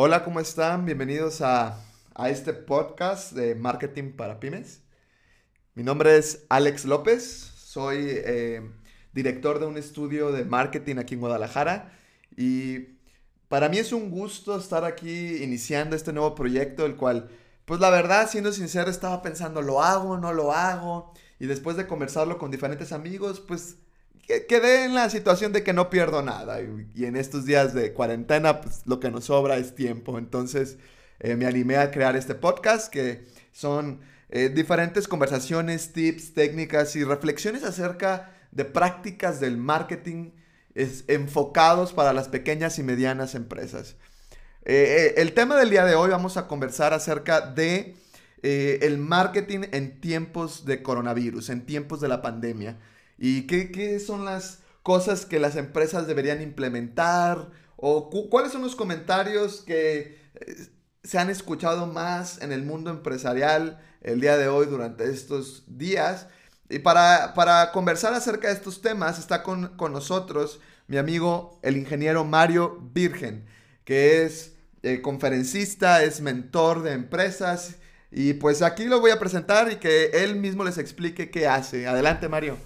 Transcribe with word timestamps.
Hola, 0.00 0.22
¿cómo 0.22 0.38
están? 0.38 0.86
Bienvenidos 0.86 1.40
a, 1.40 1.84
a 2.14 2.30
este 2.30 2.52
podcast 2.52 3.32
de 3.32 3.56
Marketing 3.56 4.12
para 4.12 4.38
Pymes. 4.38 4.80
Mi 5.74 5.82
nombre 5.82 6.16
es 6.16 6.46
Alex 6.48 6.84
López, 6.84 7.24
soy 7.56 8.06
eh, 8.08 8.62
director 9.12 9.58
de 9.58 9.66
un 9.66 9.76
estudio 9.76 10.30
de 10.30 10.44
marketing 10.44 10.98
aquí 10.98 11.14
en 11.14 11.20
Guadalajara 11.20 11.98
y 12.36 12.78
para 13.48 13.68
mí 13.68 13.78
es 13.78 13.92
un 13.92 14.08
gusto 14.12 14.56
estar 14.56 14.84
aquí 14.84 15.42
iniciando 15.42 15.96
este 15.96 16.12
nuevo 16.12 16.32
proyecto, 16.36 16.86
el 16.86 16.94
cual, 16.94 17.28
pues 17.64 17.80
la 17.80 17.90
verdad, 17.90 18.30
siendo 18.30 18.52
sincero, 18.52 18.92
estaba 18.92 19.20
pensando, 19.20 19.62
¿lo 19.62 19.82
hago, 19.82 20.16
no 20.16 20.32
lo 20.32 20.52
hago? 20.52 21.12
Y 21.40 21.46
después 21.46 21.76
de 21.76 21.88
conversarlo 21.88 22.38
con 22.38 22.52
diferentes 22.52 22.92
amigos, 22.92 23.40
pues 23.40 23.78
quedé 24.48 24.84
en 24.84 24.94
la 24.94 25.08
situación 25.08 25.52
de 25.52 25.62
que 25.62 25.72
no 25.72 25.90
pierdo 25.90 26.22
nada. 26.22 26.60
Y, 26.60 27.04
en 27.04 27.16
estos 27.16 27.44
días 27.46 27.74
de 27.74 27.92
cuarentena, 27.92 28.60
pues 28.60 28.82
lo 28.84 29.00
que 29.00 29.10
nos 29.10 29.24
sobra 29.26 29.56
es 29.56 29.74
tiempo. 29.74 30.18
Entonces 30.18 30.76
eh, 31.20 31.34
me 31.36 31.46
animé 31.46 31.76
a 31.76 31.90
crear 31.90 32.16
este 32.16 32.34
podcast 32.34 32.92
que 32.92 33.26
son 33.52 34.00
eh, 34.28 34.50
diferentes 34.50 35.08
conversaciones, 35.08 35.92
tips, 35.92 36.34
técnicas 36.34 36.94
y 36.96 37.04
reflexiones 37.04 37.64
acerca 37.64 38.34
de 38.50 38.64
prácticas 38.64 39.40
del 39.40 39.56
marketing 39.56 40.30
enfocados 40.74 41.92
para 41.92 42.12
las 42.12 42.28
pequeñas 42.28 42.78
y 42.78 42.84
medianas 42.84 43.34
empresas. 43.34 43.96
Eh, 44.64 45.14
el 45.16 45.32
tema 45.32 45.56
del 45.56 45.70
día 45.70 45.84
de 45.84 45.96
hoy 45.96 46.10
vamos 46.10 46.36
a 46.36 46.46
conversar 46.46 46.94
acerca 46.94 47.40
de 47.40 47.96
el 48.42 48.98
marketing 48.98 49.62
en 49.72 50.00
tiempos 50.00 50.64
de 50.64 50.80
coronavirus, 50.80 51.50
en 51.50 51.66
tiempos 51.66 52.00
de 52.00 52.06
la 52.06 52.22
pandemia. 52.22 52.78
¿Y 53.18 53.46
qué, 53.46 54.00
son 54.00 54.24
las 54.24 54.60
cosas 54.82 55.26
que 55.26 55.40
las 55.40 55.56
empresas 55.56 56.06
deberían 56.06 56.40
implementar? 56.40 57.50
¿O 57.76 58.10
cuáles 58.30 58.52
son 58.52 58.62
los 58.62 58.76
comentarios 58.76 59.62
que 59.62 60.18
se 61.02 61.18
han 61.18 61.30
escuchado 61.30 61.86
más 61.86 62.40
en 62.42 62.52
el 62.52 62.62
mundo 62.62 62.90
empresarial 62.90 63.80
el 64.02 64.20
día 64.20 64.36
de 64.36 64.48
hoy 64.48 64.66
durante 64.66 65.10
estos 65.10 65.64
días. 65.66 66.28
Y 66.68 66.80
para, 66.80 67.32
conversar 67.72 68.12
acerca 68.12 68.48
de 68.48 68.54
estos 68.54 68.82
temas 68.82 69.18
está 69.18 69.42
con, 69.42 69.74
nosotros 69.90 70.60
mi 70.86 70.98
amigo 70.98 71.58
el 71.62 71.76
ingeniero 71.76 72.24
Mario 72.24 72.78
Virgen, 72.92 73.46
que 73.84 74.24
es 74.24 74.54
eh, 74.82 75.00
conferencista, 75.00 76.02
es 76.02 76.20
mentor 76.20 76.82
de 76.82 76.92
empresas. 76.92 77.76
Y 78.10 78.34
pues 78.34 78.62
aquí 78.62 78.84
lo 78.84 79.00
voy 79.00 79.10
a 79.10 79.18
presentar 79.18 79.70
y 79.72 79.76
que 79.76 80.10
él 80.12 80.36
mismo 80.36 80.64
les 80.64 80.78
explique 80.78 81.30
qué 81.30 81.46
hace. 81.46 81.86
Adelante, 81.86 82.28
Mario. 82.28 82.56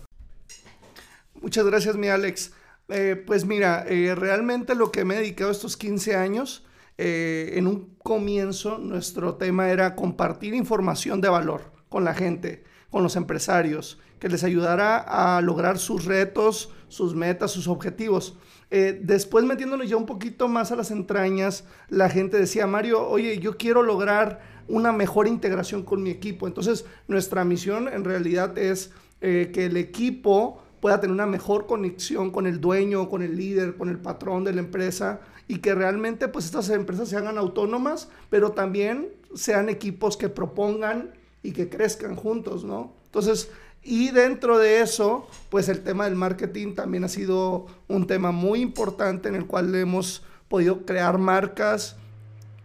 Muchas 1.42 1.66
gracias, 1.66 1.96
mi 1.96 2.06
Alex. 2.06 2.52
Eh, 2.88 3.20
pues 3.26 3.44
mira, 3.44 3.84
eh, 3.88 4.14
realmente 4.14 4.76
lo 4.76 4.92
que 4.92 5.04
me 5.04 5.16
he 5.16 5.18
dedicado 5.18 5.50
estos 5.50 5.76
15 5.76 6.14
años 6.14 6.64
eh, 6.98 7.54
en 7.54 7.66
un 7.66 7.96
comienzo 7.98 8.78
nuestro 8.78 9.34
tema 9.34 9.68
era 9.68 9.96
compartir 9.96 10.54
información 10.54 11.20
de 11.20 11.28
valor 11.28 11.72
con 11.88 12.04
la 12.04 12.14
gente, 12.14 12.62
con 12.90 13.02
los 13.02 13.16
empresarios, 13.16 13.98
que 14.20 14.28
les 14.28 14.44
ayudara 14.44 14.98
a 14.98 15.40
lograr 15.40 15.78
sus 15.78 16.04
retos, 16.04 16.70
sus 16.86 17.16
metas, 17.16 17.50
sus 17.50 17.66
objetivos. 17.66 18.38
Después 18.70 19.44
metiéndonos 19.44 19.88
ya 19.88 19.96
un 19.96 20.06
poquito 20.06 20.48
más 20.48 20.72
a 20.72 20.76
las 20.76 20.90
entrañas, 20.90 21.64
la 21.88 22.08
gente 22.08 22.38
decía, 22.38 22.66
Mario, 22.66 23.06
oye, 23.06 23.38
yo 23.38 23.58
quiero 23.58 23.82
lograr 23.82 24.40
una 24.68 24.92
mejor 24.92 25.26
integración 25.26 25.82
con 25.82 26.02
mi 26.02 26.08
equipo. 26.08 26.46
Entonces, 26.46 26.86
nuestra 27.06 27.44
misión 27.44 27.88
en 27.88 28.04
realidad 28.04 28.56
es 28.56 28.92
que 29.20 29.66
el 29.66 29.76
equipo 29.76 30.61
pueda 30.82 31.00
tener 31.00 31.14
una 31.14 31.26
mejor 31.26 31.68
conexión 31.68 32.32
con 32.32 32.48
el 32.48 32.60
dueño, 32.60 33.08
con 33.08 33.22
el 33.22 33.36
líder, 33.36 33.76
con 33.76 33.88
el 33.88 34.00
patrón 34.00 34.42
de 34.42 34.52
la 34.52 34.58
empresa 34.58 35.20
y 35.46 35.58
que 35.58 35.76
realmente 35.76 36.26
pues 36.26 36.44
estas 36.46 36.68
empresas 36.70 37.08
se 37.08 37.16
hagan 37.16 37.38
autónomas, 37.38 38.08
pero 38.30 38.50
también 38.50 39.08
sean 39.32 39.68
equipos 39.68 40.16
que 40.16 40.28
propongan 40.28 41.12
y 41.40 41.52
que 41.52 41.68
crezcan 41.68 42.16
juntos, 42.16 42.64
¿no? 42.64 42.94
Entonces, 43.04 43.48
y 43.84 44.10
dentro 44.10 44.58
de 44.58 44.80
eso, 44.80 45.28
pues 45.50 45.68
el 45.68 45.84
tema 45.84 46.06
del 46.06 46.16
marketing 46.16 46.74
también 46.74 47.04
ha 47.04 47.08
sido 47.08 47.66
un 47.86 48.08
tema 48.08 48.32
muy 48.32 48.60
importante 48.60 49.28
en 49.28 49.36
el 49.36 49.46
cual 49.46 49.72
hemos 49.76 50.24
podido 50.48 50.84
crear 50.84 51.16
marcas, 51.16 51.94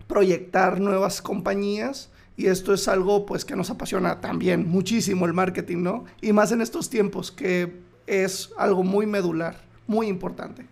proyectar 0.08 0.80
nuevas 0.80 1.22
compañías 1.22 2.10
y 2.36 2.48
esto 2.48 2.74
es 2.74 2.88
algo 2.88 3.28
pues 3.28 3.46
que 3.46 3.56
nos 3.56 3.70
apasiona 3.70 4.22
también 4.22 4.68
muchísimo 4.68 5.28
el 5.28 5.34
marketing, 5.34 5.84
¿no? 5.84 6.06
Y 6.20 6.34
más 6.34 6.52
en 6.52 6.62
estos 6.62 6.90
tiempos 6.90 7.32
que 7.32 7.86
es 8.08 8.50
algo 8.58 8.84
muy 8.84 9.06
medular, 9.06 9.58
muy 9.86 10.08
importante. 10.08 10.66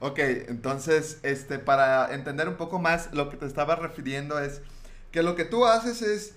Ok, 0.00 0.18
entonces, 0.18 1.18
este, 1.22 1.58
para 1.58 2.14
entender 2.14 2.48
un 2.48 2.56
poco 2.56 2.78
más, 2.78 3.12
lo 3.12 3.28
que 3.28 3.36
te 3.36 3.46
estaba 3.46 3.76
refiriendo 3.76 4.38
es 4.38 4.60
que 5.12 5.22
lo 5.22 5.36
que 5.36 5.44
tú 5.44 5.66
haces 5.66 6.02
es, 6.02 6.34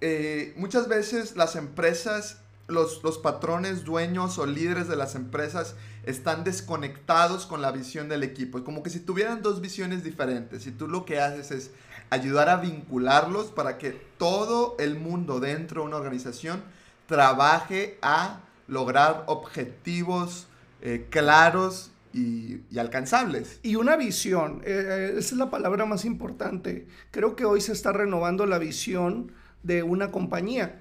eh, 0.00 0.52
muchas 0.56 0.88
veces 0.88 1.36
las 1.36 1.56
empresas, 1.56 2.38
los, 2.66 3.02
los 3.02 3.18
patrones, 3.18 3.84
dueños 3.84 4.38
o 4.38 4.46
líderes 4.46 4.88
de 4.88 4.96
las 4.96 5.14
empresas 5.14 5.74
están 6.04 6.44
desconectados 6.44 7.46
con 7.46 7.62
la 7.62 7.72
visión 7.72 8.08
del 8.08 8.22
equipo. 8.22 8.62
Como 8.62 8.82
que 8.82 8.90
si 8.90 9.00
tuvieran 9.00 9.42
dos 9.42 9.60
visiones 9.62 10.04
diferentes 10.04 10.66
y 10.66 10.72
tú 10.72 10.86
lo 10.86 11.06
que 11.06 11.18
haces 11.18 11.50
es 11.50 11.70
ayudar 12.10 12.50
a 12.50 12.56
vincularlos 12.56 13.46
para 13.46 13.78
que 13.78 13.92
todo 14.18 14.76
el 14.78 14.96
mundo 14.96 15.40
dentro 15.40 15.80
de 15.80 15.88
una 15.88 15.96
organización 15.96 16.62
trabaje 17.06 17.98
a 18.02 18.40
lograr 18.68 19.24
objetivos 19.26 20.46
eh, 20.80 21.06
claros 21.10 21.90
y, 22.12 22.60
alcanzables. 22.78 23.58
Y 23.62 23.74
una 23.76 23.96
visión, 23.96 24.62
eh, 24.64 24.84
eh, 24.86 25.14
esa 25.18 25.34
es 25.34 25.38
la 25.38 25.50
palabra 25.50 25.86
más 25.86 26.04
importante. 26.04 26.86
Creo 27.10 27.34
que 27.34 27.44
hoy 27.44 27.60
se 27.60 27.72
está 27.72 27.92
renovando 27.92 28.46
la 28.46 28.58
visión 28.58 29.32
de 29.64 29.82
una 29.82 30.12
compañía. 30.12 30.80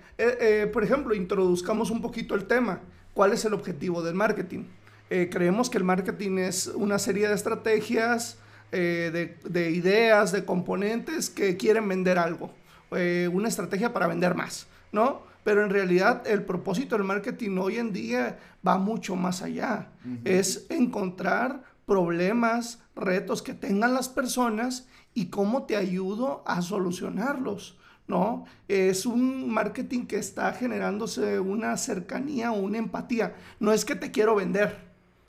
Por 0.72 0.84
ejemplo, 0.84 1.16
introduzcamos 1.16 1.90
un 1.90 2.02
poquito 2.02 2.36
el 2.36 2.46
tema. 2.46 2.82
¿Cuál 3.14 3.34
es 3.34 3.44
el 3.46 3.54
objetivo 3.54 4.04
del 4.04 4.16
marketing? 4.16 4.66
creemos 5.10 5.70
que 5.70 5.78
el 5.78 5.86
marketing 5.86 6.38
es 6.38 6.68
una 6.68 7.00
serie 7.00 7.28
de 7.30 7.34
estrategias, 7.34 8.38
de, 8.72 9.72
ideas, 9.74 10.32
de 10.32 10.44
componentes 10.46 11.30
que 11.30 11.58
quieren 11.58 11.88
vender 11.88 12.20
algo. 12.20 12.52
una 12.92 13.48
estrategia 13.48 13.94
para 13.94 14.08
vender 14.08 14.36
más, 14.36 14.68
¿no? 14.92 15.24
Pero 15.48 15.64
en 15.64 15.70
realidad 15.70 16.28
el 16.28 16.44
propósito 16.44 16.98
del 16.98 17.06
marketing 17.06 17.58
hoy 17.58 17.78
en 17.78 17.94
día 17.94 18.38
va 18.68 18.78
mucho 18.78 19.16
más 19.16 19.42
allá. 19.42 19.94
Es 20.26 20.66
encontrar 20.70 21.64
problemas, 21.86 22.84
retos 22.98 23.42
que 23.42 23.54
tengan 23.54 23.94
las 23.94 24.10
personas 24.10 24.90
y 25.14 25.28
cómo 25.28 25.64
te 25.64 25.78
ayudo 25.78 26.44
a 26.46 26.62
solucionarlos. 26.62 27.78
¿no? 28.10 28.44
Es 28.68 29.06
un 29.06 29.50
marketing 29.50 30.06
que 30.06 30.18
está 30.18 30.52
generándose 30.52 31.40
una 31.40 31.78
cercanía 31.78 32.52
una 32.52 32.80
empatía. 32.80 33.34
No 33.62 33.72
es 33.72 33.86
que 33.86 33.96
te 33.96 34.12
quiero 34.12 34.36
vender, 34.36 34.78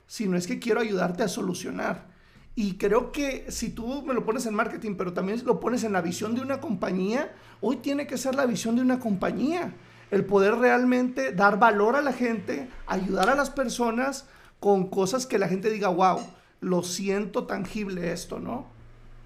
sino 0.05 0.35
es 0.35 0.47
que 0.47 0.59
quiero 0.59 0.81
ayudarte 0.81 1.23
a 1.23 1.29
solucionar. 1.29 2.09
Y 2.55 2.73
creo 2.73 3.13
que 3.13 3.45
si 3.47 3.69
tú 3.69 4.01
me 4.01 4.13
lo 4.13 4.25
pones 4.25 4.45
en 4.45 4.53
marketing, 4.53 4.95
pero 4.97 5.13
también 5.13 5.41
lo 5.45 5.61
pones 5.61 5.85
en 5.85 5.93
la 5.93 6.01
visión 6.01 6.35
de 6.35 6.41
una 6.41 6.59
compañía, 6.59 7.33
hoy 7.61 7.77
tiene 7.77 8.05
que 8.05 8.17
ser 8.17 8.35
la 8.35 8.45
visión 8.45 8.75
de 8.75 8.81
una 8.81 8.99
compañía 8.99 9.75
el 10.11 10.25
poder 10.25 10.55
realmente 10.55 11.31
dar 11.31 11.59
valor 11.59 11.95
a 11.95 12.01
la 12.01 12.13
gente, 12.13 12.69
ayudar 12.87 13.29
a 13.29 13.35
las 13.35 13.49
personas 13.49 14.25
con 14.59 14.89
cosas 14.89 15.25
que 15.25 15.39
la 15.39 15.47
gente 15.47 15.69
diga, 15.69 15.89
wow, 15.89 16.19
lo 16.61 16.83
siento 16.83 17.45
tangible 17.45 18.11
esto, 18.11 18.39
¿no? 18.39 18.67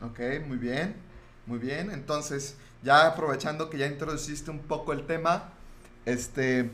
Ok, 0.01 0.19
muy 0.47 0.57
bien, 0.57 0.95
muy 1.45 1.59
bien. 1.59 1.91
Entonces, 1.91 2.57
ya 2.83 3.07
aprovechando 3.07 3.69
que 3.69 3.77
ya 3.77 3.87
introduciste 3.87 4.51
un 4.51 4.59
poco 4.59 4.93
el 4.93 5.05
tema, 5.05 5.51
este, 6.05 6.69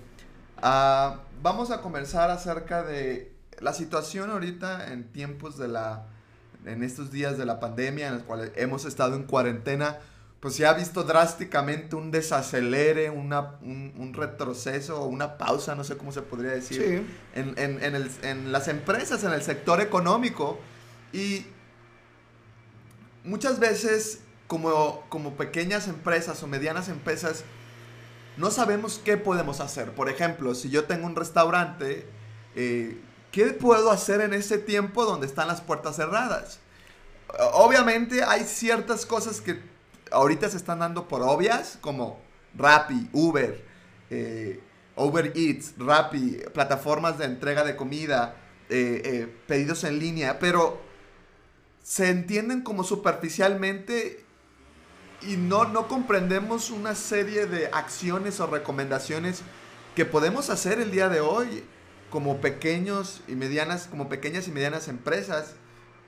ah, 0.58 1.22
vamos 1.42 1.72
a 1.72 1.82
conversar 1.82 2.32
acerca 2.32 2.84
de 2.84 3.32
la 3.60 3.74
situación 3.74 4.32
ahorita 4.32 4.92
en 4.92 5.04
tiempos 5.12 5.58
de 5.58 5.68
la, 5.68 6.08
en 6.66 6.84
estos 6.84 7.12
días 7.12 7.38
de 7.38 7.46
la 7.46 7.60
pandemia 7.60 8.08
en 8.08 8.16
los 8.16 8.24
cuales 8.24 8.52
hemos 8.56 8.86
estado 8.86 9.16
en 9.16 9.24
cuarentena 9.24 10.00
pues 10.40 10.56
se 10.56 10.66
ha 10.66 10.74
visto 10.74 11.04
drásticamente 11.04 11.96
un 11.96 12.12
desacelere, 12.12 13.10
una, 13.10 13.58
un, 13.62 14.14
retroceso 14.14 15.02
o 15.02 15.06
una 15.06 15.38
pausa, 15.38 15.76
no 15.76 15.84
sé 15.84 15.98
cómo 15.98 16.14
se 16.14 16.22
podría 16.22 16.52
decir, 16.52 17.06
en, 17.36 18.52
las 18.52 18.68
empresas, 18.70 19.24
en 19.26 19.34
el 19.34 19.42
sector 19.42 19.82
económico. 19.82 20.58
Y 21.12 21.46
muchas 23.26 23.60
veces, 23.60 24.22
como, 24.48 25.04
como 25.10 25.36
pequeñas 25.36 25.90
empresas 25.90 26.42
o 26.42 26.48
medianas 26.48 26.88
empresas, 26.88 27.44
no 28.38 28.50
sabemos 28.50 29.02
qué 29.04 29.18
podemos 29.18 29.60
hacer. 29.60 29.92
Por 29.92 30.08
ejemplo, 30.08 30.56
si 30.56 30.70
yo 30.70 30.86
tengo 30.86 31.06
un 31.06 31.18
restaurante, 31.18 32.08
eh, 32.56 32.98
¿qué 33.34 33.48
puedo 33.48 33.92
hacer 33.92 34.22
en 34.22 34.34
ese 34.34 34.58
tiempo 34.58 35.04
donde 35.04 35.28
están 35.28 35.50
las 35.50 35.60
puertas 35.60 35.98
cerradas? 35.98 36.60
Obviamente 37.54 38.24
hay 38.24 38.46
ciertas 38.46 39.06
cosas 39.06 39.42
que 39.42 39.60
ahorita 40.12 40.50
se 40.50 40.58
están 40.58 40.80
dando 40.80 41.08
por 41.08 41.22
obvias, 41.22 41.78
como 41.82 42.20
Rappi, 42.56 43.10
Uber, 43.14 43.64
eh, 44.10 44.60
Uber 44.96 45.32
Eats, 45.36 45.74
Rappi, 45.78 46.40
plataformas 46.54 47.18
de 47.18 47.26
entrega 47.26 47.64
de 47.64 47.76
comida, 47.76 48.36
eh, 48.70 49.02
eh, 49.04 49.36
pedidos 49.48 49.84
en 49.84 50.00
línea, 50.00 50.40
pero 50.40 50.80
se 51.84 52.10
entienden 52.10 52.62
como 52.62 52.84
superficialmente 52.84 54.24
y 55.22 55.38
no, 55.38 55.66
no 55.66 55.88
comprendemos 55.88 56.70
una 56.70 56.96
serie 56.96 57.46
de 57.46 57.68
acciones 57.68 58.40
o 58.40 58.48
recomendaciones 58.48 59.42
que 59.96 60.06
podemos 60.06 60.50
hacer 60.50 60.80
el 60.80 60.92
día 60.92 61.10
de 61.10 61.20
hoy 61.20 61.64
como 62.10 62.42
pequeños 62.42 63.22
y 63.28 63.36
medianas, 63.36 63.88
como 63.88 64.10
pequeñas 64.10 64.48
y 64.48 64.52
medianas 64.52 64.88
empresas 64.88 65.56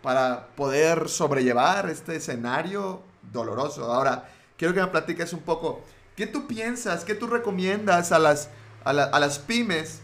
para 0.01 0.47
poder 0.55 1.09
sobrellevar 1.09 1.89
este 1.89 2.15
escenario 2.15 3.03
doloroso. 3.31 3.91
Ahora, 3.91 4.29
quiero 4.57 4.73
que 4.73 4.81
me 4.81 4.87
platiques 4.87 5.33
un 5.33 5.39
poco, 5.39 5.81
¿qué 6.15 6.27
tú 6.27 6.47
piensas, 6.47 7.03
qué 7.03 7.15
tú 7.15 7.27
recomiendas 7.27 8.11
a 8.11 8.19
las, 8.19 8.49
a, 8.83 8.93
las 8.93 9.39
pymes 9.39 10.01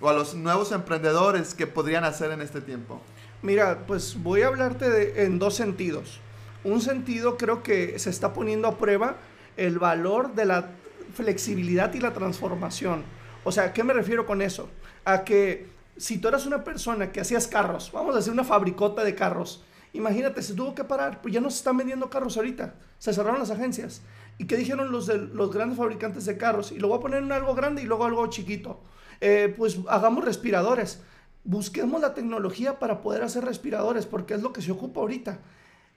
o 0.00 0.08
a 0.08 0.12
los 0.12 0.34
nuevos 0.34 0.72
emprendedores 0.72 1.54
que 1.54 1.66
podrían 1.66 2.04
hacer 2.04 2.30
en 2.30 2.42
este 2.42 2.60
tiempo? 2.60 3.00
Mira, 3.42 3.84
pues 3.86 4.22
voy 4.22 4.42
a 4.42 4.48
hablarte 4.48 5.24
en 5.24 5.38
dos 5.38 5.54
sentidos. 5.54 6.20
Un 6.64 6.80
sentido 6.80 7.36
creo 7.36 7.62
que 7.62 7.98
se 7.98 8.10
está 8.10 8.32
poniendo 8.32 8.68
a 8.68 8.78
prueba 8.78 9.16
el 9.56 9.78
valor 9.78 10.34
de 10.34 10.44
la 10.46 10.70
flexibilidad 11.14 11.92
y 11.94 12.00
la 12.00 12.12
transformación. 12.12 13.04
O 13.44 13.52
sea, 13.52 13.72
¿qué 13.72 13.84
me 13.84 13.92
refiero 13.92 14.26
con 14.26 14.42
eso? 14.42 14.68
A 15.04 15.24
que 15.24 15.68
si 15.96 16.18
tú 16.18 16.28
eras 16.28 16.46
una 16.46 16.64
persona 16.64 17.12
que 17.12 17.20
hacías 17.20 17.46
carros, 17.46 17.90
vamos 17.92 18.14
a 18.14 18.18
hacer 18.18 18.32
una 18.32 18.44
fabricota 18.44 19.04
de 19.04 19.14
carros, 19.14 19.62
imagínate, 19.96 20.42
se 20.42 20.54
tuvo 20.54 20.74
que 20.74 20.84
parar, 20.84 21.20
pues 21.20 21.34
ya 21.34 21.40
no 21.40 21.50
se 21.50 21.58
están 21.58 21.76
vendiendo 21.76 22.08
carros 22.10 22.36
ahorita, 22.36 22.74
se 22.98 23.12
cerraron 23.12 23.40
las 23.40 23.50
agencias. 23.50 24.02
¿Y 24.38 24.46
qué 24.46 24.56
dijeron 24.56 24.92
los, 24.92 25.06
de, 25.06 25.18
los 25.18 25.52
grandes 25.52 25.78
fabricantes 25.78 26.26
de 26.26 26.36
carros? 26.36 26.72
Y 26.72 26.78
lo 26.78 26.88
voy 26.88 26.98
a 26.98 27.00
poner 27.00 27.22
en 27.22 27.32
algo 27.32 27.54
grande 27.54 27.82
y 27.82 27.86
luego 27.86 28.04
algo 28.04 28.26
chiquito. 28.26 28.80
Eh, 29.20 29.54
pues 29.56 29.78
hagamos 29.88 30.24
respiradores. 30.24 31.00
Busquemos 31.44 32.00
la 32.00 32.12
tecnología 32.12 32.78
para 32.78 33.00
poder 33.00 33.22
hacer 33.22 33.44
respiradores, 33.44 34.04
porque 34.04 34.34
es 34.34 34.42
lo 34.42 34.52
que 34.52 34.60
se 34.60 34.72
ocupa 34.72 35.00
ahorita. 35.00 35.38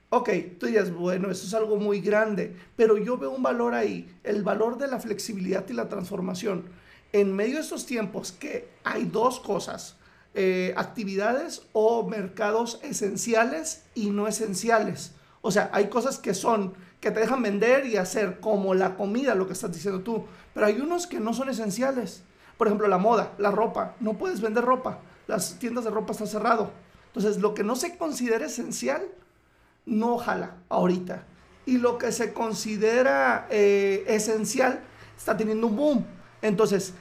Ok, 0.08 0.30
tú 0.58 0.66
dirías, 0.66 0.92
bueno, 0.92 1.30
eso 1.30 1.46
es 1.46 1.54
algo 1.54 1.76
muy 1.76 2.00
grande, 2.00 2.56
pero 2.76 2.96
yo 2.98 3.16
veo 3.18 3.30
un 3.30 3.42
valor 3.42 3.74
ahí, 3.74 4.12
el 4.24 4.42
valor 4.42 4.78
de 4.78 4.88
la 4.88 4.98
flexibilidad 4.98 5.64
y 5.68 5.72
la 5.72 5.88
transformación 5.88 6.64
en 7.12 7.34
medio 7.34 7.56
de 7.56 7.62
estos 7.62 7.86
tiempos 7.86 8.32
que 8.32 8.68
hay 8.84 9.04
dos 9.04 9.40
cosas, 9.40 9.96
eh, 10.34 10.74
actividades 10.76 11.62
o 11.72 12.06
mercados 12.06 12.78
esenciales 12.82 13.84
y 13.94 14.10
no 14.10 14.28
esenciales. 14.28 15.12
O 15.42 15.50
sea, 15.50 15.70
hay 15.72 15.88
cosas 15.88 16.18
que 16.18 16.34
son, 16.34 16.74
que 17.00 17.10
te 17.10 17.20
dejan 17.20 17.42
vender 17.42 17.86
y 17.86 17.96
hacer, 17.96 18.40
como 18.40 18.74
la 18.74 18.96
comida, 18.96 19.34
lo 19.34 19.46
que 19.46 19.54
estás 19.54 19.72
diciendo 19.72 20.02
tú, 20.02 20.26
pero 20.54 20.66
hay 20.66 20.80
unos 20.80 21.06
que 21.06 21.20
no 21.20 21.34
son 21.34 21.48
esenciales. 21.48 22.22
Por 22.58 22.66
ejemplo, 22.66 22.88
la 22.88 22.98
moda, 22.98 23.32
la 23.38 23.50
ropa, 23.50 23.96
no 24.00 24.18
puedes 24.18 24.40
vender 24.40 24.64
ropa, 24.64 25.00
las 25.26 25.58
tiendas 25.58 25.84
de 25.84 25.90
ropa 25.90 26.12
están 26.12 26.26
cerrado. 26.26 26.70
Entonces, 27.06 27.38
lo 27.38 27.54
que 27.54 27.64
no 27.64 27.74
se 27.74 27.96
considera 27.96 28.46
esencial, 28.46 29.02
no 29.86 30.18
jala 30.18 30.56
ahorita. 30.68 31.24
Y 31.66 31.78
lo 31.78 31.98
que 31.98 32.12
se 32.12 32.32
considera 32.32 33.46
eh, 33.50 34.04
esencial 34.06 34.80
está 35.16 35.36
teniendo 35.36 35.66
un 35.66 35.76
boom. 35.76 36.06
Entonces, 36.42 36.94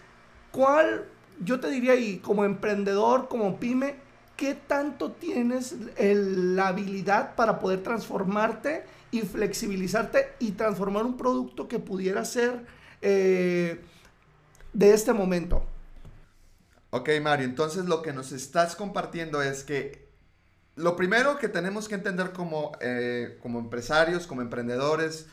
¿cuál, 0.51 1.05
yo 1.39 1.59
te 1.59 1.69
diría 1.69 1.93
ahí, 1.93 2.17
como 2.19 2.45
emprendedor, 2.45 3.27
como 3.27 3.59
pyme, 3.59 3.95
qué 4.35 4.55
tanto 4.55 5.11
tienes 5.11 5.75
la 5.97 6.69
habilidad 6.69 7.35
para 7.35 7.59
poder 7.59 7.83
transformarte 7.83 8.83
y 9.11 9.21
flexibilizarte 9.21 10.33
y 10.39 10.51
transformar 10.51 11.05
un 11.05 11.17
producto 11.17 11.67
que 11.67 11.79
pudiera 11.79 12.23
ser 12.25 12.65
eh, 13.01 13.81
de 14.73 14.93
este 14.93 15.13
momento? 15.13 15.65
Ok, 16.91 17.09
Mario, 17.21 17.45
entonces 17.45 17.85
lo 17.85 18.01
que 18.01 18.13
nos 18.13 18.31
estás 18.31 18.75
compartiendo 18.75 19.41
es 19.41 19.63
que 19.63 20.07
lo 20.75 20.95
primero 20.95 21.37
que 21.37 21.49
tenemos 21.49 21.87
que 21.87 21.95
entender 21.95 22.31
como, 22.31 22.71
eh, 22.79 23.37
como 23.41 23.59
empresarios, 23.59 24.25
como 24.25 24.41
emprendedores, 24.41 25.27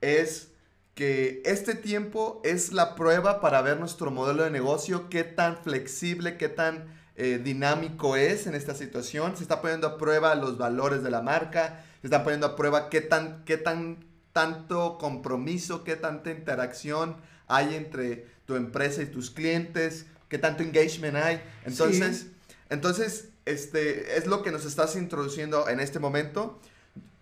es 0.00 0.49
que 0.94 1.42
este 1.44 1.74
tiempo 1.74 2.40
es 2.44 2.72
la 2.72 2.94
prueba 2.94 3.40
para 3.40 3.62
ver 3.62 3.78
nuestro 3.78 4.10
modelo 4.10 4.44
de 4.44 4.50
negocio, 4.50 5.08
qué 5.08 5.24
tan 5.24 5.56
flexible, 5.56 6.36
qué 6.36 6.48
tan 6.48 6.86
eh, 7.16 7.40
dinámico 7.42 8.16
es 8.16 8.46
en 8.46 8.54
esta 8.54 8.74
situación. 8.74 9.36
Se 9.36 9.42
está 9.42 9.60
poniendo 9.60 9.86
a 9.86 9.98
prueba 9.98 10.34
los 10.34 10.58
valores 10.58 11.02
de 11.02 11.10
la 11.10 11.22
marca, 11.22 11.84
se 12.00 12.06
está 12.06 12.22
poniendo 12.22 12.46
a 12.46 12.56
prueba 12.56 12.90
qué 12.90 13.00
tan, 13.00 13.44
qué 13.44 13.56
tan 13.56 14.04
tanto 14.32 14.98
compromiso, 14.98 15.84
qué 15.84 15.96
tanta 15.96 16.30
interacción 16.30 17.16
hay 17.46 17.74
entre 17.74 18.26
tu 18.46 18.56
empresa 18.56 19.02
y 19.02 19.06
tus 19.06 19.30
clientes, 19.30 20.06
qué 20.28 20.38
tanto 20.38 20.62
engagement 20.62 21.16
hay. 21.16 21.42
Entonces, 21.64 22.26
entonces 22.68 23.28
este, 23.44 24.16
es 24.16 24.26
lo 24.26 24.42
que 24.42 24.52
nos 24.52 24.64
estás 24.64 24.96
introduciendo 24.96 25.68
en 25.68 25.80
este 25.80 25.98
momento. 25.98 26.60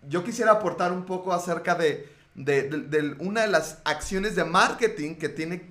Yo 0.07 0.23
quisiera 0.23 0.51
aportar 0.53 0.91
un 0.91 1.05
poco 1.05 1.33
acerca 1.33 1.75
de 1.75 2.07
de, 2.39 3.15
una 3.19 3.41
de 3.41 3.47
las 3.47 3.79
acciones 3.83 4.35
de 4.35 4.45
marketing 4.45 5.15
que 5.15 5.27
tiene 5.27 5.63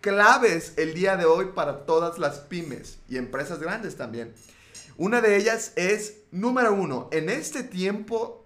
claves 0.00 0.74
el 0.76 0.92
día 0.92 1.16
de 1.16 1.24
hoy 1.24 1.46
para 1.54 1.86
todas 1.86 2.18
las 2.18 2.40
pymes 2.40 2.98
y 3.08 3.16
empresas 3.16 3.60
grandes 3.60 3.96
también. 3.96 4.34
Una 4.96 5.20
de 5.20 5.36
ellas 5.36 5.72
es, 5.76 6.18
número 6.32 6.74
uno, 6.74 7.08
en 7.12 7.28
este 7.28 7.62
tiempo 7.62 8.44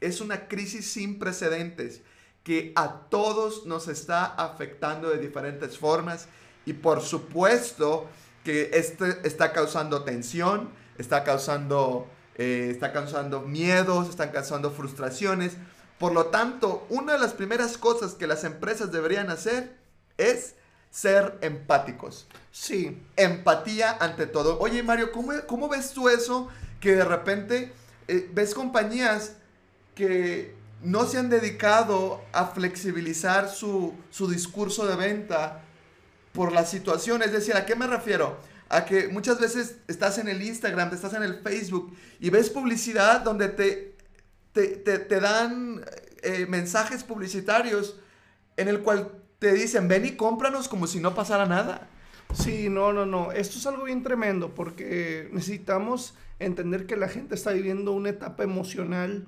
es 0.00 0.20
una 0.20 0.48
crisis 0.48 0.90
sin 0.90 1.18
precedentes 1.18 2.00
que 2.42 2.72
a 2.74 3.02
todos 3.10 3.64
nos 3.66 3.86
está 3.86 4.24
afectando 4.24 5.10
de 5.10 5.18
diferentes 5.18 5.78
formas 5.78 6.26
y 6.66 6.72
por 6.72 7.00
supuesto 7.00 8.08
que 8.44 8.70
este 8.72 9.20
está 9.22 9.52
causando 9.52 10.02
tensión, 10.02 10.70
está 10.98 11.22
causando, 11.22 12.08
eh, 12.36 12.68
está 12.70 12.92
causando 12.92 13.42
miedos, 13.42 14.08
están 14.08 14.30
causando 14.30 14.70
frustraciones, 14.70 15.56
por 16.00 16.14
lo 16.14 16.28
tanto, 16.28 16.86
una 16.88 17.12
de 17.12 17.18
las 17.18 17.34
primeras 17.34 17.76
cosas 17.76 18.14
que 18.14 18.26
las 18.26 18.44
empresas 18.44 18.90
deberían 18.90 19.28
hacer 19.28 19.76
es 20.16 20.54
ser 20.90 21.36
empáticos. 21.42 22.26
Sí. 22.50 22.98
Empatía 23.16 23.98
ante 24.00 24.26
todo. 24.26 24.58
Oye, 24.60 24.82
Mario, 24.82 25.12
¿cómo, 25.12 25.34
cómo 25.46 25.68
ves 25.68 25.92
tú 25.92 26.08
eso? 26.08 26.48
Que 26.80 26.96
de 26.96 27.04
repente 27.04 27.74
eh, 28.08 28.30
ves 28.32 28.54
compañías 28.54 29.34
que 29.94 30.54
no 30.82 31.04
se 31.04 31.18
han 31.18 31.28
dedicado 31.28 32.24
a 32.32 32.46
flexibilizar 32.46 33.50
su, 33.50 33.92
su 34.10 34.26
discurso 34.26 34.86
de 34.86 34.96
venta 34.96 35.60
por 36.32 36.50
la 36.50 36.64
situación. 36.64 37.20
Es 37.20 37.32
decir, 37.32 37.54
¿a 37.56 37.66
qué 37.66 37.76
me 37.76 37.86
refiero? 37.86 38.38
A 38.70 38.86
que 38.86 39.08
muchas 39.08 39.38
veces 39.38 39.76
estás 39.86 40.16
en 40.16 40.28
el 40.28 40.40
Instagram, 40.40 40.94
estás 40.94 41.12
en 41.12 41.24
el 41.24 41.42
Facebook 41.42 41.94
y 42.20 42.30
ves 42.30 42.48
publicidad 42.48 43.20
donde 43.20 43.50
te 43.50 43.99
te, 44.52 45.20
dan 45.20 45.84
eh, 46.22 46.46
mensajes 46.48 47.04
publicitarios 47.04 47.98
en 48.56 48.68
el 48.68 48.80
cual 48.80 49.12
te 49.38 49.52
dicen, 49.52 49.88
ven 49.88 50.04
y 50.04 50.12
cómpranos 50.12 50.68
como 50.68 50.86
si 50.86 51.00
no 51.00 51.14
pasara 51.14 51.46
nada. 51.46 51.88
Sí, 52.34 52.68
no, 52.68 52.92
no, 52.92 53.06
no. 53.06 53.32
Esto 53.32 53.58
es 53.58 53.66
algo 53.66 53.84
bien 53.84 54.02
tremendo 54.02 54.54
porque 54.54 55.28
necesitamos 55.32 56.14
entender 56.38 56.86
que 56.86 56.96
la 56.96 57.08
gente 57.08 57.34
está 57.34 57.52
viviendo 57.52 57.92
una 57.92 58.10
etapa 58.10 58.42
emocional 58.42 59.26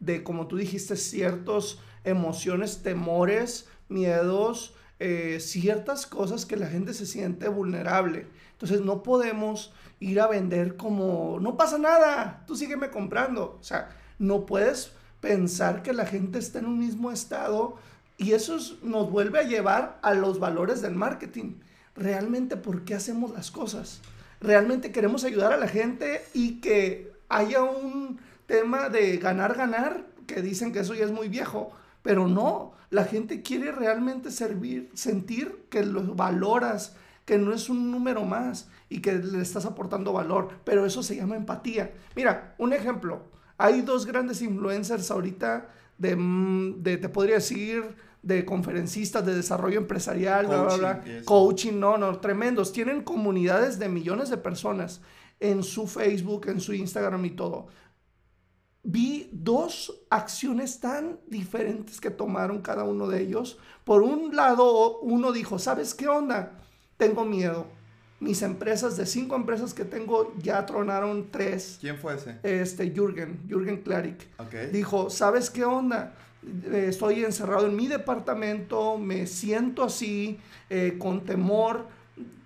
de, 0.00 0.22
como 0.22 0.46
tú 0.46 0.56
dijiste, 0.56 0.96
ciertas 0.96 1.78
emociones, 2.04 2.82
temores, 2.82 3.68
miedos, 3.88 4.74
eh, 5.00 5.38
ciertas 5.40 6.06
cosas 6.06 6.46
que 6.46 6.56
la 6.56 6.66
gente 6.66 6.94
se 6.94 7.06
siente 7.06 7.48
vulnerable. 7.48 8.26
Entonces 8.52 8.80
no 8.82 9.02
podemos 9.02 9.72
ir 10.00 10.20
a 10.20 10.26
vender 10.26 10.76
como, 10.76 11.38
no 11.40 11.56
pasa 11.56 11.78
nada, 11.78 12.44
tú 12.46 12.56
sígueme 12.56 12.90
comprando. 12.90 13.58
O 13.60 13.64
sea, 13.64 13.90
no 14.18 14.46
puedes 14.46 14.92
pensar 15.20 15.82
que 15.82 15.92
la 15.92 16.06
gente 16.06 16.38
está 16.38 16.58
en 16.58 16.66
un 16.66 16.78
mismo 16.78 17.10
estado 17.10 17.76
y 18.16 18.32
eso 18.32 18.58
nos 18.82 19.10
vuelve 19.10 19.38
a 19.38 19.44
llevar 19.44 19.98
a 20.02 20.14
los 20.14 20.38
valores 20.38 20.82
del 20.82 20.94
marketing. 20.94 21.54
Realmente, 21.96 22.56
¿por 22.56 22.84
qué 22.84 22.94
hacemos 22.94 23.32
las 23.32 23.50
cosas? 23.50 24.00
Realmente 24.40 24.92
queremos 24.92 25.24
ayudar 25.24 25.52
a 25.52 25.56
la 25.56 25.68
gente 25.68 26.22
y 26.34 26.60
que 26.60 27.12
haya 27.28 27.62
un 27.62 28.20
tema 28.46 28.88
de 28.88 29.16
ganar, 29.16 29.54
ganar, 29.54 30.06
que 30.26 30.42
dicen 30.42 30.72
que 30.72 30.80
eso 30.80 30.94
ya 30.94 31.04
es 31.04 31.12
muy 31.12 31.28
viejo, 31.28 31.72
pero 32.02 32.28
no, 32.28 32.72
la 32.90 33.04
gente 33.04 33.42
quiere 33.42 33.72
realmente 33.72 34.30
servir, 34.30 34.90
sentir 34.94 35.64
que 35.70 35.84
lo 35.84 36.02
valoras, 36.14 36.94
que 37.24 37.38
no 37.38 37.52
es 37.52 37.68
un 37.68 37.90
número 37.90 38.24
más 38.24 38.68
y 38.88 39.00
que 39.00 39.14
le 39.14 39.40
estás 39.40 39.64
aportando 39.64 40.12
valor, 40.12 40.50
pero 40.64 40.84
eso 40.84 41.02
se 41.02 41.16
llama 41.16 41.36
empatía. 41.36 41.92
Mira, 42.14 42.54
un 42.58 42.72
ejemplo, 42.72 43.22
hay 43.64 43.80
dos 43.80 44.04
grandes 44.04 44.42
influencers 44.42 45.10
ahorita 45.10 45.70
de, 45.96 46.16
mm, 46.16 46.82
de 46.82 46.98
te 46.98 47.08
podría 47.08 47.36
decir, 47.36 47.96
de 48.22 48.44
conferencistas 48.44 49.24
de 49.24 49.34
desarrollo 49.34 49.78
empresarial, 49.78 50.46
coaching, 50.46 51.24
coaching, 51.24 51.72
no, 51.80 51.96
no, 51.96 52.18
tremendos. 52.20 52.72
Tienen 52.72 53.02
comunidades 53.02 53.78
de 53.78 53.88
millones 53.88 54.28
de 54.28 54.36
personas 54.36 55.00
en 55.40 55.62
su 55.62 55.86
Facebook, 55.86 56.46
en 56.48 56.60
su 56.60 56.74
Instagram 56.74 57.24
y 57.24 57.30
todo. 57.30 57.68
Vi 58.82 59.30
dos 59.32 60.02
acciones 60.10 60.78
tan 60.80 61.20
diferentes 61.26 62.02
que 62.02 62.10
tomaron 62.10 62.60
cada 62.60 62.84
uno 62.84 63.08
de 63.08 63.22
ellos. 63.22 63.58
Por 63.84 64.02
un 64.02 64.36
lado, 64.36 65.00
uno 65.00 65.32
dijo, 65.32 65.58
¿sabes 65.58 65.94
qué 65.94 66.06
onda? 66.06 66.60
Tengo 66.98 67.24
miedo 67.24 67.66
mis 68.24 68.42
empresas, 68.42 68.96
de 68.96 69.06
cinco 69.06 69.36
empresas 69.36 69.74
que 69.74 69.84
tengo, 69.84 70.34
ya 70.42 70.66
tronaron 70.66 71.28
tres. 71.30 71.78
¿Quién 71.80 71.98
fue 71.98 72.14
ese? 72.14 72.38
Este, 72.42 72.90
Jürgen, 72.90 73.38
Jürgen 73.46 73.82
Klarik. 73.82 74.26
Dijo, 74.72 75.10
¿sabes 75.10 75.50
qué 75.50 75.64
onda? 75.64 76.14
eh, 76.72 76.86
estoy 76.88 77.24
encerrado 77.24 77.66
en 77.66 77.76
mi 77.76 77.86
departamento, 77.86 78.98
me 78.98 79.26
siento 79.26 79.84
así, 79.84 80.38
eh, 80.70 80.96
con 80.98 81.24
temor, 81.24 81.86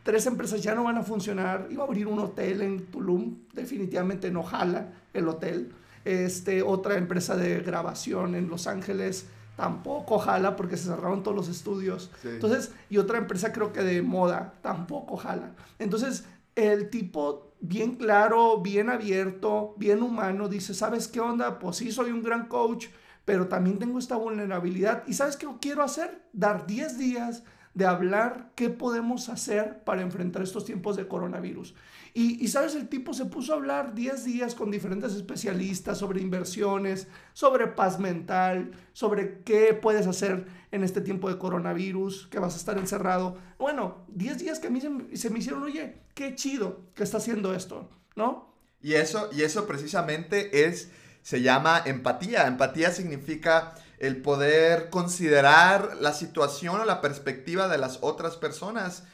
tres 0.02 0.26
empresas 0.26 0.62
ya 0.62 0.74
no 0.74 0.84
van 0.84 0.98
a 0.98 1.02
funcionar, 1.02 1.68
iba 1.70 1.82
a 1.84 1.86
abrir 1.86 2.06
un 2.06 2.18
hotel 2.18 2.62
en 2.62 2.86
Tulum, 2.86 3.36
definitivamente 3.52 4.30
no 4.30 4.42
jala 4.42 4.92
el 5.12 5.28
hotel, 5.28 5.72
este, 6.04 6.62
otra 6.62 6.96
empresa 6.96 7.36
de 7.36 7.60
grabación 7.60 8.34
en 8.34 8.48
Los 8.48 8.66
Ángeles, 8.66 9.26
tampoco 9.58 10.20
jala 10.20 10.54
porque 10.54 10.76
se 10.76 10.84
cerraron 10.84 11.24
todos 11.24 11.36
los 11.36 11.48
estudios. 11.48 12.12
Entonces, 12.22 12.70
y 12.88 12.98
otra 12.98 13.18
empresa 13.18 13.52
creo 13.52 13.72
que 13.72 13.82
de 13.82 14.02
moda, 14.02 14.54
tampoco 14.62 15.16
jala. 15.16 15.56
Entonces, 15.80 16.26
el 16.54 16.90
tipo 16.90 17.50
bien 17.58 17.96
claro, 17.96 18.60
bien 18.60 18.88
abierto, 18.88 19.74
bien 19.76 20.04
humano, 20.04 20.48
dice, 20.48 20.74
¿sabes 20.74 21.08
qué 21.08 21.18
onda? 21.18 21.58
Pues 21.58 21.74
sí, 21.78 21.90
soy 21.90 22.12
un 22.12 22.22
gran 22.22 22.46
coach, 22.46 22.86
pero 23.24 23.48
también 23.48 23.80
tengo 23.80 23.98
esta 23.98 24.14
vulnerabilidad. 24.14 25.02
¿Y 25.08 25.14
sabes 25.14 25.36
qué 25.36 25.48
quiero 25.60 25.82
hacer? 25.82 26.22
Dar 26.32 26.64
10 26.64 26.96
días 26.96 27.42
de 27.74 27.86
hablar 27.86 28.50
qué 28.54 28.70
podemos 28.70 29.28
hacer 29.28 29.82
para 29.84 30.02
enfrentar 30.02 30.42
estos 30.42 30.64
tiempos 30.64 30.96
de 30.96 31.06
coronavirus. 31.06 31.74
Y, 32.14 32.48
sabes, 32.48 32.74
el 32.74 32.88
tipo 32.88 33.14
se 33.14 33.26
puso 33.26 33.52
a 33.52 33.56
hablar 33.56 33.94
10 33.94 34.24
días 34.24 34.56
con 34.56 34.72
diferentes 34.72 35.14
especialistas 35.14 35.98
sobre 35.98 36.20
inversiones, 36.20 37.06
sobre 37.32 37.68
paz 37.68 38.00
mental, 38.00 38.72
sobre 38.92 39.42
qué 39.44 39.72
puedes 39.72 40.08
hacer 40.08 40.46
en 40.72 40.82
este 40.82 41.00
tiempo 41.00 41.28
de 41.28 41.38
coronavirus, 41.38 42.26
que 42.26 42.40
vas 42.40 42.54
a 42.54 42.56
estar 42.56 42.76
encerrado. 42.76 43.38
Bueno, 43.56 43.98
10 44.08 44.38
días 44.38 44.58
que 44.58 44.66
a 44.66 44.70
mí 44.70 44.80
se, 44.80 45.16
se, 45.16 45.30
me 45.30 45.38
hicieron, 45.38 45.62
oye, 45.62 45.94
qué 46.14 46.34
chido 46.34 46.80
que 46.96 47.04
está 47.04 47.18
haciendo 47.18 47.54
esto, 47.54 47.88
¿no? 48.16 48.52
Y 48.82 48.94
eso, 48.94 49.28
y 49.32 49.42
eso 49.42 49.68
precisamente 49.68 50.66
es, 50.66 50.90
se 51.22 51.42
llama 51.42 51.82
empatía. 51.84 52.48
Empatía 52.48 52.90
significa 52.90 53.74
el 54.00 54.22
poder 54.22 54.90
considerar 54.90 55.96
la 56.00 56.12
situación 56.12 56.80
o 56.80 56.84
la 56.84 57.00
perspectiva 57.00 57.68
de 57.68 57.78
las 57.78 57.98
otras 58.00 58.36
personas, 58.36 59.04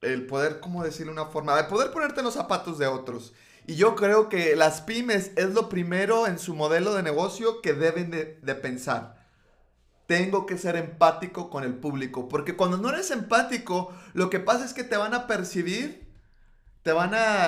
el 0.00 0.26
poder, 0.26 0.60
¿cómo 0.60 0.84
decirle 0.84 1.12
una 1.12 1.26
forma? 1.26 1.58
El 1.58 1.66
poder 1.66 1.90
ponerte 1.90 2.22
los 2.22 2.34
zapatos 2.34 2.78
de 2.78 2.86
otros. 2.86 3.32
Y 3.66 3.76
yo 3.76 3.94
creo 3.96 4.28
que 4.28 4.56
las 4.56 4.82
pymes 4.82 5.32
es 5.36 5.54
lo 5.54 5.68
primero 5.68 6.26
en 6.26 6.38
su 6.38 6.54
modelo 6.54 6.94
de 6.94 7.02
negocio 7.02 7.62
que 7.62 7.72
deben 7.72 8.10
de, 8.10 8.38
de 8.42 8.54
pensar. 8.54 9.24
Tengo 10.06 10.44
que 10.44 10.58
ser 10.58 10.76
empático 10.76 11.48
con 11.48 11.64
el 11.64 11.74
público, 11.74 12.28
porque 12.28 12.56
cuando 12.56 12.76
no 12.76 12.90
eres 12.90 13.10
empático, 13.10 13.94
lo 14.12 14.28
que 14.28 14.38
pasa 14.38 14.66
es 14.66 14.74
que 14.74 14.84
te 14.84 14.98
van 14.98 15.14
a 15.14 15.26
percibir 15.26 16.03
te 16.84 16.92
van 16.92 17.14
a 17.14 17.46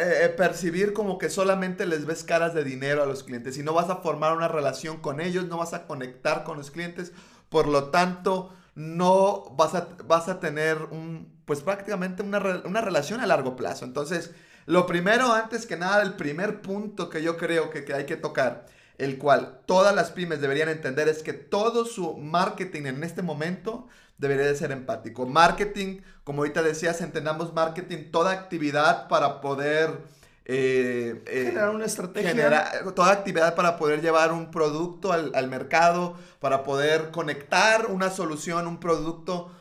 eh, 0.00 0.24
eh, 0.24 0.28
percibir 0.30 0.94
como 0.94 1.18
que 1.18 1.28
solamente 1.28 1.86
les 1.86 2.06
ves 2.06 2.24
caras 2.24 2.54
de 2.54 2.64
dinero 2.64 3.02
a 3.02 3.06
los 3.06 3.22
clientes 3.22 3.58
y 3.58 3.62
no 3.62 3.74
vas 3.74 3.90
a 3.90 3.96
formar 3.96 4.34
una 4.34 4.48
relación 4.48 4.96
con 4.96 5.20
ellos, 5.20 5.46
no 5.46 5.58
vas 5.58 5.74
a 5.74 5.86
conectar 5.86 6.42
con 6.42 6.56
los 6.56 6.70
clientes, 6.70 7.12
por 7.50 7.68
lo 7.68 7.90
tanto 7.90 8.50
no 8.74 9.54
vas 9.56 9.74
a, 9.74 9.88
vas 10.06 10.28
a 10.28 10.40
tener 10.40 10.78
un, 10.90 11.30
pues 11.44 11.60
prácticamente 11.60 12.22
una, 12.22 12.38
una 12.64 12.80
relación 12.80 13.20
a 13.20 13.26
largo 13.26 13.56
plazo. 13.56 13.84
Entonces, 13.84 14.30
lo 14.64 14.86
primero, 14.86 15.34
antes 15.34 15.66
que 15.66 15.76
nada, 15.76 16.00
el 16.00 16.14
primer 16.14 16.62
punto 16.62 17.10
que 17.10 17.22
yo 17.22 17.36
creo 17.36 17.68
que, 17.68 17.84
que 17.84 17.92
hay 17.92 18.06
que 18.06 18.16
tocar, 18.16 18.64
el 18.96 19.18
cual 19.18 19.60
todas 19.66 19.94
las 19.94 20.12
pymes 20.12 20.40
deberían 20.40 20.70
entender 20.70 21.08
es 21.08 21.22
que 21.22 21.34
todo 21.34 21.84
su 21.84 22.16
marketing 22.16 22.86
en 22.86 23.04
este 23.04 23.20
momento 23.20 23.86
debería 24.18 24.46
de 24.46 24.56
ser 24.56 24.72
empático. 24.72 25.26
Marketing, 25.26 26.00
como 26.24 26.42
ahorita 26.42 26.62
decías, 26.62 27.00
entendamos 27.00 27.54
marketing, 27.54 28.10
toda 28.10 28.32
actividad 28.32 29.08
para 29.08 29.40
poder... 29.40 30.18
Eh, 30.44 31.22
eh, 31.26 31.44
generar 31.46 31.70
una 31.70 31.84
estrategia. 31.84 32.30
Generar, 32.30 32.92
toda 32.94 33.12
actividad 33.12 33.54
para 33.54 33.76
poder 33.76 34.00
llevar 34.00 34.32
un 34.32 34.50
producto 34.50 35.12
al, 35.12 35.32
al, 35.34 35.48
mercado, 35.48 36.16
para 36.40 36.62
poder 36.62 37.10
conectar 37.10 37.86
una 37.86 38.10
solución, 38.10 38.66
un 38.66 38.80
producto 38.80 39.52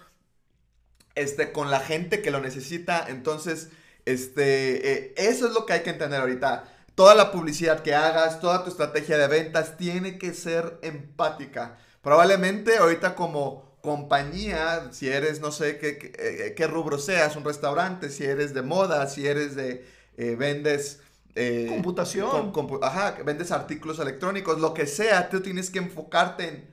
este, 1.16 1.52
con 1.52 1.72
la 1.72 1.80
gente 1.80 2.22
que 2.22 2.32
lo 2.32 2.40
necesita. 2.40 3.06
Entonces, 3.08 3.70
este, 4.06 4.94
eh, 4.94 5.14
eso 5.18 5.48
es 5.48 5.54
lo 5.54 5.66
que 5.66 5.74
hay 5.74 5.82
que 5.82 5.90
entender 5.90 6.22
ahorita. 6.22 6.64
Toda 6.96 7.14
la 7.14 7.32
publicidad 7.32 7.82
que 7.82 7.94
hagas, 7.94 8.40
toda 8.40 8.64
tu 8.64 8.70
estrategia 8.70 9.18
de 9.18 9.28
ventas 9.28 9.78
tiene 9.78 10.18
que 10.18 10.34
ser 10.34 10.80
empática. 10.82 11.78
Probablemente 12.02 12.78
ahorita 12.78 13.16
como 13.16 13.67
compañía, 13.88 14.90
si 14.92 15.08
eres, 15.08 15.40
no 15.40 15.50
sé 15.50 15.78
qué, 15.78 16.12
eh, 16.20 16.54
qué, 16.58 16.68
rubro 16.68 16.98
seas, 16.98 17.38
un 17.38 17.46
restaurante, 17.46 18.10
si 18.10 18.26
eres 18.26 18.54
de 18.54 18.62
moda, 18.62 19.08
si 19.08 19.26
eres 19.26 19.56
de, 19.56 19.86
eh, 20.18 20.36
vendes... 20.36 21.00
Eh, 21.36 21.68
Computación. 21.70 22.52
ajá, 22.82 23.16
vendes 23.24 23.50
artículos 23.52 24.00
electrónicos, 24.00 24.60
lo 24.60 24.74
que 24.74 24.88
sea, 24.88 25.30
tú 25.30 25.40
tienes 25.40 25.70
que 25.70 25.80
enfocarte 25.80 26.50
en 26.50 26.70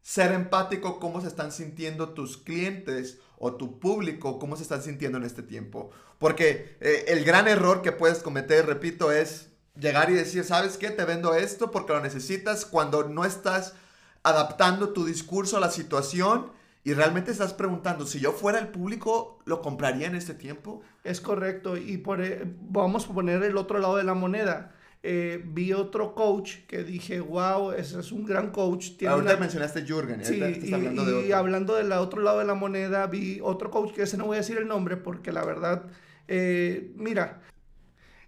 ser 0.00 0.32
empático 0.32 0.98
cómo 0.98 1.20
se 1.20 1.28
están 1.28 1.52
sintiendo 1.52 2.14
tus 2.14 2.38
clientes 2.38 3.18
o 3.36 3.56
tu 3.56 3.78
público, 3.78 4.38
cómo 4.38 4.56
se 4.56 4.62
están 4.62 4.82
sintiendo 4.82 5.18
en 5.18 5.24
este 5.24 5.42
tiempo. 5.42 5.90
Porque 6.18 6.78
el 6.80 7.24
gran 7.24 7.46
error 7.46 7.82
que 7.82 7.92
puedes 7.92 8.20
cometer, 8.20 8.64
repito, 8.64 9.12
es 9.12 9.48
llegar 9.78 10.08
y 10.08 10.14
decir, 10.14 10.44
¿sabes 10.44 10.78
qué? 10.78 10.90
Te 10.90 11.04
vendo 11.04 11.34
esto 11.34 11.70
porque 11.70 11.92
lo 11.92 12.00
necesitas 12.00 12.64
cuando 12.64 13.06
no 13.08 13.26
estás 13.26 13.74
adaptando 14.22 14.90
tu 14.90 15.04
discurso 15.04 15.56
a 15.56 15.60
la 15.60 15.70
situación 15.70 16.50
y 16.84 16.94
realmente 16.94 17.30
estás 17.30 17.54
preguntando, 17.54 18.06
si 18.06 18.18
yo 18.18 18.32
fuera 18.32 18.58
el 18.58 18.68
público, 18.68 19.38
¿lo 19.44 19.62
compraría 19.62 20.08
en 20.08 20.16
este 20.16 20.34
tiempo? 20.34 20.82
Es 21.04 21.20
correcto, 21.20 21.76
y 21.76 21.98
por, 21.98 22.20
e, 22.20 22.42
vamos 22.60 23.08
a 23.08 23.12
poner 23.12 23.42
el 23.44 23.56
otro 23.56 23.78
lado 23.78 23.96
de 23.96 24.04
la 24.04 24.14
moneda. 24.14 24.72
Eh, 25.04 25.42
vi 25.44 25.72
otro 25.72 26.14
coach 26.14 26.58
que 26.68 26.84
dije, 26.84 27.20
wow, 27.20 27.72
ese 27.72 27.98
es 28.00 28.12
un 28.12 28.24
gran 28.24 28.50
coach. 28.50 28.96
Tiene 28.96 29.14
Ahorita 29.14 29.36
mencionaste 29.36 29.84
Jürgen, 29.84 30.24
sí, 30.24 30.36
y, 30.36 30.72
hablando, 30.72 31.04
de 31.04 31.26
y 31.26 31.32
hablando 31.32 31.74
del 31.74 31.90
otro 31.92 32.20
lado 32.22 32.38
de 32.38 32.44
la 32.44 32.54
moneda, 32.54 33.06
vi 33.06 33.40
otro 33.42 33.70
coach 33.70 33.92
que 33.92 34.02
ese 34.02 34.16
no 34.16 34.26
voy 34.26 34.36
a 34.36 34.40
decir 34.40 34.58
el 34.58 34.68
nombre 34.68 34.96
porque 34.96 35.32
la 35.32 35.44
verdad, 35.44 35.84
eh, 36.28 36.92
mira, 36.96 37.40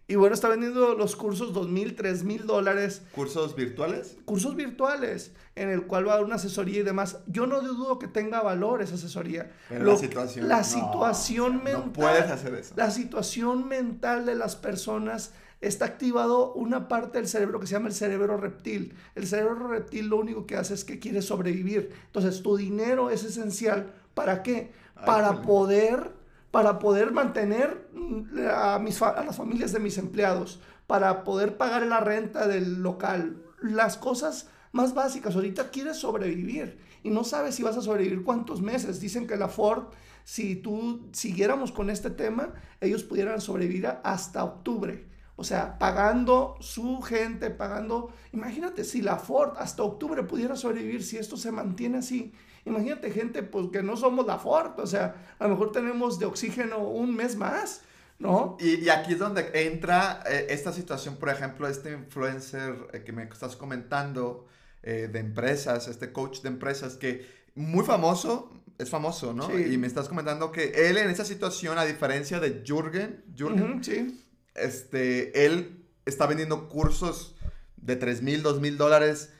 y 0.06 0.16
bueno, 0.16 0.34
está 0.34 0.48
vendiendo 0.48 0.94
los 0.94 1.16
cursos 1.16 1.54
dos 1.54 1.70
mil, 1.70 1.96
tres 1.96 2.24
mil 2.24 2.46
dólares. 2.46 3.02
¿Cursos 3.14 3.56
virtuales? 3.56 4.18
Cursos 4.26 4.54
virtuales, 4.54 5.32
en 5.54 5.70
el 5.70 5.86
cual 5.86 6.06
va 6.06 6.12
a 6.12 6.16
dar 6.16 6.24
una 6.24 6.34
asesoría 6.34 6.80
y 6.80 6.82
demás. 6.82 7.20
Yo 7.26 7.46
no 7.46 7.62
dudo 7.62 7.98
que 7.98 8.06
tenga 8.06 8.42
valor 8.42 8.82
esa 8.82 8.96
asesoría. 8.96 9.50
Pero 9.68 9.84
la 9.84 9.96
situación. 9.96 10.48
La 10.48 10.62
situación 10.62 11.64
mental. 11.64 11.86
No 11.86 11.92
puedes 11.94 12.30
hacer 12.30 12.54
eso. 12.54 12.74
La 12.76 12.90
situación 12.90 13.66
mental 13.66 14.26
de 14.26 14.34
las 14.34 14.56
personas 14.56 15.32
está 15.62 15.86
activado 15.86 16.52
una 16.52 16.88
parte 16.88 17.16
del 17.16 17.26
cerebro 17.26 17.58
que 17.58 17.66
se 17.66 17.72
llama 17.72 17.88
el 17.88 17.94
cerebro 17.94 18.36
reptil. 18.36 18.94
El 19.14 19.26
cerebro 19.26 19.68
reptil 19.68 20.08
lo 20.08 20.18
único 20.18 20.44
que 20.44 20.56
hace 20.56 20.74
es 20.74 20.84
que 20.84 20.98
quiere 20.98 21.22
sobrevivir. 21.22 21.90
Entonces, 22.06 22.42
tu 22.42 22.58
dinero 22.58 23.08
es 23.08 23.24
esencial. 23.24 23.94
¿Para 24.12 24.42
qué? 24.42 24.72
Para 25.06 25.40
poder 25.40 26.12
para 26.54 26.78
poder 26.78 27.10
mantener 27.10 27.88
mm, 27.94 28.38
a, 28.48 28.78
mis, 28.78 29.02
a 29.02 29.24
las 29.24 29.36
familias 29.36 29.72
de 29.72 29.80
mis 29.80 29.98
empleados, 29.98 30.60
para 30.86 31.24
poder 31.24 31.56
pagar 31.56 31.84
la 31.84 31.98
renta 31.98 32.46
del 32.46 32.80
local, 32.80 33.42
las 33.60 33.96
cosas 33.96 34.46
más 34.70 34.94
básicas. 34.94 35.34
Ahorita 35.34 35.70
quieres 35.70 35.96
sobrevivir 35.96 36.78
y 37.02 37.10
no 37.10 37.24
sabes 37.24 37.56
si 37.56 37.64
vas 37.64 37.76
a 37.76 37.82
sobrevivir 37.82 38.22
cuántos 38.22 38.62
meses. 38.62 39.00
Dicen 39.00 39.26
que 39.26 39.34
la 39.34 39.48
Ford, 39.48 39.86
si 40.22 40.54
tú 40.54 41.08
siguiéramos 41.10 41.72
con 41.72 41.90
este 41.90 42.10
tema, 42.10 42.54
ellos 42.80 43.02
pudieran 43.02 43.40
sobrevivir 43.40 43.88
hasta 44.04 44.44
octubre. 44.44 45.08
O 45.34 45.42
sea, 45.42 45.76
pagando 45.80 46.54
su 46.60 47.02
gente, 47.02 47.50
pagando... 47.50 48.12
Imagínate, 48.32 48.84
si 48.84 49.02
la 49.02 49.16
Ford 49.16 49.54
hasta 49.58 49.82
octubre 49.82 50.22
pudiera 50.22 50.54
sobrevivir, 50.54 51.02
si 51.02 51.16
esto 51.16 51.36
se 51.36 51.50
mantiene 51.50 51.98
así, 51.98 52.32
Imagínate 52.64 53.10
gente 53.10 53.42
pues 53.42 53.68
que 53.70 53.82
no 53.82 53.96
somos 53.96 54.26
la 54.26 54.38
Ford, 54.38 54.78
o 54.78 54.86
sea, 54.86 55.34
a 55.38 55.44
lo 55.44 55.50
mejor 55.50 55.72
tenemos 55.72 56.18
de 56.18 56.26
oxígeno 56.26 56.78
un 56.78 57.14
mes 57.14 57.36
más. 57.36 57.82
¿No? 58.16 58.56
Y, 58.60 58.88
aquí 58.90 59.14
es 59.14 59.18
donde 59.18 59.50
entra 59.54 60.22
eh, 60.24 60.46
esta 60.50 60.72
situación, 60.72 61.16
por 61.16 61.30
ejemplo, 61.30 61.66
este 61.66 61.92
influencer 61.92 62.72
eh, 62.92 63.02
que 63.02 63.12
me 63.12 63.24
estás 63.24 63.56
comentando 63.56 64.46
eh, 64.84 65.08
de 65.12 65.18
empresas, 65.18 65.88
este 65.88 66.12
coach 66.12 66.40
de 66.40 66.48
empresas 66.48 66.94
que 66.94 67.26
muy 67.56 67.84
famoso, 67.84 68.52
es 68.78 68.88
famoso, 68.88 69.34
¿no? 69.34 69.56
Y 69.58 69.76
me 69.78 69.88
estás 69.88 70.08
comentando 70.08 70.52
que 70.52 70.88
él 70.88 70.96
en 70.96 71.10
esa 71.10 71.24
situación, 71.24 71.76
a 71.76 71.84
diferencia 71.84 72.38
de 72.38 72.62
Jürgen, 72.64 73.24
Jürgen 73.36 73.82
sí. 73.82 74.24
este, 74.54 75.44
él 75.44 75.84
está 76.04 76.26
vendiendo 76.26 76.68
cursos 76.68 77.34
de 77.76 77.96
3 77.96 78.22
mil, 78.22 78.42
2 78.42 78.60
mil 78.60 78.76
dólares 78.76 79.32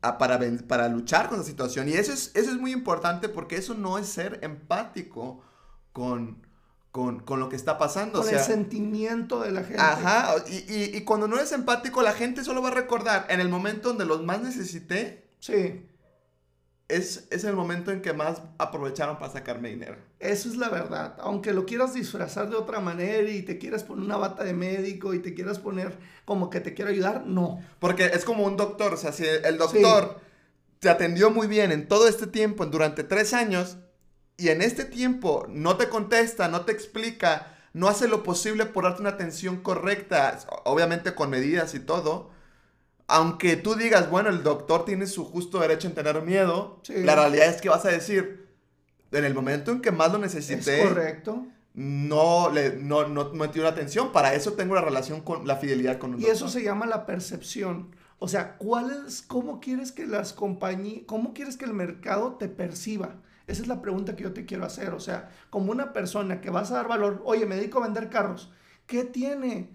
para, 0.00 0.38
para 0.66 0.88
luchar 0.88 1.28
con 1.28 1.38
la 1.38 1.44
situación. 1.44 1.88
Y 1.88 1.92
eso 1.92 2.12
es, 2.12 2.30
eso 2.34 2.50
es 2.50 2.56
muy 2.56 2.72
importante 2.72 3.28
porque 3.28 3.56
eso 3.56 3.74
no 3.74 3.98
es 3.98 4.06
ser 4.06 4.38
empático 4.42 5.42
con, 5.92 6.46
con, 6.92 7.20
con 7.20 7.40
lo 7.40 7.48
que 7.48 7.56
está 7.56 7.78
pasando. 7.78 8.20
Con 8.22 8.28
el 8.28 8.40
sentimiento 8.40 9.40
de 9.40 9.52
la 9.52 9.64
gente. 9.64 9.80
Ajá, 9.80 10.34
y, 10.48 10.72
y, 10.72 10.96
y, 10.96 11.04
cuando 11.04 11.28
no 11.28 11.36
eres 11.36 11.52
empático, 11.52 12.02
la 12.02 12.12
gente 12.12 12.44
solo 12.44 12.62
va 12.62 12.68
a 12.68 12.74
recordar 12.74 13.26
en 13.28 13.40
el 13.40 13.48
momento 13.48 13.88
donde 13.88 14.04
los 14.04 14.22
más 14.22 14.40
necesité. 14.40 15.28
Sí 15.38 15.86
es, 16.90 17.28
el 17.44 17.54
momento 17.54 17.90
en 17.90 18.02
que 18.02 18.12
más 18.12 18.42
aprovecharon 18.58 19.18
para 19.18 19.32
sacarme 19.32 19.70
dinero. 19.70 19.96
Eso 20.18 20.48
es 20.48 20.56
la 20.56 20.68
verdad. 20.68 21.16
Aunque 21.20 21.52
lo 21.52 21.66
quieras 21.66 21.94
disfrazar 21.94 22.50
de 22.50 22.56
otra 22.56 22.80
manera 22.80 23.28
y 23.30 23.42
te 23.42 23.58
quieras 23.58 23.84
poner 23.84 24.04
una 24.04 24.16
bata 24.16 24.44
de 24.44 24.52
médico 24.52 25.14
y 25.14 25.20
te 25.20 25.34
quieras 25.34 25.58
poner 25.58 25.96
como 26.24 26.50
que 26.50 26.60
te 26.60 26.74
quiero 26.74 26.90
ayudar, 26.90 27.26
no. 27.26 27.60
Porque 27.78 28.06
es 28.06 28.24
como 28.24 28.44
un 28.44 28.56
doctor. 28.56 28.94
O 28.94 28.96
sea, 28.96 29.12
si 29.12 29.24
el 29.24 29.58
doctor 29.58 30.20
te 30.78 30.88
atendió 30.88 31.30
muy 31.30 31.46
bien 31.46 31.72
en 31.72 31.88
todo 31.88 32.08
este 32.08 32.26
tiempo, 32.26 32.66
durante 32.66 33.04
tres 33.04 33.34
años, 33.34 33.78
y 34.36 34.48
en 34.48 34.62
este 34.62 34.84
tiempo 34.84 35.46
no 35.48 35.76
te 35.76 35.88
contesta, 35.88 36.48
no 36.48 36.62
te 36.62 36.72
explica, 36.72 37.58
no 37.74 37.88
hace 37.88 38.08
lo 38.08 38.22
posible 38.22 38.64
por 38.64 38.84
darte 38.84 39.02
una 39.02 39.10
atención 39.10 39.58
correcta, 39.58 40.38
obviamente 40.64 41.14
con 41.14 41.28
medidas 41.28 41.74
y 41.74 41.80
todo, 41.80 42.30
aunque 43.10 43.56
tú 43.56 43.74
digas, 43.74 44.08
bueno, 44.08 44.30
el 44.30 44.44
doctor 44.44 44.84
tiene 44.84 45.06
su 45.06 45.24
justo 45.24 45.58
derecho 45.58 45.88
en 45.88 45.94
tener 45.94 46.22
miedo, 46.22 46.80
la 46.88 47.16
realidad 47.16 47.48
es 47.48 47.60
que 47.60 47.68
vas 47.68 47.84
a 47.84 47.88
decir, 47.88 48.48
en 49.10 49.24
el 49.24 49.34
momento 49.34 49.72
en 49.72 49.80
que 49.80 49.90
más 49.90 50.12
lo 50.12 50.18
necesité, 50.18 50.82
es 50.82 50.88
correcto. 50.88 51.44
No, 51.74 52.50
le, 52.50 52.76
no, 52.76 53.08
no, 53.08 53.32
no 53.32 53.46
dio 53.48 53.66
atención. 53.66 54.12
Para 54.12 54.34
eso 54.34 54.52
tengo 54.52 54.74
la 54.74 54.80
relación 54.80 55.22
con 55.22 55.46
la 55.46 55.56
fidelidad 55.56 55.98
con 55.98 56.14
un 56.14 56.20
Y 56.20 56.26
eso 56.26 56.48
se 56.48 56.62
llama 56.62 56.86
la 56.86 57.04
percepción. 57.06 57.94
O 58.18 58.28
sea, 58.28 58.56
¿cuál 58.58 59.04
es, 59.06 59.22
cómo 59.22 59.60
quieres 59.60 59.90
que 59.90 60.06
las 60.06 60.32
compañías, 60.32 61.02
cómo 61.06 61.32
quieres 61.34 61.56
que 61.56 61.64
el 61.64 61.74
mercado 61.74 62.34
te 62.34 62.48
perciba? 62.48 63.16
Esa 63.46 63.62
es 63.62 63.68
la 63.68 63.82
pregunta 63.82 64.14
que 64.14 64.22
yo 64.22 64.32
te 64.32 64.46
quiero 64.46 64.64
hacer. 64.64 64.94
O 64.94 65.00
sea, 65.00 65.30
como 65.48 65.72
una 65.72 65.92
persona 65.92 66.40
que 66.40 66.50
vas 66.50 66.70
a 66.70 66.74
dar 66.74 66.88
valor, 66.88 67.22
oye, 67.24 67.46
me 67.46 67.56
dedico 67.56 67.78
a 67.78 67.86
vender 67.86 68.08
carros, 68.08 68.52
¿qué 68.86 69.04
tiene? 69.04 69.70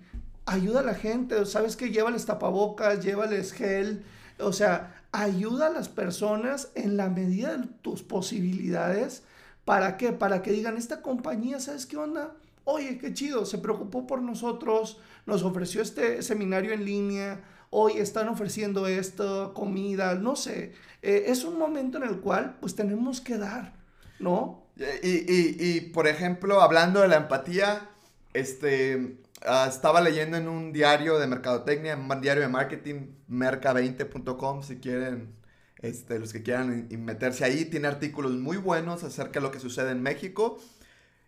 Ayuda 0.45 0.81
a 0.81 0.83
la 0.83 0.93
gente, 0.93 1.43
¿sabes 1.45 1.75
qué? 1.75 1.89
Llévales 1.89 2.25
tapabocas, 2.25 3.03
llévales 3.03 3.51
gel, 3.51 4.05
o 4.39 4.53
sea, 4.53 5.01
ayuda 5.11 5.67
a 5.67 5.71
las 5.71 5.89
personas 5.89 6.69
en 6.75 6.97
la 6.97 7.09
medida 7.09 7.57
de 7.57 7.67
tus 7.81 8.03
posibilidades. 8.03 9.23
¿Para 9.63 9.97
qué? 9.97 10.11
Para 10.11 10.43
que 10.43 10.51
digan, 10.51 10.77
esta 10.77 11.01
compañía, 11.01 11.59
¿sabes 11.59 11.87
qué 11.87 11.97
onda? 11.97 12.35
Oye, 12.63 12.99
qué 12.99 13.13
chido, 13.13 13.45
se 13.45 13.57
preocupó 13.57 14.05
por 14.05 14.21
nosotros, 14.21 14.99
nos 15.25 15.43
ofreció 15.43 15.81
este 15.81 16.21
seminario 16.21 16.73
en 16.73 16.85
línea, 16.85 17.43
hoy 17.71 17.93
están 17.97 18.27
ofreciendo 18.29 18.85
esto, 18.87 19.53
comida, 19.53 20.15
no 20.15 20.35
sé. 20.35 20.73
Eh, 21.01 21.25
es 21.27 21.43
un 21.43 21.57
momento 21.57 21.97
en 21.97 22.03
el 22.03 22.19
cual 22.19 22.57
pues 22.59 22.75
tenemos 22.75 23.21
que 23.21 23.37
dar, 23.37 23.73
¿no? 24.19 24.63
Y, 24.77 25.09
y, 25.09 25.55
y 25.59 25.81
por 25.81 26.07
ejemplo, 26.07 26.61
hablando 26.61 27.01
de 27.01 27.07
la 27.07 27.17
empatía, 27.17 27.89
este, 28.33 29.17
ah, 29.47 29.67
estaba 29.69 30.01
leyendo 30.01 30.37
en 30.37 30.47
un 30.47 30.73
diario 30.73 31.17
de 31.19 31.27
mercadotecnia, 31.27 31.95
un 31.95 32.21
diario 32.21 32.41
de 32.41 32.49
marketing, 32.49 33.15
merca20.com, 33.29 34.63
si 34.63 34.77
quieren, 34.77 35.35
este, 35.79 36.19
los 36.19 36.33
que 36.33 36.43
quieran 36.43 36.87
meterse 36.89 37.45
ahí, 37.45 37.65
tiene 37.65 37.87
artículos 37.87 38.33
muy 38.33 38.57
buenos 38.57 39.03
acerca 39.03 39.39
de 39.39 39.41
lo 39.41 39.51
que 39.51 39.59
sucede 39.59 39.91
en 39.91 40.01
México. 40.01 40.59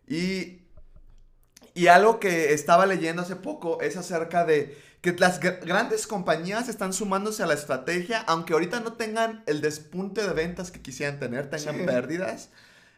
Y, 0.08 0.62
y 1.74 1.88
algo 1.88 2.20
que 2.20 2.54
estaba 2.54 2.86
leyendo 2.86 3.22
hace 3.22 3.36
poco 3.36 3.82
es 3.82 3.98
acerca 3.98 4.46
de 4.46 4.78
que 5.02 5.14
las 5.14 5.40
grandes 5.40 6.08
compañías 6.08 6.70
están 6.70 6.92
sumándose 6.92 7.44
a 7.44 7.46
la 7.46 7.54
estrategia, 7.54 8.22
aunque 8.22 8.54
ahorita 8.54 8.80
no 8.80 8.94
tengan 8.94 9.44
el 9.46 9.62
despunte 9.62 10.22
de 10.22 10.34
ventas 10.34 10.72
que 10.72 10.82
quisieran 10.82 11.20
tener, 11.20 11.50
tengan 11.50 11.86
pérdidas. 11.86 12.50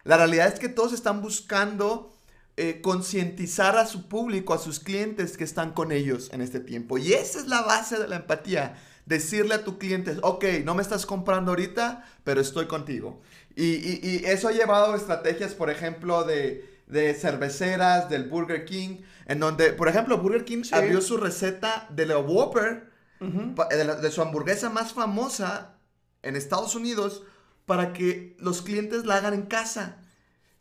La 0.04 0.18
realidad 0.18 0.48
es 0.48 0.60
que 0.60 0.70
todos 0.70 0.94
están 0.94 1.22
buscando 1.22 2.12
eh, 2.60 2.82
concientizar 2.82 3.78
a 3.78 3.86
su 3.86 4.08
público, 4.08 4.54
a 4.54 4.60
sus 4.60 4.80
clientes 4.80 5.38
que 5.38 5.44
están 5.44 5.72
con 5.74 5.92
ellos 5.92 6.30
en 6.34 6.42
este 6.42 6.60
tiempo. 6.60 6.98
Y 6.98 7.14
esa 7.14 7.40
es 7.40 7.48
la 7.48 7.62
base 7.62 7.98
de 7.98 8.08
la 8.08 8.18
empatía. 8.18 8.76
Decirle 9.06 9.56
a 9.56 9.64
tu 9.64 9.80
cliente, 9.80 10.18
ok, 10.22 10.46
no 10.64 10.76
me 10.76 10.84
estás 10.84 11.06
comprando 11.06 11.52
ahorita, 11.52 12.06
pero 12.24 12.42
estoy 12.42 12.68
contigo. 12.68 13.22
Y, 13.56 14.08
y 14.08 14.22
eso 14.26 14.48
ha 14.48 14.52
llevado 14.52 14.94
a 14.94 14.98
estrategias, 14.98 15.56
por 15.56 15.70
ejemplo, 15.70 16.24
de 16.24 16.70
de 16.90 17.14
cerveceras, 17.14 18.10
del 18.10 18.28
Burger 18.28 18.66
King, 18.66 18.98
en 19.28 19.40
donde, 19.40 19.74
por 19.74 19.88
ejemplo, 19.88 20.18
Burger 20.18 20.44
King 20.44 20.64
abrió 20.72 21.02
su 21.02 21.18
receta 21.18 21.88
de 21.92 22.08
la 22.08 22.18
Whopper, 22.18 22.90
de, 23.20 24.12
su 24.12 24.22
hamburguesa 24.22 24.70
más 24.70 24.94
famosa 24.94 25.76
en 26.24 26.36
Estados 26.36 26.76
Unidos, 26.76 27.24
para 27.66 27.94
que 27.94 28.36
los 28.40 28.64
clientes 28.64 29.06
la 29.06 29.18
hagan 29.18 29.36
en 29.36 29.44
casa. 29.44 29.99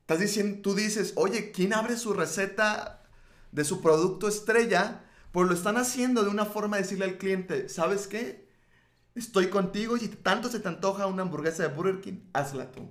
Estás 0.09 0.21
diciendo, 0.21 0.61
tú 0.63 0.75
dices, 0.75 1.13
oye, 1.17 1.53
¿quién 1.53 1.75
abre 1.75 1.95
su 1.99 2.15
receta 2.15 3.03
de 3.53 3.63
su 3.63 3.83
producto 3.83 4.27
estrella? 4.27 5.05
Pues 5.33 5.47
lo 5.47 5.53
están 5.53 5.77
haciendo 5.77 6.23
de 6.23 6.31
una 6.31 6.47
forma 6.47 6.77
de 6.79 6.85
decirle 6.85 7.05
al 7.05 7.19
cliente, 7.19 7.69
¿sabes 7.69 8.07
qué? 8.07 8.49
Estoy 9.15 9.49
contigo 9.49 9.99
y 9.99 10.09
tanto 10.09 10.49
se 10.49 10.61
te 10.61 10.69
antoja 10.69 11.07
una 11.09 11.25
hamburguesa 11.25 11.65
de 11.65 11.75
Burger 11.75 12.01
King, 12.01 12.21
hazla 12.33 12.73
tú. 12.73 12.89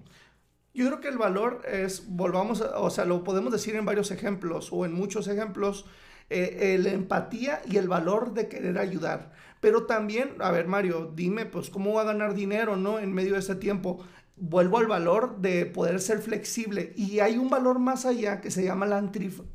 Yo 0.76 0.86
creo 0.86 1.00
que 1.00 1.08
el 1.08 1.18
valor 1.18 1.64
es, 1.68 2.06
volvamos, 2.08 2.62
o 2.62 2.90
sea, 2.92 3.06
lo 3.06 3.24
podemos 3.24 3.52
decir 3.52 3.76
en 3.76 3.86
varios 3.86 4.12
ejemplos 4.12 4.70
o 4.72 4.86
en 4.86 4.94
muchos 4.94 5.28
ejemplos, 5.28 5.86
eh, 6.30 6.78
la 6.80 6.92
empatía 6.92 7.64
y 7.66 7.78
el 7.78 7.88
valor 7.88 8.36
de 8.36 8.48
querer 8.48 8.78
ayudar. 8.78 9.34
Pero 9.60 9.88
también, 9.88 10.36
a 10.40 10.52
ver, 10.52 10.68
Mario, 10.68 11.12
dime, 11.16 11.48
pues, 11.48 11.72
¿cómo 11.72 11.94
va 11.94 12.02
a 12.02 12.06
ganar 12.06 12.36
dinero, 12.36 12.76
no? 12.76 13.00
En 13.00 13.12
medio 13.12 13.34
de 13.34 13.40
este 13.40 13.56
tiempo. 13.56 14.06
Vuelvo 14.40 14.78
al 14.78 14.88
valor 14.88 15.38
de 15.42 15.66
poder 15.66 16.00
ser 16.00 16.20
flexible. 16.20 16.94
Y 16.96 17.20
hay 17.20 17.38
un 17.38 17.50
valor 17.50 17.80
más 17.80 18.06
allá 18.06 18.40
que 18.40 18.52
se 18.52 18.64
llama 18.64 18.86
la 18.86 19.04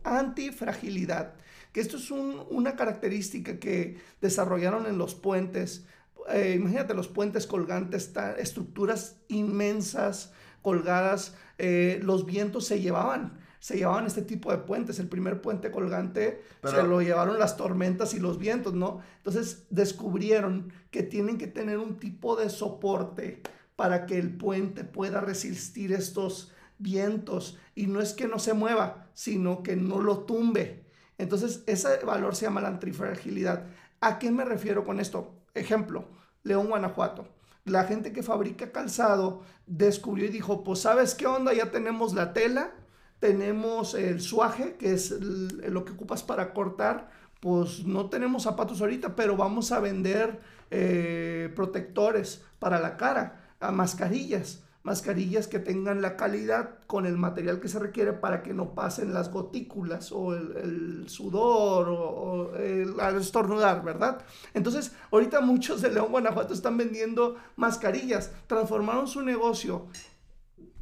antifragilidad. 0.04 1.34
Que 1.72 1.80
esto 1.80 1.96
es 1.96 2.10
una 2.10 2.76
característica 2.76 3.58
que 3.58 3.98
desarrollaron 4.20 4.86
en 4.86 4.98
los 4.98 5.14
puentes. 5.14 5.86
Eh, 6.28 6.56
imagínate 6.58 6.94
los 6.94 7.08
puentes 7.08 7.46
colgantes, 7.46 8.12
estructuras 8.38 9.16
inmensas, 9.28 10.32
colgadas, 10.62 11.34
eh, 11.58 12.00
los 12.02 12.24
vientos 12.26 12.66
se 12.66 12.80
llevaban, 12.80 13.38
se 13.58 13.76
llevaban 13.76 14.06
este 14.06 14.22
tipo 14.22 14.50
de 14.50 14.58
puentes. 14.58 14.98
El 14.98 15.08
primer 15.08 15.40
puente 15.40 15.70
colgante 15.70 16.42
se 16.64 16.82
lo 16.82 17.02
llevaron 17.02 17.38
las 17.38 17.56
tormentas 17.56 18.14
y 18.14 18.20
los 18.20 18.38
vientos, 18.38 18.74
¿no? 18.74 19.00
Entonces 19.18 19.66
descubrieron 19.70 20.72
que 20.90 21.02
tienen 21.02 21.38
que 21.38 21.46
tener 21.46 21.78
un 21.78 21.98
tipo 21.98 22.36
de 22.36 22.50
soporte 22.50 23.42
para 23.82 24.06
que 24.06 24.16
el 24.16 24.36
puente 24.36 24.84
pueda 24.84 25.20
resistir 25.20 25.92
estos 25.92 26.52
vientos. 26.78 27.58
Y 27.74 27.88
no 27.88 28.00
es 28.00 28.12
que 28.12 28.28
no 28.28 28.38
se 28.38 28.52
mueva, 28.52 29.08
sino 29.12 29.64
que 29.64 29.74
no 29.74 30.00
lo 30.00 30.20
tumbe. 30.20 30.84
Entonces, 31.18 31.64
ese 31.66 31.98
valor 32.04 32.36
se 32.36 32.44
llama 32.44 32.60
la 32.60 32.68
antifragilidad. 32.68 33.66
¿A 34.00 34.20
qué 34.20 34.30
me 34.30 34.44
refiero 34.44 34.84
con 34.84 35.00
esto? 35.00 35.34
Ejemplo, 35.52 36.04
León, 36.44 36.68
Guanajuato 36.68 37.26
la 37.64 37.84
gente 37.84 38.12
que 38.12 38.22
fabrica 38.22 38.70
calzado 38.70 39.42
descubrió 39.66 40.26
y 40.26 40.30
dijo, 40.30 40.62
pues 40.62 40.80
sabes 40.80 41.16
qué 41.16 41.26
onda, 41.26 41.52
ya 41.52 41.72
tenemos 41.72 42.14
la 42.14 42.32
tela, 42.32 42.72
tenemos 43.18 43.94
el 43.94 44.20
suaje, 44.20 44.76
que 44.76 44.92
es 44.92 45.10
lo 45.10 45.84
que 45.84 45.92
ocupas 45.92 46.22
para 46.22 46.52
cortar, 46.52 47.10
pues 47.40 47.84
no 47.84 48.08
tenemos 48.08 48.44
zapatos 48.44 48.80
ahorita, 48.80 49.16
pero 49.16 49.36
vamos 49.36 49.72
a 49.72 49.80
vender 49.80 50.40
eh, 50.70 51.52
protectores 51.54 52.44
para 52.60 52.80
la 52.80 52.96
cara, 52.96 53.41
a 53.62 53.70
mascarillas 53.70 54.62
mascarillas 54.82 55.46
que 55.46 55.60
tengan 55.60 56.02
la 56.02 56.16
calidad 56.16 56.78
con 56.86 57.06
el 57.06 57.16
material 57.16 57.60
que 57.60 57.68
se 57.68 57.78
requiere 57.78 58.12
para 58.12 58.42
que 58.42 58.52
no 58.52 58.74
pasen 58.74 59.14
las 59.14 59.30
gotículas 59.30 60.10
o 60.10 60.34
el, 60.34 61.04
sudor 61.08 61.88
o, 61.88 62.56
el, 62.56 62.96
estornudar, 63.20 63.84
¿verdad? 63.84 64.24
Entonces, 64.54 64.92
ahorita 65.12 65.40
muchos 65.40 65.82
de 65.82 65.90
León, 65.90 66.10
Guanajuato 66.10 66.52
están 66.52 66.76
vendiendo 66.76 67.36
mascarillas, 67.56 68.32
transformaron 68.46 69.06
su 69.06 69.22
negocio 69.22 69.86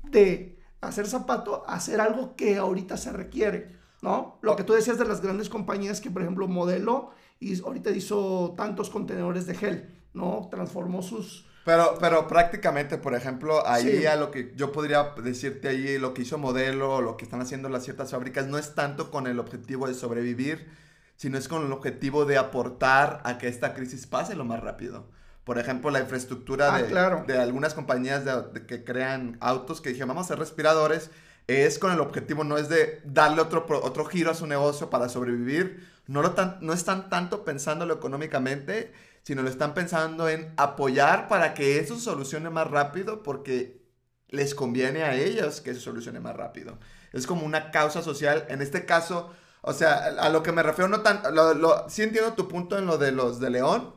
de 0.05 0.59
hacer 0.81 1.07
zapato 1.07 1.65
a 1.69 1.75
hacer 1.75 2.01
algo 2.01 2.37
que 2.37 2.57
ahorita 2.57 2.97
se 2.97 3.13
requiere, 3.13 3.77
¿no? 4.01 4.39
Lo 4.41 4.57
que 4.57 4.65
tú 4.65 4.73
decías 4.73 4.99
de 4.99 5.05
las 5.05 5.21
grandes 5.21 5.51
compañías 5.51 6.01
que, 6.01 6.11
por 6.11 6.23
ejemplo, 6.23 6.49
Modelo 6.49 7.11
y 7.39 7.61
ahorita 7.61 7.91
hizo 7.91 8.55
tantos 8.57 8.89
contenedores 8.89 9.47
de 9.47 9.55
gel, 9.55 9.95
¿no? 10.15 10.49
Transformó 10.51 11.03
sus 11.03 11.50
pero, 11.65 11.97
pero 12.01 12.27
prácticamente, 12.27 12.99
por 12.99 13.15
ejemplo, 13.15 13.67
ahí 13.67 14.07
a 14.07 14.17
lo 14.17 14.31
que 14.31 14.53
yo 14.57 14.73
podría 14.73 15.15
decirte 15.23 15.69
ahí, 15.69 15.99
lo 15.99 16.15
que 16.15 16.23
hizo 16.23 16.39
Modelo, 16.39 17.01
lo 17.01 17.17
que 17.17 17.25
están 17.25 17.41
haciendo 17.41 17.69
las 17.69 17.85
ciertas 17.85 18.11
fábricas, 18.11 18.47
no 18.47 18.59
es 18.59 18.75
tanto 18.75 19.11
con 19.11 19.27
el 19.27 19.39
objetivo 19.39 19.87
de 19.87 19.95
sobrevivir, 19.95 20.69
sino 21.17 21.37
es 21.37 21.49
con 21.49 21.67
el 21.67 21.73
objetivo 21.73 22.25
de 22.25 22.39
aportar 22.39 23.21
a 23.25 23.37
que 23.37 23.49
esta 23.49 23.75
crisis 23.75 24.07
pase 24.07 24.35
lo 24.35 24.45
más 24.45 24.61
rápido. 24.61 25.07
Por 25.45 25.59
ejemplo, 25.59 25.91
la 25.91 26.01
infraestructura 26.01 26.75
ah, 26.75 26.83
de, 26.83 27.33
de, 27.33 27.39
algunas 27.39 27.75
compañías 27.75 28.25
de, 28.25 28.67
que 28.67 28.85
crean 28.85 29.37
autos 29.41 29.81
que 29.81 29.91
dijeron, 29.91 30.09
vamos 30.09 30.23
a 30.23 30.27
hacer 30.27 30.39
respiradores, 30.39 31.11
es 31.47 31.79
con 31.79 31.93
el 31.93 32.01
objetivo, 32.01 32.45
no 32.45 32.57
es 32.57 32.69
de 32.69 33.01
darle 33.05 33.43
otro, 33.43 33.67
otro 33.83 34.05
giro 34.05 34.31
a 34.31 34.35
su 34.35 34.47
negocio 34.47 34.89
para 34.89 35.09
sobrevivir, 35.09 35.87
no, 36.07 36.23
lo 36.23 36.33
tan, 36.33 36.59
no 36.61 36.73
están 36.73 37.11
tanto 37.11 37.45
pensándolo 37.45 37.95
económicamente, 37.95 38.93
sino 39.23 39.43
lo 39.43 39.49
están 39.49 39.75
pensando 39.75 40.29
en 40.29 40.53
apoyar 40.57 41.29
para 41.29 41.55
que 41.55 41.79
eso 41.79 41.97
se 41.97 42.03
solucione 42.03 42.51
más 42.51 42.71
rápido 42.71 43.23
porque 43.23 43.81
les 44.29 44.55
conviene 44.55 45.03
a 45.03 45.15
ellos 45.15 45.61
que 45.61 45.75
se 45.75 45.81
solucione 45.81 46.21
más 46.21 46.37
rápido. 46.37 46.79
Es 47.13 47.27
como 47.27 47.45
una 47.45 47.71
causa 47.71 48.03
social. 48.03 48.47
En 48.49 48.63
este 48.63 48.87
caso, 48.87 49.33
o 49.63 49.73
sea, 49.73 49.97
a 50.21 50.29
lo 50.29 50.43
que 50.43 50.53
me 50.53 50.63
refiero, 50.63 50.89
no 50.89 51.01
tan, 51.01 51.23
lo, 51.35 51.89
sí 51.89 52.03
entiendo 52.03 52.33
tu 52.35 52.49
punto 52.49 52.79
en 52.79 52.87
lo 52.87 52.99
de 52.99 53.13
los 53.13 53.41
de 53.41 53.51
León. 53.51 53.95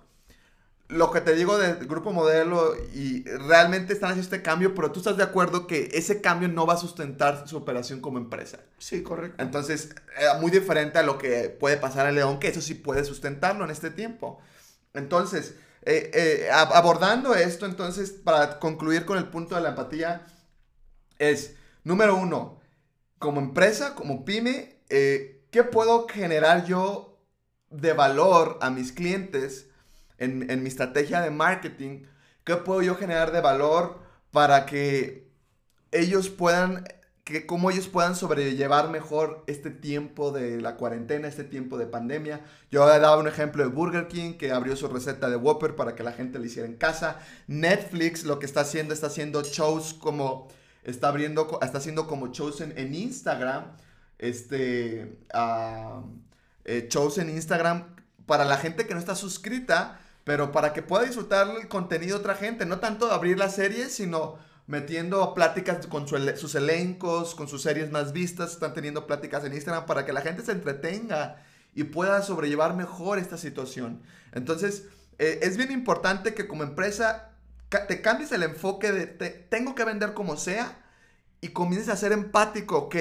Lo 0.90 1.12
que 1.12 1.22
te 1.22 1.34
digo 1.34 1.58
del 1.58 1.88
grupo 1.88 2.12
modelo 2.12 2.76
y 2.94 3.24
realmente 3.24 3.94
están 3.94 4.12
haciendo 4.12 4.26
este 4.26 4.44
cambio, 4.44 4.76
pero 4.76 4.92
tú 4.92 5.00
estás 5.00 5.18
de 5.18 5.24
acuerdo 5.24 5.66
que 5.66 5.90
ese 5.94 6.22
cambio 6.22 6.50
no 6.50 6.68
va 6.68 6.74
a 6.74 6.78
sustentar 6.78 7.48
su 7.48 7.58
operación 7.58 8.02
como 8.02 8.18
empresa. 8.18 8.60
Sí, 8.78 9.02
correcto. 9.02 9.42
Entonces, 9.42 9.96
eh, 10.20 10.26
muy 10.40 10.52
diferente 10.52 11.00
a 11.00 11.04
lo 11.04 11.18
que 11.18 11.50
puede 11.50 11.78
pasar 11.78 12.08
en 12.08 12.16
León, 12.16 12.38
que 12.40 12.50
eso 12.50 12.62
sí 12.62 12.76
puede 12.76 13.06
sustentarlo 13.06 13.64
en 13.64 13.72
este 13.72 13.90
tiempo. 13.92 14.42
Entonces, 14.94 15.56
eh, 15.84 16.12
eh, 16.14 16.50
abordando 16.52 17.36
esto, 17.36 17.66
entonces, 17.66 18.12
para 18.12 18.60
concluir 18.60 19.06
con 19.06 19.18
el 19.18 19.28
punto 19.28 19.56
de 19.56 19.62
la 19.62 19.70
empatía, 19.70 20.26
es, 21.20 21.56
número 21.84 22.16
uno, 22.16 22.60
como 23.20 23.42
empresa, 23.42 23.96
como 23.96 24.26
pyme, 24.26 24.80
eh, 24.90 25.46
¿qué 25.52 25.64
puedo 25.64 26.08
generar 26.08 26.66
yo 26.66 27.20
de 27.70 27.94
valor 27.94 28.60
a 28.62 28.70
mis 28.70 28.92
clientes 28.92 29.70
en, 30.18 30.50
en 30.50 30.64
mi 30.64 30.70
estrategia 30.70 31.22
de 31.22 31.32
marketing? 31.32 32.06
¿Qué 32.44 32.56
puedo 32.58 32.82
yo 32.82 32.96
generar 32.96 33.32
de 33.32 33.42
valor 33.42 34.00
para 34.32 34.66
que 34.66 35.32
ellos 35.92 36.30
puedan 36.30 36.86
que 37.24 37.46
cómo 37.46 37.72
ellos 37.72 37.88
puedan 37.88 38.16
sobrellevar 38.16 38.90
mejor 38.90 39.44
este 39.48 39.70
tiempo 39.70 40.32
de 40.32 40.60
la 40.60 40.76
cuarentena, 40.76 41.28
este 41.28 41.46
tiempo 41.46 41.78
de 41.78 41.86
pandemia. 41.86 42.42
Yo 42.70 42.84
he 42.92 43.00
dado 43.00 43.20
un 43.22 43.28
ejemplo 43.28 43.64
de 43.64 43.70
Burger 43.70 44.10
King 44.10 44.34
que 44.34 44.52
abrió 44.52 44.76
su 44.76 44.90
receta 44.90 45.30
de 45.30 45.38
Whopper 45.38 45.76
para 45.76 45.96
que 45.96 46.04
la 46.04 46.12
gente 46.12 46.38
lo 46.38 46.46
hiciera 46.46 46.68
en 46.68 46.76
casa. 46.76 47.20
Netflix 47.48 48.26
lo 48.26 48.40
que 48.40 48.46
está 48.46 48.62
haciendo, 48.62 48.94
está 48.94 49.08
haciendo 49.08 49.42
shows 49.42 49.94
como, 49.94 50.50
está 50.84 51.08
abriendo, 51.08 51.60
está 51.62 51.78
haciendo 51.78 52.08
como 52.08 52.28
shows 52.28 52.60
en, 52.60 52.94
Instagram, 52.94 53.72
este, 54.20 55.18
uh, 55.34 56.04
shows 56.90 57.18
en 57.20 57.30
Instagram 57.30 57.96
para 58.26 58.44
la 58.44 58.58
gente 58.58 58.86
que 58.86 58.94
no 58.94 59.00
está 59.00 59.16
suscrita, 59.16 60.02
pero 60.26 60.52
para 60.52 60.74
que 60.74 60.82
pueda 60.82 61.06
disfrutar 61.06 61.48
el 61.56 61.70
contenido 61.70 62.18
de 62.18 62.22
otra 62.22 62.36
gente, 62.36 62.66
no 62.66 62.80
tanto 62.80 63.12
abrir 63.12 63.38
la 63.38 63.50
serie, 63.50 63.88
sino 63.88 64.40
metiendo 64.68 65.34
pláticas 65.34 65.86
con 65.88 66.08
sus 66.08 66.56
elencos, 66.56 67.36
con 67.36 67.48
sus 67.48 67.62
series 67.62 67.92
más 67.92 68.14
vistas, 68.14 68.52
están 68.52 68.74
teniendo 68.74 69.06
pláticas 69.06 69.44
en 69.44 69.54
Instagram 69.54 69.86
para 69.86 70.06
que 70.06 70.14
la 70.14 70.22
gente 70.22 70.44
se 70.44 70.52
entretenga 70.52 71.44
y 71.76 71.86
pueda 71.86 72.22
sobrellevar 72.22 72.76
mejor 72.76 73.20
esta 73.20 73.38
situación. 73.38 74.02
Entonces, 74.32 74.86
eh, 75.20 75.40
es 75.42 75.58
bien 75.58 75.72
importante 75.72 76.34
que 76.34 76.48
como 76.48 76.64
empresa 76.64 77.32
te 77.88 78.02
cambies 78.02 78.32
el 78.32 78.44
enfoque 78.44 78.92
de 78.92 79.06
tengo 79.08 79.74
que 79.74 79.84
vender 79.84 80.14
como 80.14 80.38
sea 80.38 80.80
y 81.42 81.50
comiences 81.50 81.90
a 81.90 81.98
ser 81.98 82.12
empático, 82.12 82.78
ok, 82.78 82.96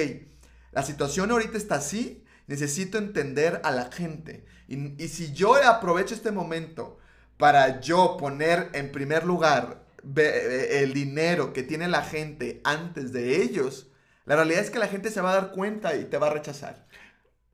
la 0.71 0.81
situación 0.81 1.29
ahorita 1.29 1.57
está 1.57 1.75
así, 1.75 2.25
necesito 2.47 2.97
entender 2.97 3.61
a 3.63 3.71
la 3.71 3.91
gente. 3.91 4.45
Y, 4.67 5.01
y 5.01 5.07
si 5.09 5.31
yo 5.31 5.55
aprovecho 5.63 6.15
este 6.15 6.31
momento 6.31 6.97
para 7.37 7.79
yo 7.81 8.17
poner 8.17 8.69
en 8.73 8.91
primer 8.91 9.25
lugar 9.25 9.82
el 10.03 10.93
dinero 10.93 11.53
que 11.53 11.63
tiene 11.63 11.87
la 11.87 12.01
gente 12.01 12.61
antes 12.63 13.13
de 13.13 13.41
ellos, 13.41 13.91
la 14.25 14.35
realidad 14.35 14.61
es 14.61 14.69
que 14.69 14.79
la 14.79 14.87
gente 14.87 15.09
se 15.09 15.21
va 15.21 15.31
a 15.31 15.35
dar 15.35 15.51
cuenta 15.51 15.95
y 15.95 16.05
te 16.05 16.17
va 16.17 16.27
a 16.27 16.33
rechazar. 16.33 16.87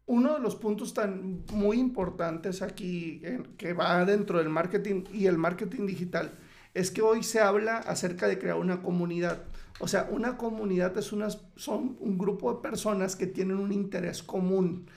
Uno 0.06 0.34
de 0.34 0.40
los 0.40 0.56
puntos 0.56 0.94
tan 0.94 1.44
muy 1.54 1.80
importantes 1.80 2.62
aquí 2.62 3.22
que 3.58 3.74
va 3.74 4.04
dentro 4.06 4.40
del 4.40 4.50
marketing 4.50 5.04
y 5.14 5.28
el 5.28 5.38
marketing 5.38 5.86
digital 5.86 6.32
es 6.74 6.92
que 6.92 7.02
hoy 7.02 7.24
se 7.24 7.40
habla 7.40 7.78
acerca 7.78 8.28
de 8.28 8.40
crear 8.40 8.58
una 8.58 8.82
comunidad. 8.82 9.44
O 9.80 9.88
sea, 9.88 10.08
una 10.12 10.38
comunidad 10.38 10.98
es 10.98 11.12
una, 11.12 11.30
son 11.56 11.98
un 12.00 12.18
grupo 12.18 12.54
de 12.54 12.62
personas 12.62 13.16
que 13.16 13.28
tienen 13.28 13.58
un 13.58 13.72
interés 13.72 14.24
común. 14.24 14.88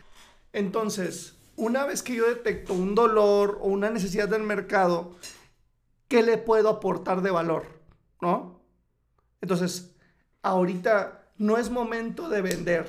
Entonces, 0.53 1.37
una 1.57 1.85
vez 1.87 2.03
que 2.03 2.15
yo 2.15 2.27
detecto 2.27 2.75
un 2.75 2.95
dolor 2.95 3.59
o 3.61 3.69
una 3.69 3.91
necesidad 3.91 4.29
del 4.29 4.43
mercado, 4.43 5.17
¿qué 6.13 6.23
le 6.23 6.37
puedo 6.37 6.69
aportar 6.69 7.23
de 7.23 7.31
valor? 7.31 7.65
¿No? 8.21 8.61
Entonces, 9.41 9.97
ahorita 10.43 11.25
no 11.39 11.57
es 11.57 11.71
momento 11.71 12.29
de 12.29 12.43
vender, 12.43 12.87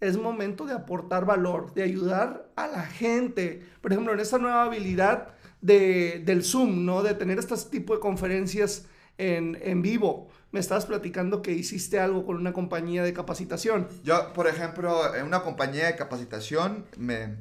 es 0.00 0.16
momento 0.16 0.64
de 0.64 0.72
aportar 0.72 1.26
valor, 1.26 1.74
de 1.74 1.82
ayudar 1.82 2.50
a 2.56 2.66
la 2.68 2.86
gente. 2.86 3.62
Por 3.82 3.92
ejemplo, 3.92 4.14
en 4.14 4.20
esta 4.20 4.38
nueva 4.38 4.62
habilidad 4.62 5.34
de, 5.60 6.22
del 6.24 6.42
Zoom, 6.42 6.86
¿no? 6.86 7.02
De 7.02 7.12
tener 7.12 7.38
este 7.38 7.54
tipo 7.70 7.92
de 7.92 8.00
conferencias 8.00 8.86
en, 9.18 9.58
en 9.60 9.82
vivo. 9.82 10.28
Me 10.50 10.58
estabas 10.58 10.86
platicando 10.86 11.42
que 11.42 11.52
hiciste 11.52 12.00
algo 12.00 12.24
con 12.24 12.36
una 12.36 12.54
compañía 12.54 13.04
de 13.04 13.12
capacitación. 13.12 13.86
Yo, 14.02 14.32
por 14.32 14.46
ejemplo, 14.46 15.14
en 15.14 15.26
una 15.26 15.42
compañía 15.42 15.88
de 15.88 15.96
capacitación 15.96 16.86
me 16.96 17.36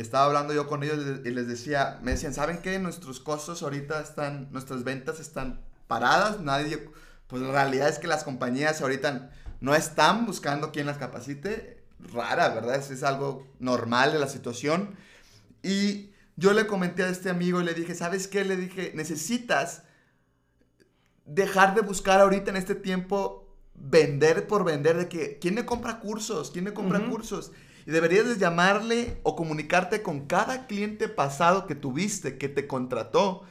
estaba 0.00 0.26
hablando 0.26 0.52
yo 0.52 0.66
con 0.66 0.82
ellos 0.82 0.98
y 1.24 1.30
les 1.30 1.48
decía, 1.48 1.98
me 2.02 2.12
decían, 2.12 2.34
¿saben 2.34 2.58
qué? 2.58 2.78
Nuestros 2.78 3.20
costos 3.20 3.62
ahorita 3.62 4.00
están, 4.00 4.48
nuestras 4.52 4.84
ventas 4.84 5.20
están 5.20 5.60
paradas, 5.86 6.40
nadie, 6.40 6.90
pues 7.26 7.42
la 7.42 7.52
realidad 7.52 7.88
es 7.88 7.98
que 7.98 8.06
las 8.06 8.24
compañías 8.24 8.80
ahorita 8.80 9.30
no 9.60 9.74
están 9.74 10.26
buscando 10.26 10.72
quien 10.72 10.86
las 10.86 10.98
capacite, 10.98 11.84
rara, 12.12 12.48
¿verdad? 12.50 12.76
Es, 12.76 12.90
es 12.90 13.02
algo 13.02 13.46
normal 13.58 14.12
de 14.12 14.18
la 14.18 14.28
situación. 14.28 14.94
Y 15.62 16.10
yo 16.36 16.52
le 16.52 16.66
comenté 16.66 17.02
a 17.02 17.08
este 17.08 17.30
amigo 17.30 17.60
y 17.60 17.64
le 17.64 17.74
dije, 17.74 17.94
¿sabes 17.94 18.28
qué? 18.28 18.44
Le 18.44 18.56
dije, 18.56 18.92
necesitas 18.94 19.82
dejar 21.24 21.74
de 21.74 21.80
buscar 21.80 22.20
ahorita 22.20 22.50
en 22.50 22.56
este 22.56 22.74
tiempo 22.74 23.46
vender 23.74 24.46
por 24.46 24.64
vender, 24.64 24.96
de 24.96 25.08
que, 25.08 25.38
¿quién 25.38 25.54
me 25.54 25.66
compra 25.66 26.00
cursos? 26.00 26.50
¿Quién 26.50 26.64
me 26.64 26.72
compra 26.72 27.04
cursos? 27.08 27.52
Y 27.86 27.92
deberías 27.92 28.26
de 28.26 28.36
llamarle 28.36 29.20
o 29.22 29.36
comunicarte 29.36 30.02
con 30.02 30.26
cada 30.26 30.66
cliente 30.66 31.08
pasado 31.08 31.66
que 31.66 31.76
tuviste, 31.76 32.36
que 32.36 32.48
te 32.48 32.66
contrató, 32.66 33.44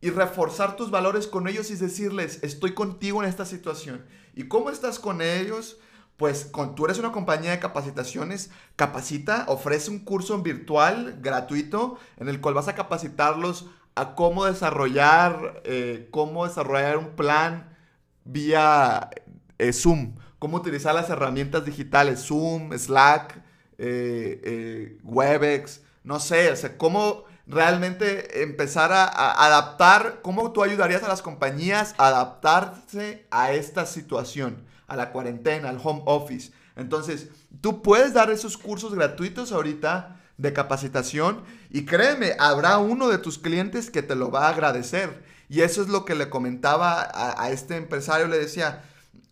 y 0.00 0.10
reforzar 0.10 0.76
tus 0.76 0.90
valores 0.90 1.26
con 1.26 1.48
ellos 1.48 1.70
y 1.70 1.76
decirles, 1.76 2.38
estoy 2.42 2.74
contigo 2.74 3.22
en 3.22 3.28
esta 3.28 3.44
situación. 3.44 4.04
¿Y 4.34 4.44
cómo 4.44 4.70
estás 4.70 4.98
con 4.98 5.20
ellos? 5.22 5.78
Pues 6.16 6.46
con, 6.46 6.74
tú 6.74 6.86
eres 6.86 6.98
una 6.98 7.12
compañía 7.12 7.50
de 7.50 7.58
capacitaciones, 7.58 8.50
capacita, 8.76 9.44
ofrece 9.48 9.90
un 9.90 9.98
curso 9.98 10.40
virtual 10.42 11.18
gratuito 11.20 11.98
en 12.16 12.28
el 12.28 12.40
cual 12.40 12.54
vas 12.54 12.68
a 12.68 12.74
capacitarlos 12.74 13.66
a 13.94 14.14
cómo 14.14 14.44
desarrollar, 14.44 15.62
eh, 15.64 16.08
cómo 16.10 16.46
desarrollar 16.46 16.98
un 16.98 17.16
plan 17.16 17.76
vía 18.24 19.10
eh, 19.58 19.72
Zoom, 19.72 20.14
cómo 20.38 20.58
utilizar 20.58 20.94
las 20.94 21.10
herramientas 21.10 21.64
digitales, 21.64 22.24
Zoom, 22.26 22.72
Slack, 22.78 23.42
eh, 23.78 24.40
eh, 24.44 24.98
Webex, 25.02 25.82
no 26.04 26.20
sé, 26.20 26.50
o 26.50 26.56
sea, 26.56 26.78
cómo 26.78 27.24
realmente 27.46 28.42
empezar 28.42 28.92
a, 28.92 29.44
adaptar, 29.44 30.20
cómo 30.22 30.52
tú 30.52 30.62
ayudarías 30.62 31.02
a 31.02 31.08
las 31.08 31.22
compañías 31.22 31.94
a 31.98 32.08
adaptarse 32.08 33.26
a 33.30 33.52
esta 33.52 33.86
situación, 33.86 34.64
a 34.86 34.96
la 34.96 35.12
cuarentena, 35.12 35.68
al 35.68 35.80
home 35.82 36.02
office. 36.06 36.52
Entonces, 36.74 37.28
tú 37.60 37.82
puedes 37.82 38.14
dar 38.14 38.30
esos 38.30 38.56
cursos 38.56 38.94
gratuitos 38.94 39.52
ahorita 39.52 40.20
de 40.36 40.52
capacitación 40.52 41.42
y 41.70 41.84
créeme, 41.86 42.34
habrá 42.38 42.78
uno 42.78 43.08
de 43.08 43.18
tus 43.18 43.38
clientes 43.38 43.90
que 43.90 44.02
te 44.02 44.14
lo 44.14 44.30
va 44.30 44.46
a 44.46 44.50
agradecer. 44.50 45.24
Y 45.48 45.60
eso 45.60 45.80
es 45.80 45.88
lo 45.88 46.04
que 46.04 46.16
le 46.16 46.28
comentaba 46.28 47.00
a, 47.00 47.42
a 47.42 47.50
este 47.50 47.76
empresario, 47.76 48.26
le 48.26 48.38
decía, 48.38 48.82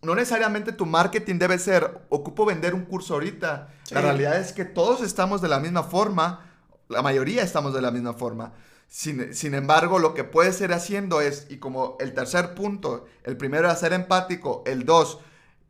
no 0.05 0.15
necesariamente 0.15 0.71
tu 0.71 0.85
marketing 0.85 1.39
debe 1.39 1.59
ser, 1.59 2.01
ocupo 2.09 2.45
vender 2.45 2.73
un 2.73 2.85
curso 2.85 3.15
ahorita. 3.15 3.69
La 3.91 4.01
realidad 4.01 4.39
es 4.39 4.53
que 4.53 4.63
todos 4.63 5.01
estamos 5.01 5.41
de 5.41 5.49
la 5.49 5.59
misma 5.59 5.83
forma, 5.83 6.45
la 6.87 7.01
mayoría 7.01 7.43
estamos 7.43 7.73
de 7.73 7.81
la 7.81 7.91
misma 7.91 8.13
forma. 8.13 8.53
Sin, 8.87 9.53
embargo, 9.55 9.99
lo 9.99 10.13
que 10.13 10.23
puedes 10.23 10.61
ir 10.61 10.71
haciendo 10.71 11.19
es, 11.19 11.47
y 11.49 11.57
como 11.57 11.97
el 11.99 12.13
tercer 12.13 12.53
punto, 12.53 13.05
el 13.23 13.35
primero 13.35 13.69
es 13.69 13.79
ser 13.79 13.93
empático, 13.93 14.63
el 14.65 14.85
dos, 14.85 15.19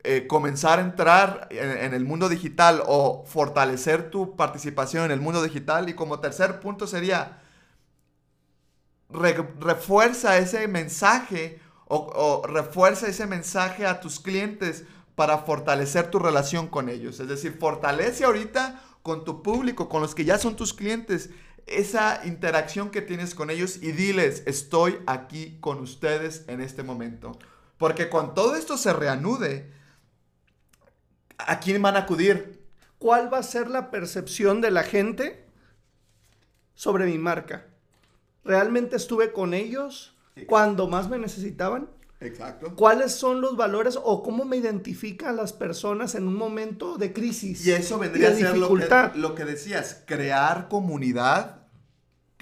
eh, 0.04 0.26
comenzar 0.28 0.78
a 0.78 0.82
entrar 0.82 1.48
en, 1.50 1.94
el 1.94 2.04
mundo 2.04 2.28
digital 2.28 2.82
o 2.86 3.24
fortalecer 3.26 4.10
tu 4.10 4.36
participación 4.36 5.06
en 5.06 5.10
el 5.10 5.20
mundo 5.20 5.42
digital. 5.42 5.88
Y 5.88 5.94
como 5.94 6.20
tercer 6.20 6.60
punto 6.60 6.86
sería, 6.86 7.40
refuerza 9.08 10.36
ese 10.38 10.68
mensaje 10.68 11.60
o, 11.88 12.42
refuerza 12.46 13.06
ese 13.08 13.26
mensaje 13.26 13.86
a 13.86 14.00
tus 14.00 14.20
clientes 14.20 14.84
para 15.14 15.38
fortalecer 15.38 16.10
tu 16.10 16.18
relación 16.18 16.68
con 16.68 16.88
ellos. 16.88 17.20
Es 17.20 17.28
decir, 17.28 17.56
fortalece 17.58 18.24
ahorita 18.24 18.82
con 19.02 19.24
tu 19.24 19.42
público, 19.42 19.88
con 19.88 20.02
los 20.02 20.14
que 20.14 20.24
ya 20.24 20.38
son 20.38 20.56
tus 20.56 20.74
clientes, 20.74 21.30
esa 21.66 22.20
interacción 22.24 22.90
que 22.90 23.02
tienes 23.02 23.34
con 23.34 23.50
ellos 23.50 23.82
y 23.82 23.92
diles, 23.92 24.42
estoy 24.46 24.98
aquí 25.06 25.58
con 25.60 25.80
ustedes 25.80 26.44
en 26.48 26.60
este 26.60 26.82
momento. 26.82 27.38
Porque 27.78 28.08
cuando 28.08 28.32
todo 28.32 28.56
esto 28.56 28.76
se 28.76 28.92
reanude, 28.92 29.72
¿a 31.38 31.60
quién 31.60 31.82
van 31.82 31.96
a 31.96 32.00
acudir? 32.00 32.64
¿Cuál 32.98 33.32
va 33.32 33.38
a 33.38 33.42
ser 33.42 33.68
la 33.68 33.90
percepción 33.90 34.60
de 34.60 34.70
la 34.70 34.82
gente 34.82 35.44
sobre 36.74 37.06
mi 37.06 37.18
marca? 37.18 37.66
¿Realmente 38.44 38.96
estuve 38.96 39.32
con 39.32 39.54
ellos? 39.54 40.15
Cuando 40.44 40.88
más 40.88 41.08
me 41.08 41.18
necesitaban. 41.18 41.88
Exacto. 42.20 42.74
¿Cuáles 42.76 43.12
son 43.12 43.40
los 43.40 43.56
valores 43.56 43.98
o 44.02 44.22
cómo 44.22 44.44
me 44.44 44.56
identifican 44.56 45.36
las 45.36 45.52
personas 45.52 46.14
en 46.14 46.26
un 46.26 46.34
momento 46.34 46.96
de 46.96 47.12
crisis? 47.12 47.64
Y 47.66 47.72
eso 47.72 47.98
vendría 47.98 48.30
a 48.30 48.34
ser 48.34 48.56
lo 48.56 48.74
que, 48.74 49.10
lo 49.14 49.34
que 49.34 49.44
decías, 49.44 50.02
crear 50.06 50.68
comunidad. 50.68 51.62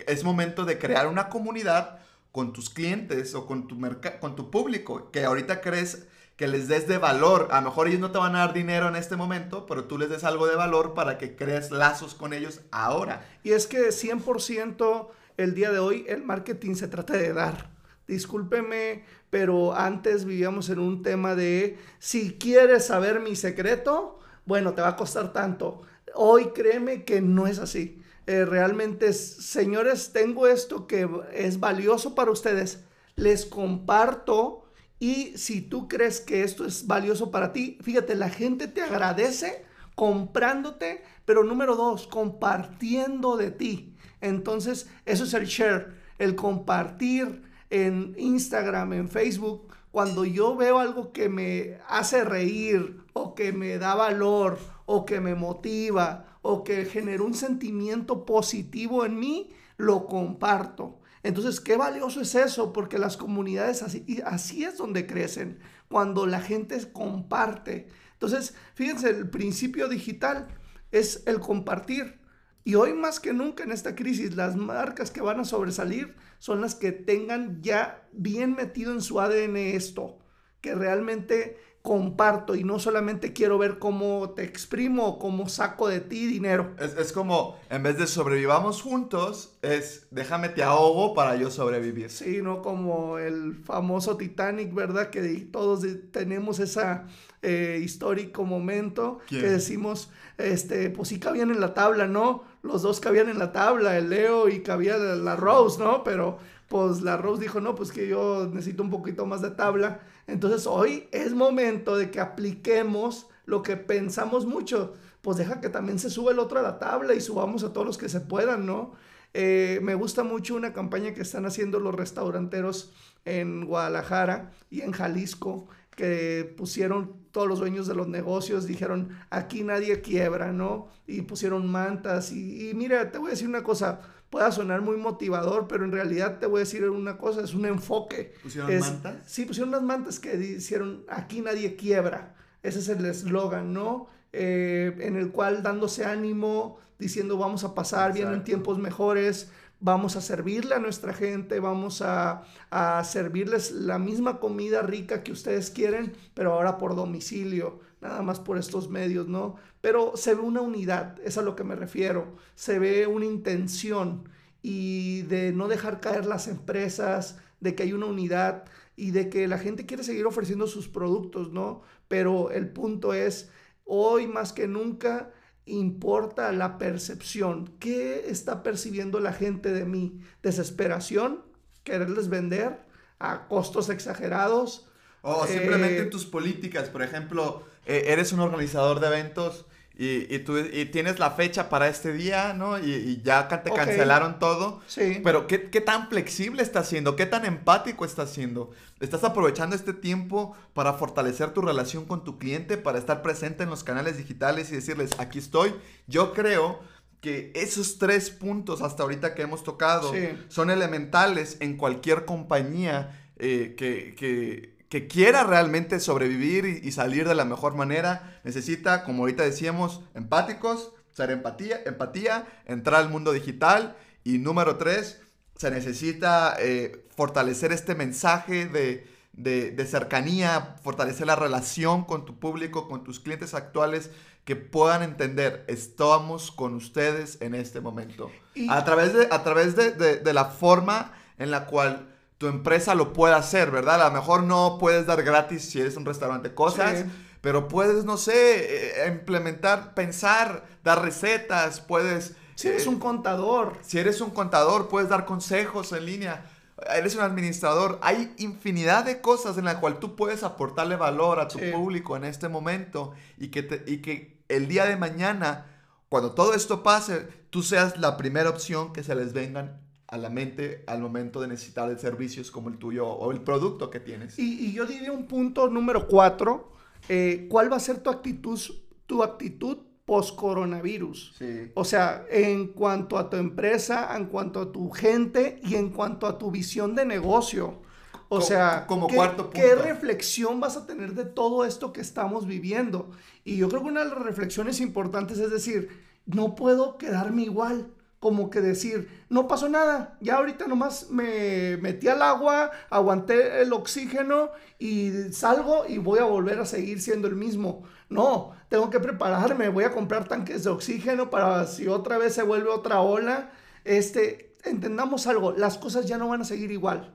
Es 0.07 0.25
momento 0.25 0.65
de 0.65 0.79
crear 0.79 1.09
una 1.09 1.29
comunidad 1.29 1.99
con 2.31 2.53
tus 2.53 2.71
clientes 2.71 3.35
o 3.35 3.47
con 3.47 3.69
tu, 3.69 3.79
con 4.21 4.37
tu 4.37 4.51
público, 4.51 5.11
que 5.11 5.25
ahorita 5.25 5.61
crees 5.61 6.07
que 6.37 6.49
les 6.49 6.69
des 6.69 6.89
de 6.89 6.99
valor. 6.99 7.49
A 7.51 7.61
lo 7.61 7.69
mejor 7.69 7.89
ellos 7.89 8.01
no 8.01 8.11
te 8.11 8.19
van 8.19 8.35
a 8.35 8.41
dar 8.41 8.53
dinero 8.53 8.89
en 8.89 8.97
este 8.97 9.17
momento, 9.17 9.67
pero 9.67 9.85
tú 9.85 9.99
les 9.99 10.09
des 10.09 10.25
algo 10.25 10.47
de 10.47 10.57
valor 10.57 10.95
para 10.95 11.19
que 11.19 11.37
crees 11.37 11.71
lazos 11.71 12.15
con 12.15 12.33
ellos 12.33 12.61
ahora. 12.71 13.27
Y 13.43 13.53
es 13.53 13.67
que 13.67 13.89
100% 13.89 15.09
el 15.37 15.55
día 15.55 15.71
de 15.71 15.79
hoy 15.79 16.05
el 16.09 16.25
marketing 16.25 16.75
se 16.75 16.89
trata 16.89 17.15
de 17.15 17.33
dar. 17.33 17.74
Discúlpeme, 18.07 19.05
pero 19.31 19.75
antes 19.75 20.25
vivíamos 20.25 20.69
en 20.69 20.79
un 20.79 21.03
tema 21.03 21.35
de 21.35 21.79
si 21.99 22.35
quieres 22.35 22.87
saber 22.87 23.21
mi 23.21 23.35
secreto, 23.35 24.19
bueno, 24.45 24.75
te 24.75 24.83
va 24.83 24.89
a 24.89 24.97
costar 24.97 25.33
tanto. 25.33 25.83
Hoy 26.15 26.51
créeme 26.55 27.05
que 27.05 27.21
no 27.21 27.47
es 27.47 27.59
así. 27.59 28.01
Eh, 28.27 28.45
realmente, 28.45 29.13
señores, 29.13 30.13
tengo 30.13 30.47
esto 30.47 30.87
que 30.87 31.09
es 31.33 31.61
valioso 31.61 32.15
para 32.15 32.31
ustedes. 32.31 32.85
Les 33.17 33.45
comparto 33.45 34.65
y 34.99 35.37
si 35.37 35.61
tú 35.61 35.89
crees 35.89 36.21
que 36.21 36.43
esto 36.43 36.65
es 36.65 36.87
valioso 36.87 37.31
para 37.31 37.53
ti, 37.53 37.79
fíjate, 37.83 38.15
la 38.15 38.31
gente 38.31 38.69
te 38.69 38.83
agradece 38.83 39.65
comprándote, 39.95 41.03
pero 41.25 41.45
número 41.45 41.77
dos, 41.77 42.07
compartiendo 42.07 43.37
de 43.37 43.51
ti. 43.51 43.95
Entonces, 44.21 44.89
eso 45.05 45.25
es 45.25 45.35
el 45.35 45.47
share, 45.47 45.95
el 46.19 46.35
compartir 46.35 47.43
en 47.75 48.15
Instagram, 48.17 48.93
en 48.93 49.09
Facebook. 49.09 49.75
Cuando 49.91 50.25
yo 50.25 50.55
veo 50.55 50.79
algo 50.79 51.13
que 51.13 51.29
me 51.29 51.79
hace 51.89 52.23
reír 52.23 53.01
o 53.15 53.35
que 53.35 53.53
me 53.53 53.79
da 53.79 53.97
valor 53.97 54.59
o 54.87 55.05
que 55.05 55.21
me 55.21 55.35
motiva 55.35 56.39
o 56.43 56.63
que 56.63 56.85
genera 56.85 57.25
un 57.25 57.35
sentimiento 57.35 58.25
positivo 58.25 59.05
en 59.05 59.19
mí, 59.19 59.51
lo 59.77 60.07
comparto. 60.07 61.01
Entonces, 61.25 61.61
qué 61.61 61.77
valioso 61.77 62.21
es 62.21 62.37
eso, 62.37 62.73
porque 62.73 62.99
las 62.99 63.17
comunidades 63.17 63.83
así, 63.83 64.23
así 64.25 64.63
es 64.63 64.79
donde 64.79 65.07
crecen, 65.07 65.59
cuando 65.89 66.27
la 66.27 66.41
gente 66.41 66.79
comparte. 66.93 67.89
Entonces, 68.13 68.55
fíjense, 68.75 69.11
el 69.11 69.31
principio 69.31 69.89
digital 69.89 70.47
es 70.93 71.25
el 71.27 71.41
compartir. 71.41 72.21
Y 72.65 72.77
hoy 72.77 72.95
más 72.95 73.21
que 73.21 73.35
nunca 73.35 73.63
en 73.63 73.73
esta 73.73 73.95
crisis, 73.95 74.37
las 74.37 74.57
marcas 74.57 75.11
que 75.11 75.21
van 75.21 75.39
a 75.39 75.45
sobresalir 75.45 76.15
son 76.39 76.63
las 76.63 76.75
que 76.75 76.93
tengan 76.93 77.63
ya 77.63 78.09
bien 78.13 78.55
metido 78.55 78.93
en 78.93 79.03
su 79.03 79.21
ADN 79.21 79.57
esto, 79.57 80.19
que 80.63 80.75
realmente 80.75 81.59
comparto 81.85 82.55
y 82.55 82.65
no 82.65 82.79
solamente 82.79 83.35
quiero 83.35 83.59
ver 83.59 83.79
cómo 83.79 84.31
te 84.31 84.43
exprimo 84.43 85.07
o 85.07 85.19
cómo 85.19 85.51
saco 85.51 85.87
de 85.87 86.01
ti 86.01 86.25
dinero. 86.25 86.75
Es, 86.79 87.13
como, 87.13 87.59
en 87.69 87.83
vez 87.83 87.99
de 87.99 88.07
sobrevivamos 88.07 88.81
juntos, 88.81 89.59
es 89.61 90.07
déjame 90.11 90.49
te 90.49 90.63
ahogo 90.63 91.13
para 91.13 91.37
yo 91.37 91.51
sobrevivir. 91.51 92.09
Sí, 92.09 92.41
no 92.41 92.63
como 92.63 93.19
el 93.19 93.55
famoso 93.55 94.17
Titanic, 94.17 94.73
¿verdad? 94.73 95.11
Que 95.11 95.47
todos 95.53 95.85
tenemos 96.11 96.59
ese 96.59 97.03
eh, 97.43 97.79
histórico 97.85 98.45
momento 98.45 99.19
que 99.29 99.43
decimos, 99.43 100.11
este, 100.39 100.89
pues 100.89 101.11
sí 101.11 101.21
cabían 101.21 101.51
en 101.51 101.61
la 101.61 101.75
tabla, 101.75 102.07
¿no? 102.07 102.45
Los 102.63 102.81
dos 102.81 102.99
cabían 102.99 103.29
en 103.29 103.39
la 103.39 103.53
tabla, 103.53 103.99
el 103.99 104.09
Leo 104.09 104.49
y 104.49 104.63
cabía 104.63 104.97
la 104.97 105.37
Rose, 105.37 105.79
¿no? 105.79 106.03
Pero 106.03 106.39
pues 106.67 107.03
la 107.03 107.19
Rose 107.19 107.43
dijo, 107.43 107.61
no, 107.61 107.75
pues 107.75 107.93
que 107.93 108.09
yo 108.09 108.49
necesito 108.51 108.83
un 108.83 108.89
poquito 108.89 109.27
más 109.27 109.43
de 109.43 109.51
tabla. 109.51 110.01
Entonces 110.27 110.67
hoy 110.67 111.09
es 111.13 111.33
momento 111.35 111.97
de 111.97 112.11
que 112.11 112.21
apliquemos 112.21 113.27
lo 113.47 113.63
que 113.63 113.77
pensamos 113.77 114.47
mucho. 114.47 114.95
Pues 115.23 115.37
deja 115.37 115.61
que 115.61 115.69
también 115.69 115.99
se 115.99 116.11
sube 116.11 116.33
el 116.33 116.39
otro 116.39 116.59
a 116.59 116.63
la 116.63 116.79
tabla 116.79 117.15
y 117.15 117.21
subamos 117.21 117.65
a 117.65 117.73
todos 117.73 117.87
los 117.87 117.99
que 117.99 118.09
se 118.09 118.21
puedan, 118.21 118.67
¿no? 118.67 118.93
Eh, 119.33 119.81
me 119.83 119.95
gusta 119.95 120.23
mucho 120.23 120.55
una 120.55 120.73
campaña 120.73 121.13
que 121.13 121.23
están 121.23 121.45
haciendo 121.45 121.81
los 121.81 121.95
restauranteros 121.95 122.93
en 123.25 123.67
Guadalajara 123.67 124.53
y 124.71 124.83
en 124.83 124.93
Jalisco, 124.93 125.67
que 125.97 126.55
pusieron 126.57 127.25
todos 127.33 127.49
los 127.49 127.59
dueños 127.59 127.87
de 127.87 127.95
los 127.95 128.07
negocios, 128.07 128.67
dijeron, 128.67 129.11
aquí 129.31 129.65
nadie 129.65 130.01
quiebra, 130.03 130.53
¿no? 130.53 130.89
Y 131.07 131.23
pusieron 131.23 131.71
mantas. 131.71 132.33
Y, 132.33 132.71
y 132.71 132.75
mira, 132.75 133.11
te 133.11 133.19
voy 133.19 133.29
a 133.29 133.31
decir 133.31 133.49
una 133.49 133.63
cosa, 133.65 134.01
pueda 134.31 134.51
sonar 134.51 134.81
muy 134.81 134.97
motivador, 134.97 135.67
pero 135.69 135.85
en 135.85 135.93
realidad 135.93 136.39
te 136.39 136.47
voy 136.47 136.59
a 136.59 136.61
decir 136.61 136.89
una 136.89 137.19
cosa, 137.19 137.43
es 137.43 137.55
un 137.55 137.67
enfoque. 137.67 138.35
¿Pusieron 138.43 138.79
mantas? 138.81 139.17
Sí, 139.27 139.45
pusieron 139.45 139.69
unas 139.69 139.83
mantas 139.83 140.19
que 140.19 140.35
hicieron, 140.37 141.05
aquí 141.09 141.41
nadie 141.41 141.77
quiebra. 141.77 142.35
Ese 142.63 142.81
es 142.81 142.89
el 142.89 143.05
eslogan, 143.05 143.73
¿no? 143.73 144.09
Eh, 144.33 144.97
en 145.01 145.17
el 145.17 145.31
cual 145.31 145.63
dándose 145.63 146.05
ánimo, 146.05 146.79
diciendo 146.99 147.39
vamos 147.39 147.63
a 147.63 147.75
pasar, 147.75 148.13
bien 148.13 148.27
vienen 148.27 148.45
tiempos 148.45 148.79
mejores, 148.79 149.51
vamos 149.79 150.17
a 150.17 150.21
servirle 150.21 150.75
a 150.75 150.79
nuestra 150.79 151.13
gente, 151.13 151.61
vamos 151.61 152.03
a, 152.03 152.43
a, 152.71 153.05
servirles 153.05 153.71
la 153.71 153.99
misma 153.99 154.41
comida 154.41 154.83
rica 154.83 155.23
que 155.23 155.31
ustedes 155.31 155.71
quieren, 155.71 156.15
pero 156.33 156.55
ahora 156.55 156.79
por 156.79 156.97
domicilio, 156.97 157.81
nada 158.05 158.23
más 158.23 158.39
por 158.39 158.59
estos 158.59 158.89
medios, 158.89 159.27
¿no? 159.29 159.57
pero 159.85 160.17
se 160.17 160.35
ve 160.35 160.41
una 160.41 160.63
unidad, 160.63 161.21
es 161.23 161.37
a 161.37 161.43
lo 161.43 161.55
que 161.55 161.63
me 161.63 161.77
refiero, 161.77 162.37
se 162.55 162.79
ve 162.79 163.07
una 163.07 163.27
intención 163.27 164.31
y 164.63 165.21
de 165.25 165.53
no 165.53 165.69
dejar 165.69 166.01
caer 166.01 166.25
las 166.25 166.49
empresas, 166.49 167.37
de 167.61 167.75
que 167.75 167.83
hay 167.83 167.93
una 167.93 168.07
unidad 168.07 168.65
y 168.97 169.11
de 169.11 169.29
que 169.29 169.47
la 169.47 169.59
gente 169.59 169.85
quiere 169.85 170.03
seguir 170.03 170.25
ofreciendo 170.25 170.67
sus 170.67 170.89
productos, 170.89 171.53
¿no? 171.53 171.83
Pero 172.09 172.51
el 172.51 172.71
punto 172.71 173.13
es, 173.13 173.51
hoy 173.85 174.27
más 174.27 174.55
que 174.55 174.67
nunca 174.67 175.35
importa 175.67 176.51
la 176.53 176.79
percepción. 176.79 177.75
¿Qué 177.79 178.25
está 178.31 178.63
percibiendo 178.63 179.21
la 179.21 179.35
gente 179.35 179.71
de 179.71 179.85
mí? 179.85 180.19
¿Desesperación? 180.43 181.43
¿Quererles 181.83 182.31
vender 182.31 182.87
a 183.19 183.49
costos 183.49 183.91
exagerados? 183.91 184.89
O 185.21 185.47
simplemente 185.47 185.99
en 185.99 186.07
eh, 186.07 186.11
tus 186.11 186.25
políticas, 186.25 186.89
por 186.89 187.03
ejemplo, 187.03 187.65
eh, 187.87 188.05
eres 188.09 188.33
un 188.33 188.41
organizador 188.41 189.01
de 189.01 189.07
eventos 189.09 189.67
y, 189.97 190.35
y, 190.35 190.41
tú, 190.41 190.59
y 190.59 190.87
tienes 190.87 191.21
la 191.21 191.31
fecha 191.31 191.69
para 191.69 191.89
este 191.89 192.13
día, 192.13 192.53
¿no? 192.53 192.79
Y, 192.81 193.23
ya 193.23 193.47
te 193.47 193.71
cancelaron 193.71 194.41
todo. 194.41 194.81
Sí. 194.89 195.21
Pero 195.23 195.47
¿qué, 195.47 195.71
¿qué, 195.71 195.81
tan 195.81 196.09
flexible 196.09 196.63
estás 196.63 196.89
siendo? 196.89 197.15
¿Qué 197.15 197.27
tan 197.27 197.45
empático 197.45 198.05
estás 198.05 198.31
siendo? 198.31 198.73
¿Estás 198.99 199.23
aprovechando 199.23 199.77
este 199.77 199.93
tiempo 199.93 200.57
para 200.73 200.95
fortalecer 200.95 201.51
tu 201.51 201.61
relación 201.61 202.07
con 202.07 202.25
tu 202.25 202.39
cliente, 202.39 202.77
para 202.77 202.99
estar 202.99 203.23
presente 203.23 203.63
en 203.63 203.71
los 203.71 203.85
canales 203.85 204.17
digitales 204.17 204.73
y 204.73 204.77
decirles, 204.77 205.13
aquí 205.19 205.39
estoy? 205.39 205.73
Yo 206.09 206.33
creo 206.33 206.81
que 207.21 207.53
esos 207.55 207.99
tres 207.99 208.31
puntos 208.31 208.83
hasta 208.83 209.05
ahorita 209.05 209.35
que 209.35 209.43
hemos 209.43 209.63
tocado 209.63 210.13
son 210.49 210.71
elementales 210.71 211.57
en 211.61 211.77
cualquier 211.77 212.25
compañía 212.25 213.29
eh, 213.37 213.75
que, 213.79 214.15
que 214.17 214.74
que 214.95 215.09
quiera 215.09 215.43
realmente 215.43 215.99
sobrevivir 215.99 216.67
y, 216.85 216.93
salir 216.93 217.27
de 217.27 217.35
la 217.35 217.45
mejor 217.45 217.75
manera, 217.75 218.39
necesita, 218.45 219.03
como 219.03 219.25
ahorita 219.25 219.43
decíamos, 219.43 220.03
empáticos, 220.15 220.93
ser 221.11 221.33
empatía, 221.33 221.83
empatía, 221.85 222.47
entrar 222.65 223.01
al 223.01 223.11
mundo 223.11 223.33
digital 223.33 223.97
y 224.23 224.39
número 224.39 224.77
tres, 224.77 225.21
se 225.57 225.73
necesita 225.73 226.55
eh, 226.61 227.09
fortalecer 227.17 227.73
este 227.73 227.97
mensaje 227.97 228.67
de, 228.67 229.05
de, 229.33 229.85
cercanía, 229.85 230.77
fortalecer 230.85 231.27
la 231.27 231.35
relación 231.35 232.05
con 232.05 232.25
tu 232.25 232.39
público, 232.39 232.87
con 232.87 233.03
tus 233.03 233.19
clientes 233.19 233.53
actuales, 233.55 234.13
que 234.45 234.55
puedan 234.55 235.03
entender, 235.03 235.65
estamos 235.67 236.53
con 236.53 236.73
ustedes 236.73 237.39
en 237.41 237.57
este 237.57 237.81
momento. 237.81 238.31
a 238.69 238.85
través, 238.85 239.13
de, 239.13 239.27
a 239.33 239.43
través 239.43 239.75
de, 239.75 239.91
de 239.91 240.33
la 240.33 240.45
forma 240.45 241.15
en 241.37 241.51
la 241.51 241.67
cual 241.67 242.14
tu 242.39 242.47
empresa 242.49 242.95
lo 242.95 243.13
puede 243.13 243.35
hacer, 243.35 243.71
¿verdad? 243.71 244.03
A 244.03 244.09
lo 244.09 244.15
mejor 244.15 244.43
no 244.43 244.79
puedes 244.79 245.07
dar 245.07 245.23
gratis 245.23 245.69
si 245.71 245.81
eres 245.81 245.97
un 245.97 246.05
restaurante 246.05 246.55
cosas, 246.55 247.05
pero 247.41 247.69
puedes, 247.69 248.05
no 248.05 248.17
sé, 248.17 249.05
eh, 249.05 249.09
implementar, 249.09 249.95
pensar, 249.95 250.65
dar 250.83 251.03
recetas, 251.03 251.81
puedes... 251.81 252.35
Si 252.57 252.69
eres 252.69 252.87
eh, 252.87 252.89
un 252.89 252.99
contador. 252.99 253.79
Si 253.83 253.99
eres 253.99 254.21
un 254.21 254.31
contador, 254.31 254.89
puedes 254.89 255.09
dar 255.09 255.25
consejos 255.27 255.93
en 255.93 256.07
línea. 256.07 256.51
Eres 256.93 257.15
un 257.15 257.23
administrador. 257.23 257.99
Hay 258.03 258.35
infinidad 258.39 259.05
de 259.05 259.21
cosas 259.21 259.59
en 259.59 259.65
las 259.65 259.77
cuales 259.77 260.01
tú 260.01 260.17
puedes 260.17 260.43
aportarle 260.43 260.97
valor 260.97 261.39
a 261.39 261.49
tu 261.49 261.59
público 261.73 262.17
en 262.17 262.25
este 262.25 262.49
momento 262.49 263.13
y 263.39 263.49
que, 263.49 263.85
y 263.87 263.99
que 263.99 264.43
el 264.49 264.67
día 264.67 264.85
de 264.85 264.97
mañana, 264.97 265.67
cuando 266.09 266.33
todo 266.33 266.55
esto 266.55 266.83
pase, 266.83 267.29
tú 267.51 267.63
seas 267.63 267.99
la 267.99 268.17
primera 268.17 268.51
opción 268.51 268.93
que 268.93 269.05
se 269.05 269.15
les 269.15 269.33
vengan 269.33 269.84
a 270.15 270.17
la 270.17 270.31
mente 270.31 270.85
al 270.87 271.01
momento 271.01 271.41
de 271.41 271.49
necesitar 271.49 271.99
servicios 271.99 272.53
como 272.53 272.69
el 272.69 272.79
tuyo 272.79 273.05
o 273.05 273.33
el 273.33 273.41
producto 273.41 273.91
que 273.91 273.99
tienes. 273.99 274.39
Y, 274.39 274.73
yo 274.73 274.87
diría 274.87 275.11
un 275.11 275.27
punto 275.27 275.69
número 275.69 276.07
cuatro, 276.07 276.71
eh, 277.09 277.49
¿cuál 277.51 277.71
va 277.73 277.79
a 277.79 277.81
ser 277.81 277.99
tu 277.99 278.11
actitud, 278.11 278.61
tu 279.07 279.25
actitud 279.25 279.79
post-coronavirus? 280.05 281.35
Sí. 281.37 281.73
O 281.75 281.85
sea, 281.85 282.25
en 282.31 282.69
cuanto 282.69 283.19
a 283.19 283.29
tu 283.29 283.39
empresa, 283.39 284.17
en 284.17 284.27
cuanto 284.27 284.61
a 284.61 284.71
tu 284.71 284.89
gente 284.91 285.61
y 285.65 285.75
en 285.75 285.91
cuanto 285.91 286.29
a 286.29 286.39
tu 286.39 286.53
visión 286.53 286.95
de 286.95 287.05
negocio. 287.05 287.83
O 288.29 288.41
sea, 288.41 288.87
como 288.87 289.09
cuarto 289.09 289.51
punto. 289.51 289.59
¿qué 289.61 289.75
reflexión 289.75 290.61
vas 290.61 290.77
a 290.77 290.87
tener 290.87 291.15
de 291.15 291.25
todo 291.25 291.65
esto 291.65 291.93
que 291.93 292.01
estamos 292.01 292.47
viviendo? 292.47 293.11
Y 293.45 293.57
yo 293.57 293.69
creo 293.69 293.83
que 293.83 293.89
una 293.89 294.05
de 294.05 294.11
las 294.11 294.23
reflexiones 294.23 294.81
importantes 294.81 295.41
es 295.41 295.51
decir, 295.51 295.89
no 296.25 296.55
puedo 296.55 296.99
quedarme 296.99 297.43
igual 297.43 297.91
como 298.25 298.49
que 298.49 298.63
decir, 298.63 299.27
no 299.29 299.47
pasó 299.47 299.69
nada, 299.69 300.17
ya 300.23 300.37
ahorita 300.37 300.67
nomás 300.67 301.11
me 301.11 301.77
metí 301.77 302.09
al 302.09 302.23
agua, 302.23 302.71
aguanté 302.89 303.61
el 303.61 303.71
oxígeno 303.75 304.51
y 304.79 305.11
salgo 305.31 305.85
y 305.87 305.99
voy 305.99 306.21
a 306.21 306.25
volver 306.25 306.59
a 306.59 306.65
seguir 306.65 307.03
siendo 307.03 307.29
el 307.29 307.37
mismo. 307.37 307.85
No, 308.09 308.53
tengo 308.71 308.89
que 308.89 308.99
prepararme, 308.99 309.69
voy 309.69 309.85
a 309.85 309.93
comprar 309.93 310.27
tanques 310.27 310.65
de 310.65 310.71
oxígeno 310.71 311.29
para 311.29 311.67
si 311.67 311.87
otra 311.87 312.17
vez 312.17 312.33
se 312.33 312.43
vuelve 312.43 312.71
otra 312.71 313.03
ola. 313.03 313.53
Este, 313.85 314.57
entendamos 314.65 315.27
algo, 315.27 315.53
las 315.53 315.77
cosas 315.77 316.07
ya 316.07 316.17
no 316.17 316.29
van 316.29 316.41
a 316.41 316.45
seguir 316.45 316.71
igual. 316.71 317.15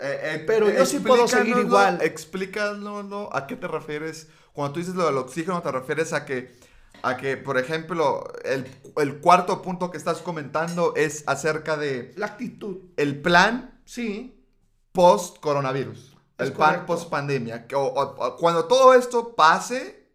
Eh, 0.00 0.20
eh, 0.22 0.44
Pero 0.46 0.70
yo 0.70 0.86
sí 0.86 1.00
puedo 1.00 1.28
seguir 1.28 1.58
igual. 1.58 2.00
Explícanoslo, 2.00 3.28
¿a 3.36 3.46
qué 3.46 3.56
te 3.56 3.68
refieres? 3.68 4.28
Cuando 4.54 4.72
tú 4.72 4.80
dices 4.80 4.94
lo 4.94 5.04
del 5.04 5.18
oxígeno, 5.18 5.60
¿te 5.60 5.70
refieres 5.70 6.14
a 6.14 6.24
que, 6.24 6.56
a 7.02 7.16
que 7.16 7.36
por 7.36 7.58
ejemplo, 7.58 8.24
el, 8.44 8.66
el 8.96 9.20
cuarto 9.20 9.60
punto 9.62 9.90
que 9.90 9.98
estás 9.98 10.18
comentando 10.18 10.94
es 10.96 11.24
acerca 11.26 11.76
de 11.76 12.12
La 12.16 12.26
actitud, 12.26 12.78
el 12.96 13.20
plan 13.20 13.80
sí, 13.84 14.42
post-coronavirus? 14.92 16.16
El 16.38 16.52
plan 16.52 16.86
post-pandemia. 16.86 17.66
Cuando 18.38 18.64
todo 18.64 18.94
esto 18.94 19.34
pase, 19.36 20.08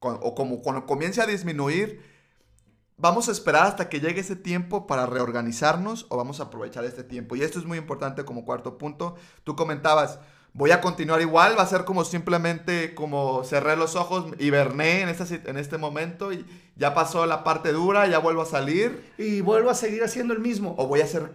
o 0.00 0.34
como 0.34 0.60
cuando 0.60 0.84
comience 0.84 1.22
a 1.22 1.26
disminuir, 1.26 2.02
¿vamos 2.96 3.28
a 3.28 3.32
esperar 3.32 3.66
hasta 3.66 3.88
que 3.88 4.00
llegue 4.00 4.20
ese 4.20 4.36
tiempo 4.36 4.86
para 4.86 5.06
reorganizarnos 5.06 6.06
o 6.10 6.16
vamos 6.16 6.40
a 6.40 6.44
aprovechar 6.44 6.84
este 6.84 7.02
tiempo? 7.02 7.34
Y 7.34 7.42
esto 7.42 7.58
es 7.58 7.64
muy 7.64 7.78
importante 7.78 8.24
como 8.24 8.44
cuarto 8.44 8.76
punto. 8.76 9.14
Tú 9.44 9.56
comentabas, 9.56 10.18
voy 10.52 10.70
a 10.72 10.80
continuar 10.80 11.20
igual, 11.20 11.56
va 11.58 11.62
a 11.62 11.66
ser 11.66 11.84
como 11.84 12.04
simplemente 12.04 12.94
como 12.94 13.44
cerré 13.44 13.76
los 13.76 13.96
ojos, 13.96 14.32
hiberné 14.38 15.02
en, 15.02 15.08
esta, 15.08 15.24
sit- 15.26 15.48
en 15.48 15.56
este 15.56 15.78
momento 15.78 16.32
y 16.32 16.44
ya 16.76 16.94
pasó 16.94 17.26
la 17.26 17.44
parte 17.44 17.72
dura, 17.72 18.06
ya 18.06 18.18
vuelvo 18.18 18.42
a 18.42 18.46
salir 18.46 19.12
y 19.18 19.40
vuelvo 19.40 19.70
a 19.70 19.74
seguir 19.74 20.02
haciendo 20.02 20.34
el 20.34 20.40
mismo. 20.40 20.74
o 20.78 20.86
voy 20.86 21.00
a 21.00 21.04
hacer 21.04 21.32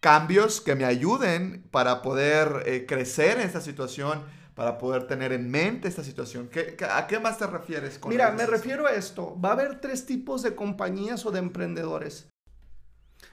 cambios 0.00 0.60
que 0.60 0.74
me 0.76 0.84
ayuden 0.84 1.64
para 1.70 2.02
poder 2.02 2.62
eh, 2.66 2.86
crecer 2.86 3.38
en 3.40 3.46
esta 3.46 3.60
situación, 3.60 4.22
para 4.54 4.78
poder 4.78 5.06
tener 5.06 5.32
en 5.32 5.50
mente 5.50 5.88
esta 5.88 6.04
situación. 6.04 6.48
¿Qué- 6.48 6.76
¿A 6.90 7.06
qué 7.06 7.18
más 7.18 7.38
te 7.38 7.46
refieres 7.46 7.98
con 7.98 8.10
Mira, 8.10 8.30
me 8.32 8.46
refiero 8.46 8.86
a 8.86 8.92
esto. 8.92 9.36
Va 9.40 9.50
a 9.50 9.52
haber 9.52 9.80
tres 9.80 10.04
tipos 10.06 10.42
de 10.42 10.54
compañías 10.54 11.24
o 11.26 11.30
de 11.30 11.38
emprendedores. 11.40 12.28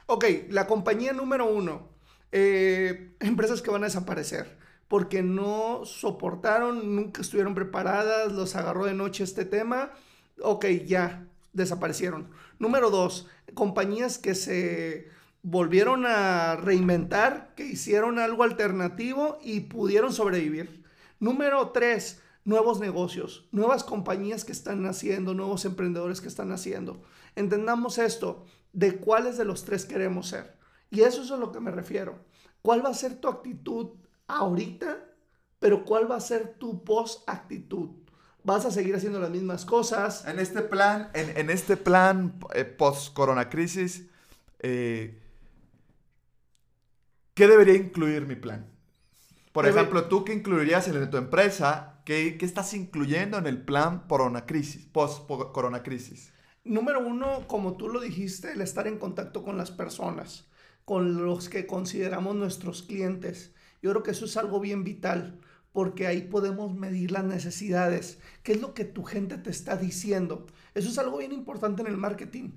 Ok, 0.08 0.26
la 0.50 0.68
compañía 0.68 1.14
número 1.14 1.46
uno. 1.46 1.90
eh, 2.32 3.16
empresas 3.20 3.62
que 3.62 3.72
van 3.72 3.84
a 3.84 3.88
desaparecer 3.88 4.58
porque 4.88 5.24
no 5.24 5.86
soportaron, 5.86 6.96
nunca 6.96 7.22
estuvieron 7.22 7.56
preparadas, 7.56 8.32
los 8.32 8.56
agarró 8.56 8.86
de 8.86 8.94
noche 8.94 9.24
este 9.24 9.46
tema. 9.46 9.92
Ok, 10.42 10.66
ya, 10.86 11.28
desaparecieron. 11.54 12.30
Número 12.60 12.90
dos, 12.90 13.28
compañías 13.54 14.18
que 14.18 14.36
se 14.36 15.10
volvieron 15.42 16.06
a 16.06 16.56
reinventar, 16.56 17.54
que 17.56 17.66
hicieron 17.66 18.20
algo 18.20 18.44
alternativo 18.44 19.38
y 19.44 19.62
pudieron 19.62 20.14
sobrevivir. 20.14 20.84
Número 21.20 21.70
tres, 21.70 22.22
nuevos 22.44 22.80
negocios, 22.80 23.48
nuevas 23.52 23.84
compañías 23.84 24.46
que 24.46 24.52
están 24.52 24.82
naciendo, 24.82 25.34
nuevos 25.34 25.66
emprendedores 25.66 26.22
que 26.22 26.28
están 26.28 26.50
naciendo. 26.50 27.02
Entendamos 27.36 27.98
esto, 27.98 28.46
de 28.74 28.98
cuáles 28.98 29.38
de 29.38 29.46
los 29.46 29.66
tres 29.66 29.86
queremos 29.86 30.30
ser. 30.30 30.58
Y 30.92 31.02
eso 31.02 31.24
es 31.24 31.32
a 31.32 31.38
lo 31.38 31.52
que 31.52 31.60
me 31.60 31.72
refiero. 31.72 32.20
¿Cuál 32.62 32.86
va 32.86 32.90
a 32.90 32.94
ser 32.94 33.16
tu 33.16 33.28
actitud 33.28 33.90
ahorita? 34.28 35.06
Pero 35.60 35.86
¿cuál 35.86 36.10
va 36.12 36.18
a 36.18 36.22
ser 36.22 36.56
tu 36.60 36.84
post-actitud? 36.84 37.90
¿Vas 38.44 38.66
a 38.66 38.72
seguir 38.72 38.96
haciendo 38.96 39.20
las 39.20 39.32
mismas 39.32 39.66
cosas? 39.66 40.26
En 40.26 40.40
este 40.40 40.62
plan, 40.62 41.10
en, 41.14 41.38
en 41.38 41.50
este 41.50 41.78
plan 41.78 42.40
eh, 42.54 42.66
post-corona 42.66 43.50
crisis, 43.50 44.08
eh, 44.60 45.22
¿qué 47.34 47.48
debería 47.48 47.76
incluir 47.76 48.26
mi 48.26 48.36
plan? 48.36 48.68
Por 49.54 49.66
Debe- 49.66 49.68
ejemplo, 49.68 50.06
tú 50.10 50.26
que 50.26 50.34
incluirías 50.34 50.88
en 50.90 51.10
tu 51.12 51.18
empresa, 51.18 52.02
¿qué, 52.06 52.38
qué 52.40 52.46
estás 52.46 52.74
incluyendo 52.76 53.38
en 53.40 53.48
el 53.48 53.64
plan 53.64 54.06
corona 54.08 54.46
crisis, 54.48 54.86
post-corona 54.88 55.84
crisis? 55.84 56.34
Número 56.66 57.00
uno, 57.06 57.48
como 57.48 57.78
tú 57.78 57.88
lo 57.90 58.02
dijiste, 58.02 58.52
el 58.52 58.62
estar 58.62 58.88
en 58.88 58.98
contacto 59.00 59.44
con 59.44 59.58
las 59.58 59.72
personas, 59.72 60.50
con 60.84 61.26
los 61.26 61.48
que 61.50 61.68
consideramos 61.68 62.36
nuestros 62.36 62.84
clientes. 62.84 63.54
Yo 63.82 63.92
creo 63.92 64.04
que 64.04 64.12
eso 64.12 64.26
es 64.26 64.38
algo 64.38 64.60
bien 64.60 64.84
vital, 64.84 65.40
porque 65.72 66.08
ahí 66.08 66.22
podemos 66.22 66.74
medir 66.74 67.12
las 67.12 67.26
necesidades. 67.26 68.20
¿Qué 68.44 68.54
es 68.54 68.62
lo 68.62 68.74
que 68.74 68.86
tu 68.86 69.04
gente 69.04 69.38
te 69.38 69.50
está 69.50 69.76
diciendo? 69.78 70.48
Eso 70.74 70.90
es 70.90 70.98
algo 70.98 71.18
bien 71.18 71.34
importante 71.34 71.82
en 71.82 71.88
el 71.88 71.98
marketing. 71.98 72.52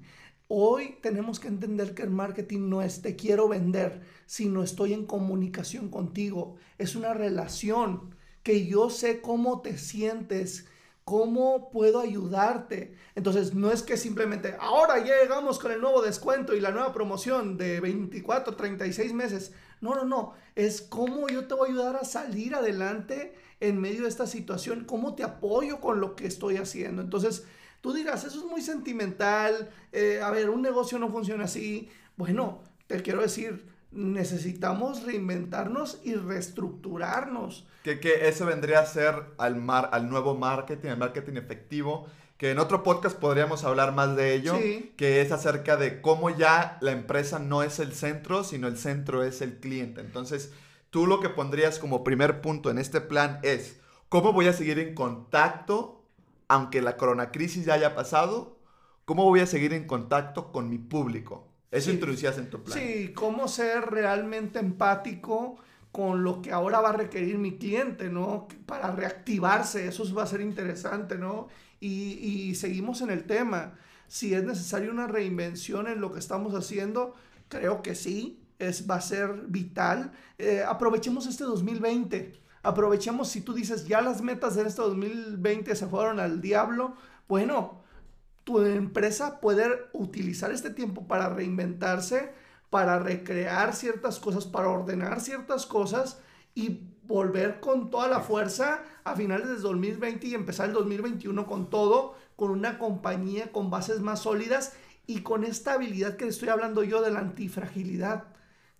Hoy 0.46 0.96
tenemos 1.02 1.40
que 1.40 1.48
entender 1.48 1.94
que 1.94 2.02
el 2.02 2.10
marketing 2.10 2.70
no 2.70 2.80
es 2.80 3.02
te 3.02 3.16
quiero 3.16 3.48
vender, 3.48 4.02
sino 4.24 4.62
estoy 4.62 4.94
en 4.94 5.04
comunicación 5.04 5.90
contigo. 5.90 6.56
Es 6.78 6.96
una 6.96 7.12
relación 7.12 8.14
que 8.42 8.66
yo 8.66 8.88
sé 8.88 9.20
cómo 9.20 9.60
te 9.60 9.76
sientes, 9.76 10.66
cómo 11.08 11.70
puedo 11.70 12.00
ayudarte. 12.00 12.94
Entonces, 13.14 13.54
no 13.54 13.72
es 13.72 13.82
que 13.82 13.96
simplemente 13.96 14.54
ahora 14.60 15.02
llegamos 15.02 15.58
con 15.58 15.72
el 15.72 15.80
nuevo 15.80 16.02
descuento 16.02 16.54
y 16.54 16.60
la 16.60 16.70
nueva 16.70 16.92
promoción 16.92 17.56
de 17.56 17.80
24, 17.80 18.54
36 18.54 19.14
meses. 19.14 19.54
No, 19.80 19.94
no, 19.94 20.04
no. 20.04 20.34
Es 20.54 20.82
cómo 20.82 21.26
yo 21.28 21.46
te 21.46 21.54
voy 21.54 21.70
a 21.70 21.72
ayudar 21.72 21.96
a 21.96 22.04
salir 22.04 22.54
adelante 22.54 23.34
en 23.58 23.80
medio 23.80 24.02
de 24.02 24.10
esta 24.10 24.26
situación, 24.26 24.84
cómo 24.84 25.14
te 25.14 25.22
apoyo 25.22 25.80
con 25.80 25.98
lo 25.98 26.14
que 26.14 26.26
estoy 26.26 26.58
haciendo. 26.58 27.00
Entonces, 27.00 27.46
tú 27.80 27.94
dirás, 27.94 28.24
eso 28.24 28.40
es 28.40 28.44
muy 28.44 28.60
sentimental. 28.60 29.70
eh, 29.92 30.20
a 30.22 30.30
ver, 30.30 30.50
un 30.50 30.60
negocio 30.60 30.98
no 30.98 31.08
funciona 31.08 31.44
así. 31.44 31.88
Bueno, 32.18 32.60
te 32.86 33.00
quiero 33.00 33.22
decir, 33.22 33.66
necesitamos 33.90 35.02
reinventarnos 35.04 36.00
y 36.04 36.14
reestructurarnos. 36.14 37.66
Que, 37.82 38.00
que 38.00 38.28
eso 38.28 38.46
vendría 38.46 38.80
a 38.80 38.86
ser 38.86 39.14
al, 39.38 39.56
mar, 39.56 39.90
al 39.92 40.10
nuevo 40.10 40.34
marketing, 40.34 40.88
al 40.90 40.98
marketing 40.98 41.34
efectivo, 41.36 42.06
que 42.36 42.50
en 42.50 42.58
otro 42.58 42.82
podcast 42.82 43.18
podríamos 43.18 43.64
hablar 43.64 43.92
más 43.94 44.14
de 44.14 44.34
ello, 44.34 44.56
Sí. 44.56 44.92
que 44.96 45.20
es 45.20 45.32
acerca 45.32 45.76
de 45.76 46.00
cómo 46.00 46.30
ya 46.30 46.78
la 46.80 46.92
empresa 46.92 47.38
no 47.38 47.62
es 47.62 47.78
el 47.80 47.92
centro, 47.92 48.44
sino 48.44 48.68
el 48.68 48.76
centro 48.78 49.24
es 49.24 49.40
el 49.40 49.58
cliente. 49.58 50.00
Entonces, 50.00 50.52
tú 50.90 51.06
lo 51.06 51.20
que 51.20 51.30
pondrías 51.30 51.78
como 51.78 52.04
primer 52.04 52.40
punto 52.40 52.70
en 52.70 52.78
este 52.78 53.00
plan 53.00 53.40
es, 53.42 53.80
¿cómo 54.08 54.32
voy 54.32 54.46
a 54.46 54.52
seguir 54.52 54.78
en 54.78 54.94
contacto, 54.94 56.04
aunque 56.46 56.80
la 56.82 56.96
coronacrisis 56.96 57.64
ya 57.64 57.74
haya 57.74 57.94
pasado? 57.96 58.56
¿Cómo 59.04 59.24
voy 59.24 59.40
a 59.40 59.46
seguir 59.46 59.72
en 59.72 59.86
contacto 59.86 60.52
con 60.52 60.68
mi 60.70 60.78
público? 60.78 61.47
Eso 61.70 61.86
Sí. 61.90 61.92
introducías 61.96 62.38
en 62.38 62.48
tu 62.50 62.62
plan. 62.62 62.78
Sí, 62.78 63.12
cómo 63.14 63.46
ser 63.48 63.86
realmente 63.90 64.58
empático 64.58 65.56
con 65.92 66.22
lo 66.22 66.40
que 66.42 66.52
ahora 66.52 66.80
va 66.80 66.90
a 66.90 66.92
requerir 66.92 67.38
mi 67.38 67.56
cliente, 67.58 68.08
¿no? 68.10 68.46
Para 68.66 68.90
reactivarse, 68.94 69.88
eso 69.88 70.04
va 70.14 70.22
a 70.22 70.26
ser 70.26 70.40
interesante, 70.40 71.16
¿no? 71.16 71.48
Y, 71.80 72.12
y 72.20 72.54
seguimos 72.54 73.00
en 73.02 73.10
el 73.10 73.24
tema. 73.24 73.74
Si 74.06 74.32
es 74.34 74.44
necesaria 74.44 74.90
una 74.90 75.06
reinvención 75.06 75.86
en 75.88 76.00
lo 76.00 76.12
que 76.12 76.18
estamos 76.18 76.54
haciendo, 76.54 77.14
creo 77.48 77.82
que 77.82 77.94
sí, 77.94 78.40
es, 78.58 78.88
va 78.88 78.96
a 78.96 79.00
ser 79.00 79.44
vital. 79.48 80.12
Eh, 80.38 80.62
aprovechemos 80.66 81.26
este 81.26 81.44
2020. 81.44 82.40
Aprovechemos, 82.62 83.28
si 83.28 83.40
tú 83.40 83.54
dices, 83.54 83.86
ya 83.86 84.00
las 84.00 84.20
metas 84.22 84.56
de 84.56 84.62
este 84.66 84.82
2020 84.82 85.74
se 85.76 85.86
fueron 85.86 86.20
al 86.20 86.40
diablo, 86.40 86.94
bueno, 87.28 87.82
tu 88.48 88.62
empresa 88.62 89.40
puede 89.42 89.68
utilizar 89.92 90.50
este 90.52 90.70
tiempo 90.70 91.06
para 91.06 91.28
reinventarse, 91.28 92.32
para 92.70 92.98
recrear 92.98 93.74
ciertas 93.74 94.18
cosas, 94.18 94.46
para 94.46 94.70
ordenar 94.70 95.20
ciertas 95.20 95.66
cosas 95.66 96.18
y 96.54 96.80
volver 97.02 97.60
con 97.60 97.90
toda 97.90 98.08
la 98.08 98.20
fuerza 98.20 98.82
a 99.04 99.14
finales 99.16 99.48
del 99.48 99.60
2020 99.60 100.28
y 100.28 100.34
empezar 100.34 100.68
el 100.68 100.72
2021 100.72 101.46
con 101.46 101.68
todo, 101.68 102.14
con 102.36 102.50
una 102.50 102.78
compañía 102.78 103.52
con 103.52 103.68
bases 103.68 104.00
más 104.00 104.20
sólidas 104.20 104.72
y 105.06 105.20
con 105.20 105.44
esta 105.44 105.74
habilidad 105.74 106.16
que 106.16 106.26
estoy 106.26 106.48
hablando 106.48 106.82
yo 106.82 107.02
de 107.02 107.10
la 107.10 107.20
antifragilidad. 107.20 108.28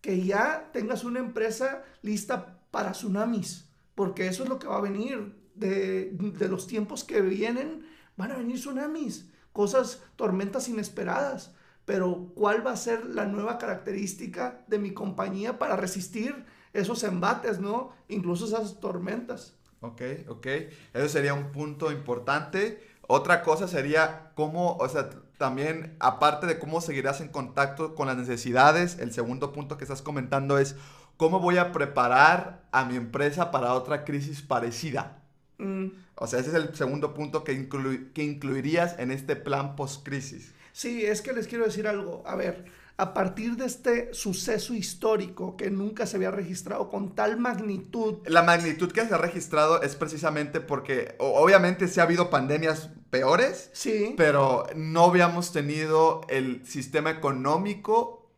Que 0.00 0.24
ya 0.24 0.70
tengas 0.72 1.04
una 1.04 1.18
empresa 1.18 1.85
lista 2.00 2.59
para 2.70 2.92
tsunamis, 2.92 3.68
porque 3.94 4.28
eso 4.28 4.44
es 4.44 4.48
lo 4.48 4.59
que 4.59 4.66
va 4.66 4.78
a 4.78 4.81
venir 4.81 5.37
de, 5.54 6.11
de 6.12 6.48
los 6.48 6.66
tiempos 6.66 7.04
que 7.04 7.20
vienen, 7.20 7.85
van 8.16 8.33
a 8.33 8.38
venir 8.38 8.57
tsunamis 8.57 9.28
cosas, 9.59 10.00
tormentas 10.14 10.68
inesperadas. 10.68 11.50
Pero 11.84 12.30
¿cuál 12.36 12.64
va 12.64 12.70
a 12.70 12.76
ser 12.76 13.04
la 13.06 13.26
nueva 13.26 13.59
característica 13.59 14.61
de 14.68 14.78
mi 14.78 14.94
compañía 14.94 15.59
para 15.59 15.74
resistir 15.74 16.46
esos 16.72 17.02
embates, 17.02 17.59
¿no? 17.59 17.90
Incluso 18.06 18.46
esas 18.46 18.78
tormentas. 18.78 19.54
Ok, 19.80 20.02
ok. 20.28 20.46
Eso 20.94 21.09
sería 21.09 21.34
un 21.34 21.50
punto 21.50 21.90
importante. 21.90 22.86
Otra 23.09 23.42
cosa 23.42 23.66
sería 23.66 24.30
cómo, 24.36 24.76
o 24.76 24.88
sea, 24.88 25.11
también 25.38 25.96
aparte 25.98 26.46
de 26.46 26.61
cómo 26.61 26.80
seguirás 26.80 27.20
en 27.20 27.26
contacto 27.26 27.96
con 27.96 28.06
las 28.06 28.16
necesidades, 28.16 29.00
el 29.00 29.12
segundo 29.12 29.52
punto 29.52 29.76
que 29.76 29.82
estás 29.82 30.02
comentando 30.02 30.59
es 30.59 30.76
cómo 31.16 31.40
voy 31.40 31.56
a 31.56 31.72
preparar 31.72 32.62
a 32.70 32.84
mi 32.84 32.94
empresa 32.94 33.50
para 33.50 33.74
otra 33.74 34.04
crisis 34.04 34.40
parecida. 34.40 35.18
Mm, 35.59 35.88
O 36.21 36.27
sea, 36.27 36.41
ese 36.41 36.51
es 36.51 36.55
el 36.57 36.75
segundo 36.75 37.14
punto 37.14 37.45
que, 37.45 37.53
inclu- 37.53 38.12
que 38.12 38.25
incluirías 38.25 38.99
en 38.99 39.11
este 39.11 39.37
plan 39.37 39.77
post-crisis. 39.77 40.53
Sí, 40.73 41.05
es 41.05 41.23
que 41.23 41.33
les 41.33 41.47
quiero 41.47 41.64
decir 41.64 41.87
algo. 41.87 42.23
A 42.27 42.35
ver, 42.37 42.64
a 42.97 43.14
partir 43.14 43.57
de 43.57 43.66
este 43.66 44.12
suceso 44.12 44.75
histórico 44.75 45.57
que 45.57 45.71
nunca 45.71 46.07
se 46.07 46.16
había 46.16 46.33
registrado 46.33 46.89
con 46.89 47.14
tal 47.14 47.39
magnitud, 47.39 48.19
La 48.27 48.43
magnitud 48.43 48.91
que 48.91 49.07
se 49.07 49.14
ha 49.14 49.19
registrado 49.19 49.83
es 49.83 49.95
precisamente 49.95 50.61
porque, 50.61 51.14
obviamente, 51.19 51.87
sí 51.87 52.01
ha 52.01 52.03
habido 52.03 52.31
pandemias 52.31 52.91
peores, 53.11 53.71
sí, 53.73 54.14
pero 54.16 54.66
no 54.75 55.05
habíamos 55.05 55.53
tenido 55.53 56.23
el 56.29 56.66
sistema 56.66 57.11
económico 57.11 58.29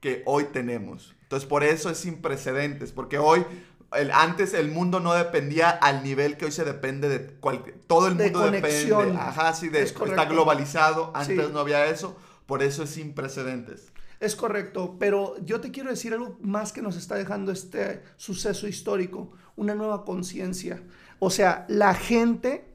que 0.00 0.22
hoy 0.24 0.44
tenemos. 0.52 1.14
Entonces, 1.22 1.48
por 1.48 1.64
eso 1.64 1.90
es 1.90 1.98
sin 1.98 2.22
precedentes, 2.22 2.92
porque 2.92 3.18
hoy 3.18 3.44
el, 3.92 4.10
antes 4.12 4.54
el 4.54 4.70
mundo 4.70 5.00
no 5.00 5.14
dependía 5.14 5.70
al 5.70 6.02
nivel 6.02 6.36
que 6.36 6.46
hoy 6.46 6.52
se 6.52 6.64
depende 6.64 7.08
de 7.08 7.26
cualquier, 7.40 7.78
todo 7.86 8.08
el 8.08 8.16
De 8.16 8.24
mundo 8.24 8.40
depende, 8.42 8.60
conexión. 8.60 9.16
ajá, 9.16 9.54
sí, 9.54 9.68
de, 9.68 9.82
Es 9.82 9.92
correcto. 9.92 10.22
está 10.22 10.24
globalizado, 10.32 11.12
antes 11.14 11.46
Sí. 11.46 11.52
no 11.52 11.60
había 11.60 11.86
eso, 11.86 12.16
por 12.46 12.62
eso 12.62 12.82
es 12.84 12.90
sin 12.90 13.14
precedentes. 13.14 13.92
Es 14.20 14.34
correcto, 14.34 14.96
pero 14.98 15.36
yo 15.44 15.60
te 15.60 15.70
quiero 15.70 15.90
decir 15.90 16.14
algo 16.14 16.38
más 16.40 16.72
que 16.72 16.80
nos 16.82 16.96
está 16.96 17.16
dejando 17.16 17.52
este 17.52 18.02
suceso 18.16 18.66
histórico, 18.66 19.32
una 19.56 19.74
nueva 19.74 20.04
conciencia. 20.04 20.82
O 21.18 21.28
sea, 21.30 21.66
la 21.68 21.94
gente 21.94 22.72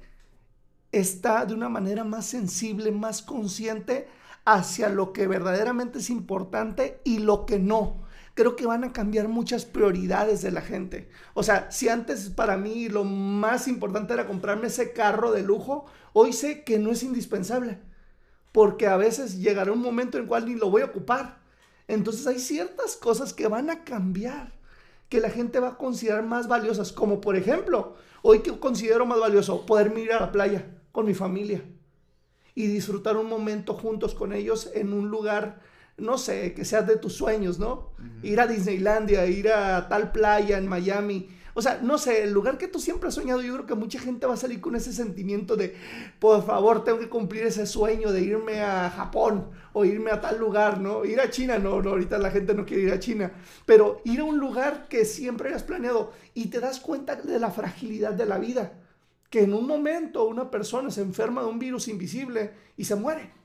está 0.91 1.45
de 1.45 1.53
una 1.53 1.69
manera 1.69 2.03
más 2.03 2.25
sensible, 2.25 2.91
más 2.91 3.21
consciente 3.21 4.07
hacia 4.45 4.89
lo 4.89 5.13
que 5.13 5.27
verdaderamente 5.27 5.99
es 5.99 6.09
importante 6.09 7.01
y 7.03 7.19
lo 7.19 7.45
que 7.45 7.59
no. 7.59 8.00
Creo 8.33 8.55
que 8.55 8.65
van 8.65 8.83
a 8.83 8.93
cambiar 8.93 9.27
muchas 9.27 9.65
prioridades 9.65 10.41
de 10.41 10.51
la 10.51 10.61
gente. 10.61 11.09
O 11.33 11.43
sea, 11.43 11.69
si 11.71 11.89
antes 11.89 12.29
para 12.29 12.57
mí 12.57 12.89
lo 12.89 13.03
más 13.03 13.67
importante 13.67 14.13
era 14.13 14.27
comprarme 14.27 14.67
ese 14.67 14.93
carro 14.93 15.31
de 15.31 15.43
lujo, 15.43 15.85
hoy 16.13 16.33
sé 16.33 16.63
que 16.63 16.79
no 16.79 16.91
es 16.91 17.03
indispensable 17.03 17.79
porque 18.51 18.87
a 18.87 18.97
veces 18.97 19.39
llegará 19.39 19.71
un 19.71 19.81
momento 19.81 20.17
en 20.17 20.23
el 20.23 20.27
cual 20.27 20.45
ni 20.45 20.55
lo 20.55 20.69
voy 20.69 20.81
a 20.81 20.85
ocupar. 20.85 21.39
Entonces 21.87 22.27
hay 22.27 22.39
ciertas 22.39 22.95
cosas 22.95 23.33
que 23.33 23.47
van 23.47 23.69
a 23.69 23.83
cambiar, 23.83 24.53
que 25.09 25.19
la 25.19 25.29
gente 25.29 25.59
va 25.59 25.69
a 25.69 25.77
considerar 25.77 26.23
más 26.23 26.47
valiosas, 26.47 26.91
como 26.91 27.21
por 27.21 27.35
ejemplo, 27.35 27.95
hoy 28.21 28.39
que 28.39 28.57
considero 28.59 29.05
más 29.05 29.19
valioso 29.19 29.65
poderme 29.65 30.01
ir 30.01 30.13
a 30.13 30.19
la 30.19 30.31
playa 30.31 30.65
con 30.91 31.05
mi 31.05 31.13
familia 31.13 31.63
y 32.53 32.67
disfrutar 32.67 33.17
un 33.17 33.27
momento 33.27 33.73
juntos 33.73 34.13
con 34.13 34.33
ellos 34.33 34.69
en 34.73 34.93
un 34.93 35.09
lugar, 35.09 35.61
no 36.01 36.17
sé, 36.17 36.53
que 36.53 36.65
sea 36.65 36.81
de 36.81 36.97
tus 36.97 37.13
sueños, 37.13 37.59
¿no? 37.59 37.91
Ir 38.23 38.39
a 38.39 38.47
Disneylandia, 38.47 39.25
ir 39.25 39.49
a 39.49 39.87
tal 39.87 40.11
playa 40.11 40.57
en 40.57 40.67
Miami. 40.67 41.29
O 41.53 41.61
sea, 41.61 41.79
no 41.81 41.97
sé, 41.97 42.23
el 42.23 42.31
lugar 42.31 42.57
que 42.57 42.67
tú 42.67 42.79
siempre 42.79 43.09
has 43.09 43.15
soñado, 43.15 43.41
yo 43.41 43.53
creo 43.53 43.65
que 43.65 43.75
mucha 43.75 43.99
gente 43.99 44.25
va 44.25 44.33
a 44.33 44.37
salir 44.37 44.61
con 44.61 44.75
ese 44.75 44.93
sentimiento 44.93 45.55
de, 45.55 45.75
por 46.19 46.45
favor, 46.45 46.83
tengo 46.83 46.99
que 46.99 47.09
cumplir 47.09 47.43
ese 47.43 47.65
sueño 47.65 48.11
de 48.11 48.21
irme 48.21 48.61
a 48.61 48.89
Japón 48.89 49.49
o 49.73 49.83
irme 49.83 50.11
a 50.11 50.21
tal 50.21 50.39
lugar, 50.39 50.79
¿no? 50.79 51.03
Ir 51.05 51.19
a 51.19 51.29
China, 51.29 51.57
no, 51.57 51.81
no, 51.81 51.91
ahorita 51.91 52.17
la 52.17 52.31
gente 52.31 52.53
no 52.53 52.65
quiere 52.65 52.83
ir 52.83 52.93
a 52.93 52.99
China, 52.99 53.31
pero 53.65 54.01
ir 54.05 54.21
a 54.21 54.23
un 54.23 54.39
lugar 54.39 54.87
que 54.87 55.03
siempre 55.03 55.49
hayas 55.49 55.63
planeado 55.63 56.13
y 56.33 56.47
te 56.47 56.59
das 56.59 56.79
cuenta 56.79 57.15
de 57.15 57.39
la 57.39 57.51
fragilidad 57.51 58.13
de 58.13 58.25
la 58.25 58.37
vida, 58.37 58.73
que 59.29 59.43
en 59.43 59.53
un 59.53 59.67
momento 59.67 60.23
una 60.23 60.49
persona 60.49 60.89
se 60.89 61.01
enferma 61.01 61.41
de 61.41 61.47
un 61.47 61.59
virus 61.59 61.89
invisible 61.89 62.51
y 62.77 62.85
se 62.85 62.95
muere 62.95 63.41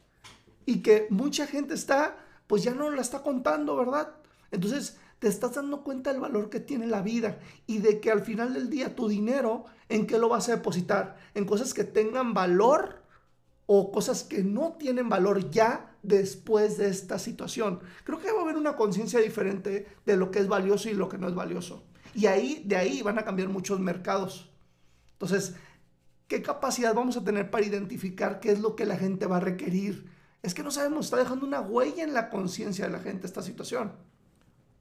y 0.67 0.83
que 0.83 1.07
mucha 1.11 1.47
gente 1.47 1.75
está, 1.75 2.19
pues 2.47 2.63
ya 2.63 2.75
no 2.75 2.91
la 2.91 3.03
está 3.03 3.23
contando, 3.23 3.77
¿verdad? 3.77 4.15
Entonces 4.51 4.99
te 5.19 5.29
estás 5.29 5.55
dando 5.55 5.83
cuenta 5.83 6.13
del 6.13 6.21
valor 6.21 6.51
que 6.51 6.61
tiene 6.61 6.87
la 6.87 7.03
vida 7.03 7.39
y 7.67 7.79
de 7.79 8.01
que 8.01 8.11
al 8.11 8.23
final 8.23 8.55
del 8.55 8.69
día 8.69 8.95
tu 8.95 9.09
dinero, 9.09 9.65
¿en 9.89 10.07
qué 10.07 10.19
lo 10.19 10.29
vas 10.29 10.49
a 10.49 10.57
depositar? 10.57 11.17
En 11.35 11.47
cosas 11.47 11.75
que 11.75 11.85
tengan 11.85 12.35
valor 12.35 13.03
o 13.67 13.91
cosas 13.91 14.23
que 14.23 14.45
no 14.45 14.75
tienen 14.79 15.09
valor 15.09 15.51
ya 15.51 15.97
después 16.03 16.79
de 16.79 16.89
esta 16.89 17.19
situación. 17.19 17.81
Creo 18.05 18.21
que 18.21 18.31
va 18.31 18.41
a 18.41 18.43
haber 18.43 18.57
una 18.57 18.77
conciencia 18.77 19.21
diferente 19.21 19.87
de 20.05 20.17
lo 20.17 20.31
que 20.31 20.39
es 20.39 20.49
valioso 20.49 20.89
y 20.89 20.95
lo 20.95 21.09
que 21.09 21.19
no 21.19 21.29
es 21.29 21.35
valioso. 21.35 21.85
Y 22.15 22.27
ahí, 22.27 22.63
de 22.65 22.77
ahí 22.77 23.03
van 23.03 23.19
a 23.19 23.25
cambiar 23.25 23.49
muchos 23.49 23.81
mercados. 23.81 24.51
Entonces, 25.13 25.57
¿qué 26.29 26.43
capacidad 26.43 26.95
vamos 26.95 27.17
a 27.17 27.25
tener 27.25 27.51
para 27.51 27.67
identificar 27.67 28.39
qué 28.39 28.53
es 28.53 28.61
lo 28.61 28.77
que 28.77 28.87
la 28.87 28.97
gente 28.97 29.27
va 29.27 29.39
a 29.39 29.41
requerir? 29.41 30.09
Es 30.43 30.55
que 30.55 30.63
no 30.63 30.71
sabemos, 30.71 31.07
está 31.07 31.17
dejando 31.17 31.47
una 31.47 31.61
huella 31.61 32.05
en 32.05 32.13
la 32.15 32.31
conciencia 32.31 32.87
de 32.87 32.93
la 32.93 33.01
gente 33.01 33.27
esta 33.27 33.43
situación. 33.43 33.93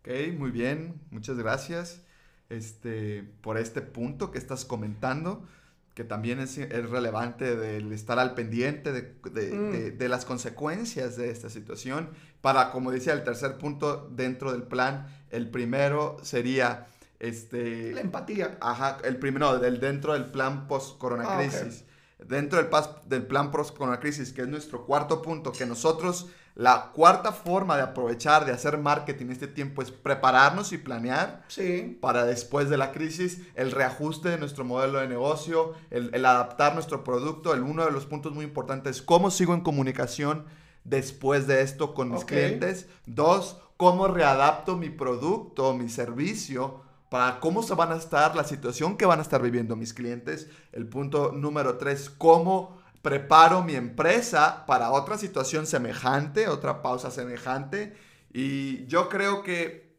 Ok, 0.01 0.09
muy 0.37 0.51
bien, 0.51 1.01
muchas 1.11 1.37
gracias 1.37 2.01
este, 2.49 3.23
por 3.41 3.57
este 3.57 3.81
punto 3.81 4.29
que 4.31 4.37
estás 4.37 4.65
comentando, 4.65 5.47
que 5.95 6.03
también 6.03 6.39
es, 6.39 6.57
es 6.59 6.89
relevante 6.89 7.55
del 7.55 7.91
estar 7.91 8.19
al 8.19 8.35
pendiente 8.35 8.91
de, 8.91 9.01
de- 9.31 9.51
Mm. 9.55 9.71
de- 9.71 9.91
de 9.91 10.09
las 10.09 10.25
consecuencias 10.25 11.15
de 11.15 11.31
esta 11.31 11.49
situación. 11.49 12.09
Para, 12.41 12.71
como 12.71 12.91
decía, 12.91 13.13
el 13.13 13.23
tercer 13.23 13.57
punto 13.57 14.07
dentro 14.11 14.51
del 14.51 14.63
plan, 14.63 15.07
el 15.31 15.49
primero 15.49 16.17
sería, 16.21 16.85
este, 17.19 17.93
La 17.93 18.01
empatía. 18.01 18.57
Ajá, 18.61 18.97
el 19.05 19.17
primero, 19.17 19.57
del, 19.57 19.79
dentro 19.79 20.13
del 20.13 20.25
plan 20.25 20.67
post-corona 20.67 21.23
Ah, 21.27 21.37
ok. 21.39 21.41
Dentro 22.17 22.57
del, 22.61 22.69
del 23.07 23.27
plan 23.27 23.51
post-corona 23.51 23.99
crisis, 23.99 24.31
que 24.31 24.41
es 24.41 24.47
nuestro 24.47 24.85
cuarto 24.85 25.21
punto, 25.21 25.51
que 25.51 25.65
nosotros, 25.65 26.27
la 26.55 26.91
cuarta 26.93 27.33
forma 27.33 27.75
de 27.75 27.83
aprovechar, 27.83 28.45
de 28.45 28.53
hacer 28.53 28.77
marketing 28.77 29.27
este 29.31 29.47
tiempo 29.47 29.81
es 29.81 29.91
prepararnos 29.91 30.71
y 30.71 30.77
planear 30.77 31.43
Sí, 31.49 31.97
para 31.99 32.23
después 32.25 32.69
de 32.69 32.77
la 32.77 32.93
crisis, 32.93 33.41
el 33.55 33.71
reajuste 33.71 34.29
de 34.29 34.37
nuestro 34.37 34.63
modelo 34.63 34.99
de 34.99 35.09
negocio, 35.09 35.73
el, 35.91 36.09
el 36.13 36.25
adaptar 36.25 36.73
nuestro 36.73 37.03
producto. 37.03 37.53
El, 37.53 37.63
uno 37.63 37.83
de 37.83 37.91
los 37.91 38.05
puntos 38.05 38.33
muy 38.33 38.45
importantes 38.45 38.97
es 38.97 39.01
cómo 39.01 39.29
sigo 39.29 39.53
en 39.53 39.61
comunicación 39.61 40.45
después 40.85 41.47
de 41.47 41.61
esto 41.61 41.93
con 41.93 42.11
mis 42.11 42.21
Ok. 42.21 42.27
clientes. 42.29 42.87
Dos, 43.05 43.57
cómo 43.75 44.07
readapto 44.07 44.77
mi 44.77 44.89
producto, 44.89 45.73
mi 45.73 45.89
servicio 45.89 46.84
para 47.15 47.39
cómo 47.39 47.63
se 47.63 47.73
van 47.75 47.93
a 47.93 47.95
estar, 47.95 48.35
la 48.35 48.43
situación 48.43 48.97
que 48.97 49.05
van 49.05 49.19
a 49.19 49.21
estar 49.21 49.41
viviendo 49.41 49.77
mis 49.77 49.93
clientes. 49.93 50.49
El 50.73 50.85
punto 50.85 51.31
número 51.31 51.77
tres, 51.77 52.09
cómo 52.09 52.77
preparo 53.01 53.63
mi 53.63 53.73
empresa 53.73 54.65
para 54.65 54.91
otra 54.91 55.17
situación 55.17 55.65
semejante, 55.65 56.49
otra 56.49 56.81
pausa 56.81 57.11
semejante. 57.11 57.95
Y 58.33 58.85
yo 58.87 59.07
creo 59.07 59.43
que 59.43 59.95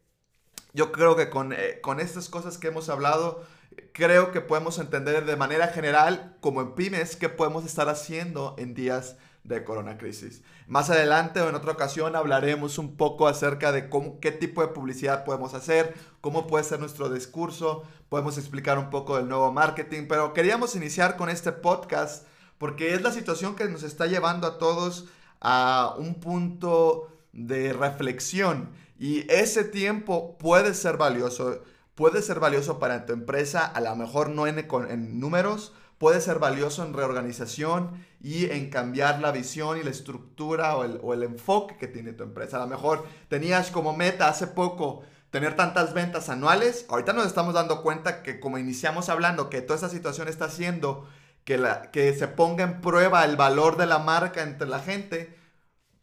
yo 0.75 0.93
creo 0.93 1.17
que 1.17 1.31
con, 1.31 1.55
eh, 1.55 1.81
con 1.81 2.01
estas 2.01 2.29
cosas 2.29 2.59
que 2.59 2.69
hemos 2.69 2.91
hablado, 2.91 3.47
creo 3.95 4.31
que 4.31 4.43
podemos 4.43 4.79
entender 4.79 5.25
de 5.25 5.37
manera 5.37 5.69
general, 5.69 6.37
como 6.43 6.61
en 6.61 6.75
pymes, 6.75 7.17
qué 7.17 7.31
podemos 7.31 7.65
estar 7.65 7.89
haciendo 7.89 8.55
en 8.59 8.75
días 8.75 9.17
de 9.49 9.65
corona 9.65 9.99
crisis. 9.99 10.43
Más 10.67 10.91
adelante 10.91 11.41
o 11.41 11.49
en 11.49 11.55
otra 11.55 11.73
ocasión 11.73 12.17
hablaremos 12.17 12.79
un 12.79 12.97
poco 12.97 13.29
acerca 13.29 13.73
de 13.73 13.89
qué 14.21 14.33
tipo 14.33 14.63
de 14.63 14.69
publicidad 14.69 15.25
podemos 15.25 15.55
hacer, 15.55 15.95
cómo 16.21 16.47
puede 16.47 16.65
ser 16.65 16.81
nuestro 16.81 17.09
discurso, 17.09 17.85
podemos 18.09 18.39
explicar 18.39 18.79
un 18.79 18.91
poco 18.91 19.17
del 19.17 19.29
nuevo 19.29 19.53
marketing, 19.53 20.07
pero 20.09 20.33
queríamos 20.33 20.75
iniciar 20.75 21.17
con 21.17 21.29
este 21.29 21.53
podcast 21.53 22.27
porque 22.59 22.95
es 22.95 23.03
la 23.03 23.13
situación 23.13 23.55
que 23.55 23.69
nos 23.69 23.83
está 23.83 24.07
llevando 24.07 24.47
a 24.47 24.59
todos 24.59 25.07
a 25.41 25.95
un 25.99 26.15
punto 26.15 27.09
de 27.33 27.73
reflexión 27.73 28.71
y 28.99 29.31
ese 29.31 29.63
tiempo 29.63 30.39
puede 30.39 30.75
ser 30.75 30.97
valioso, 30.97 31.63
puede 31.95 32.23
ser 32.23 32.41
valioso 32.41 32.79
para 32.79 33.05
tu 33.07 33.13
empresa, 33.13 33.67
a 33.67 33.81
lo 33.81 33.95
mejor 33.95 34.31
no 34.31 34.47
en 34.47 35.21
números, 35.21 35.73
puede 35.99 36.21
ser 36.21 36.39
valioso 36.39 36.85
en 36.85 36.93
reorganización 36.93 38.05
y 38.21 38.47
en 38.51 38.71
cambiar 38.71 39.21
la 39.21 39.33
visión 39.33 39.79
y 39.79 39.83
la 39.83 39.91
estructura 39.91 40.77
o 40.77 40.85
el, 40.85 40.99
o 41.03 41.15
el 41.15 41.23
enfoque 41.23 41.77
que 41.77 41.89
tiene 41.89 42.13
tu 42.13 42.25
empresa. 42.25 42.59
A 42.59 42.61
lo 42.61 42.67
mejor 42.67 43.07
tenías 43.29 43.71
como 43.71 43.97
meta 43.97 44.29
hace 44.29 44.47
poco 44.47 45.03
tener 45.31 45.57
tantas 45.57 45.93
ventas 45.93 46.29
anuales, 46.29 46.87
ahorita 46.89 47.13
nos 47.13 47.27
estamos 47.27 47.55
dando 47.55 47.83
cuenta 47.83 48.23
que 48.23 48.41
como 48.41 48.59
iniciamos 48.59 49.09
hablando, 49.09 49.51
que 49.51 49.61
toda 49.61 49.75
esta 49.75 49.89
situación 49.89 50.29
está 50.29 50.47
haciendo 50.47 51.07
que, 51.45 51.59
la, 51.59 51.91
que 51.91 52.15
se 52.15 52.29
ponga 52.29 52.65
en 52.65 52.81
prueba 52.81 53.25
el 53.25 53.37
valor 53.37 53.77
de 53.77 53.87
la 53.87 53.99
marca 53.99 54.43
entre 54.43 54.67
la 54.67 54.81
gente, 54.81 55.37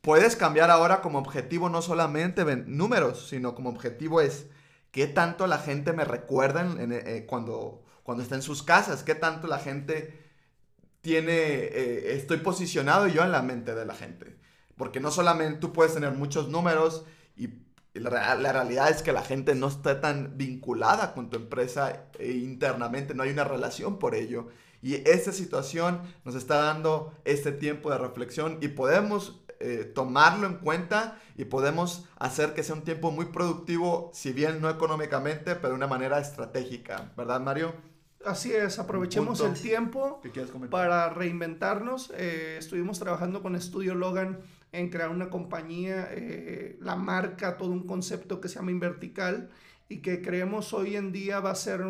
puedes 0.02 0.36
cambiar 0.36 0.70
ahora 0.70 1.02
como 1.02 1.20
objetivo 1.20 1.70
no 1.70 1.82
solamente 1.82 2.46
números, 2.68 3.28
sino 3.28 3.56
como 3.56 3.70
objetivo 3.70 4.22
es 4.22 4.48
qué 4.92 5.08
tanto 5.08 5.48
la 5.48 5.58
gente 5.58 5.94
me 5.94 6.06
recuerda 6.06 6.66
eh, 6.80 7.26
cuando, 7.28 7.84
cuando 8.04 8.24
está 8.24 8.36
en 8.36 8.42
sus 8.42 8.64
casas, 8.64 9.04
qué 9.04 9.16
tanto 9.16 9.48
la 9.48 9.60
gente 9.60 10.20
tiene, 11.02 11.34
eh, 11.34 12.16
estoy 12.16 12.38
posicionado 12.38 13.08
yo 13.08 13.24
en 13.24 13.32
la 13.32 13.42
mente 13.42 13.76
de 13.76 13.86
la 13.86 13.96
gente. 13.96 14.38
Porque 14.78 15.00
no 15.00 15.12
solamente 15.12 15.60
tú 15.60 15.74
puedes 15.74 15.94
tener 15.94 16.12
muchos 16.12 16.50
números 16.50 17.06
y 17.36 17.50
la, 17.94 18.36
la 18.36 18.54
realidad 18.54 18.90
es 18.90 19.04
que 19.04 19.12
la 19.12 19.22
gente 19.22 19.56
no 19.56 19.68
está 19.68 20.02
tan 20.02 20.38
vinculada 20.38 21.14
con 21.14 21.30
tu 21.30 21.38
empresa 21.38 22.08
eh, 22.20 22.32
internamente, 22.32 23.14
no 23.14 23.24
hay 23.24 23.32
una 23.32 23.44
relación 23.44 24.00
por 24.00 24.16
ello. 24.16 24.48
Y 24.82 24.96
esta 25.10 25.32
situación 25.32 26.02
nos 26.26 26.36
está 26.36 26.58
dando 26.58 27.14
este 27.24 27.52
tiempo 27.52 27.90
de 27.92 27.98
reflexión 27.98 28.58
y 28.62 28.70
podemos 28.70 29.44
eh, 29.60 29.86
tomarlo 29.86 30.46
en 30.46 30.56
cuenta 30.56 31.20
y 31.38 31.46
podemos 31.46 32.06
hacer 32.18 32.54
que 32.54 32.64
sea 32.64 32.76
un 32.76 32.82
tiempo 32.82 33.12
muy 33.12 33.28
productivo, 33.28 34.12
si 34.14 34.34
bien 34.34 34.60
no 34.60 34.70
económicamente, 34.70 35.56
pero 35.56 35.70
de 35.70 35.76
una 35.76 35.88
manera 35.88 36.20
estratégica, 36.20 37.14
¿verdad, 37.16 37.40
Mario? 37.40 37.74
Así 38.26 38.54
es, 38.54 38.80
aprovechemos 38.80 39.40
el 39.42 39.54
tiempo 39.54 40.22
para 40.70 41.10
reinventarnos. 41.10 42.12
Eh, 42.18 42.58
estuvimos 42.60 43.00
trabajando 43.00 43.42
con 43.42 43.56
Estudio 43.56 43.96
Logan 43.96 44.40
en 44.72 44.90
crear 44.90 45.10
una 45.10 45.30
compañía, 45.30 46.08
eh, 46.12 46.78
la 46.82 46.96
marca, 46.96 47.58
todo 47.58 47.70
un 47.70 47.86
concepto 47.86 48.42
que 48.42 48.48
se 48.48 48.56
llama 48.56 48.72
Invertical 48.72 49.50
y 49.90 49.98
que 49.98 50.22
creemos 50.22 50.74
hoy 50.74 50.96
en 50.96 51.12
día 51.12 51.40
va 51.40 51.52
a 51.52 51.56
ser 51.56 51.84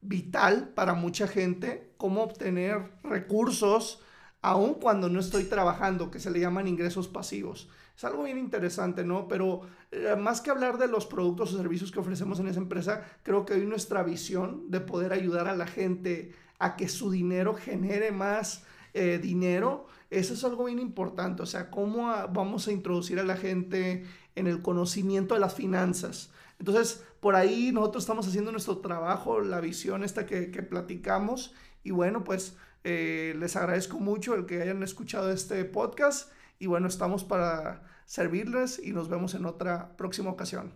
vital 0.00 0.70
para 0.74 0.94
mucha 0.94 1.26
gente, 1.26 1.90
cómo 1.96 2.22
obtener 2.22 2.90
recursos 3.02 4.02
aun 4.48 4.74
cuando 4.74 5.10
no 5.10 5.20
estoy 5.20 5.44
trabajando, 5.44 6.10
que 6.10 6.20
se 6.20 6.30
le 6.30 6.40
llaman 6.40 6.66
ingresos 6.66 7.06
pasivos. 7.06 7.68
Es 7.94 8.04
algo 8.04 8.22
bien 8.22 8.38
interesante, 8.38 9.04
¿no? 9.04 9.28
Pero 9.28 9.60
eh, 9.90 10.16
más 10.18 10.40
que 10.40 10.50
hablar 10.50 10.78
de 10.78 10.88
los 10.88 11.04
productos 11.04 11.52
o 11.52 11.58
servicios 11.58 11.92
que 11.92 11.98
ofrecemos 11.98 12.40
en 12.40 12.48
esa 12.48 12.60
empresa, 12.60 13.04
creo 13.22 13.44
que 13.44 13.52
hoy 13.52 13.66
nuestra 13.66 14.02
visión 14.02 14.70
de 14.70 14.80
poder 14.80 15.12
ayudar 15.12 15.48
a 15.48 15.56
la 15.56 15.66
gente 15.66 16.34
a 16.58 16.76
que 16.76 16.88
su 16.88 17.10
dinero 17.10 17.54
genere 17.54 18.10
más 18.10 18.64
eh, 18.94 19.18
dinero, 19.22 19.86
eso 20.08 20.32
es 20.32 20.42
algo 20.44 20.64
bien 20.64 20.78
importante. 20.78 21.42
O 21.42 21.46
sea, 21.46 21.70
cómo 21.70 22.06
vamos 22.32 22.68
a 22.68 22.72
introducir 22.72 23.20
a 23.20 23.24
la 23.24 23.36
gente 23.36 24.06
en 24.34 24.46
el 24.46 24.62
conocimiento 24.62 25.34
de 25.34 25.40
las 25.40 25.54
finanzas. 25.54 26.30
Entonces, 26.58 27.04
por 27.20 27.36
ahí 27.36 27.70
nosotros 27.70 28.04
estamos 28.04 28.26
haciendo 28.26 28.50
nuestro 28.50 28.78
trabajo, 28.78 29.40
la 29.40 29.60
visión 29.60 30.04
esta 30.04 30.24
que 30.24 30.62
platicamos. 30.62 31.52
Y 31.84 31.90
bueno, 31.90 32.24
pues 32.24 32.56
eh, 32.84 33.34
les 33.38 33.56
agradezco 33.56 33.98
mucho 33.98 34.34
el 34.34 34.46
que 34.46 34.62
hayan 34.62 34.82
escuchado 34.82 35.30
este 35.30 35.64
podcast 35.64 36.30
y 36.58 36.66
bueno, 36.66 36.88
estamos 36.88 37.24
para 37.24 37.82
servirles 38.06 38.80
y 38.82 38.92
nos 38.92 39.08
vemos 39.08 39.34
en 39.34 39.46
otra 39.46 39.96
próxima 39.96 40.30
ocasión. 40.30 40.72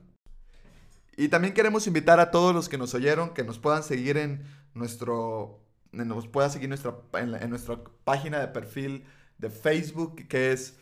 Y 1.16 1.28
también 1.28 1.54
queremos 1.54 1.86
invitar 1.86 2.20
a 2.20 2.30
todos 2.30 2.54
los 2.54 2.68
que 2.68 2.78
nos 2.78 2.94
oyeron 2.94 3.34
que 3.34 3.44
nos 3.44 3.58
puedan 3.58 3.82
seguir 3.82 4.16
en 4.16 4.42
nuestro 4.74 5.58
nos 5.92 6.26
pueda 6.26 6.48
seguir 6.48 6.70
nuestra, 6.70 6.94
en, 7.14 7.50
nuestra 7.50 7.78
página 8.04 8.40
de 8.40 8.48
perfil 8.48 9.04
de 9.36 9.50
Facebook 9.50 10.26
que 10.26 10.52
es 10.52 10.78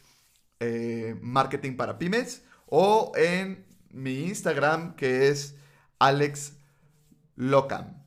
eh, 0.61 1.17
Marketing 1.21 1.77
para 1.77 1.99
Pymes 1.99 2.45
o 2.67 3.13
en 3.17 3.67
mi 3.91 4.27
Instagram 4.27 4.95
que 4.95 5.29
es 5.29 5.57
Alex 5.99 6.55
Locam. 7.35 8.00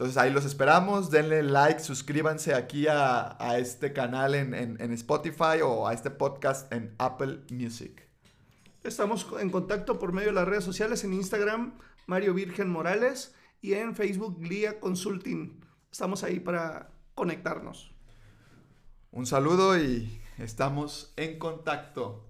Entonces 0.00 0.16
ahí 0.16 0.32
los 0.32 0.46
esperamos, 0.46 1.10
denle 1.10 1.42
like, 1.42 1.78
suscríbanse 1.78 2.54
aquí 2.54 2.86
a, 2.88 3.36
este 3.58 3.92
canal 3.92 4.34
en, 4.34 4.92
Spotify 4.94 5.60
o 5.62 5.86
a 5.86 5.92
este 5.92 6.10
podcast 6.10 6.72
en 6.72 6.94
Apple 6.96 7.40
Music. 7.50 8.08
Estamos 8.82 9.26
en 9.38 9.50
contacto 9.50 9.98
por 9.98 10.14
medio 10.14 10.28
de 10.28 10.36
las 10.36 10.48
redes 10.48 10.64
sociales 10.64 11.04
en 11.04 11.12
Instagram, 11.12 11.74
Mario 12.06 12.32
Virgen 12.32 12.70
Morales, 12.70 13.34
y 13.60 13.74
en 13.74 13.94
Facebook, 13.94 14.38
Glia 14.40 14.80
Consulting. 14.80 15.60
Estamos 15.92 16.24
ahí 16.24 16.40
para 16.40 16.88
conectarnos. 17.14 17.92
Un 19.10 19.26
saludo 19.26 19.78
y 19.78 20.18
estamos 20.38 21.12
en 21.18 21.38
contacto. 21.38 22.29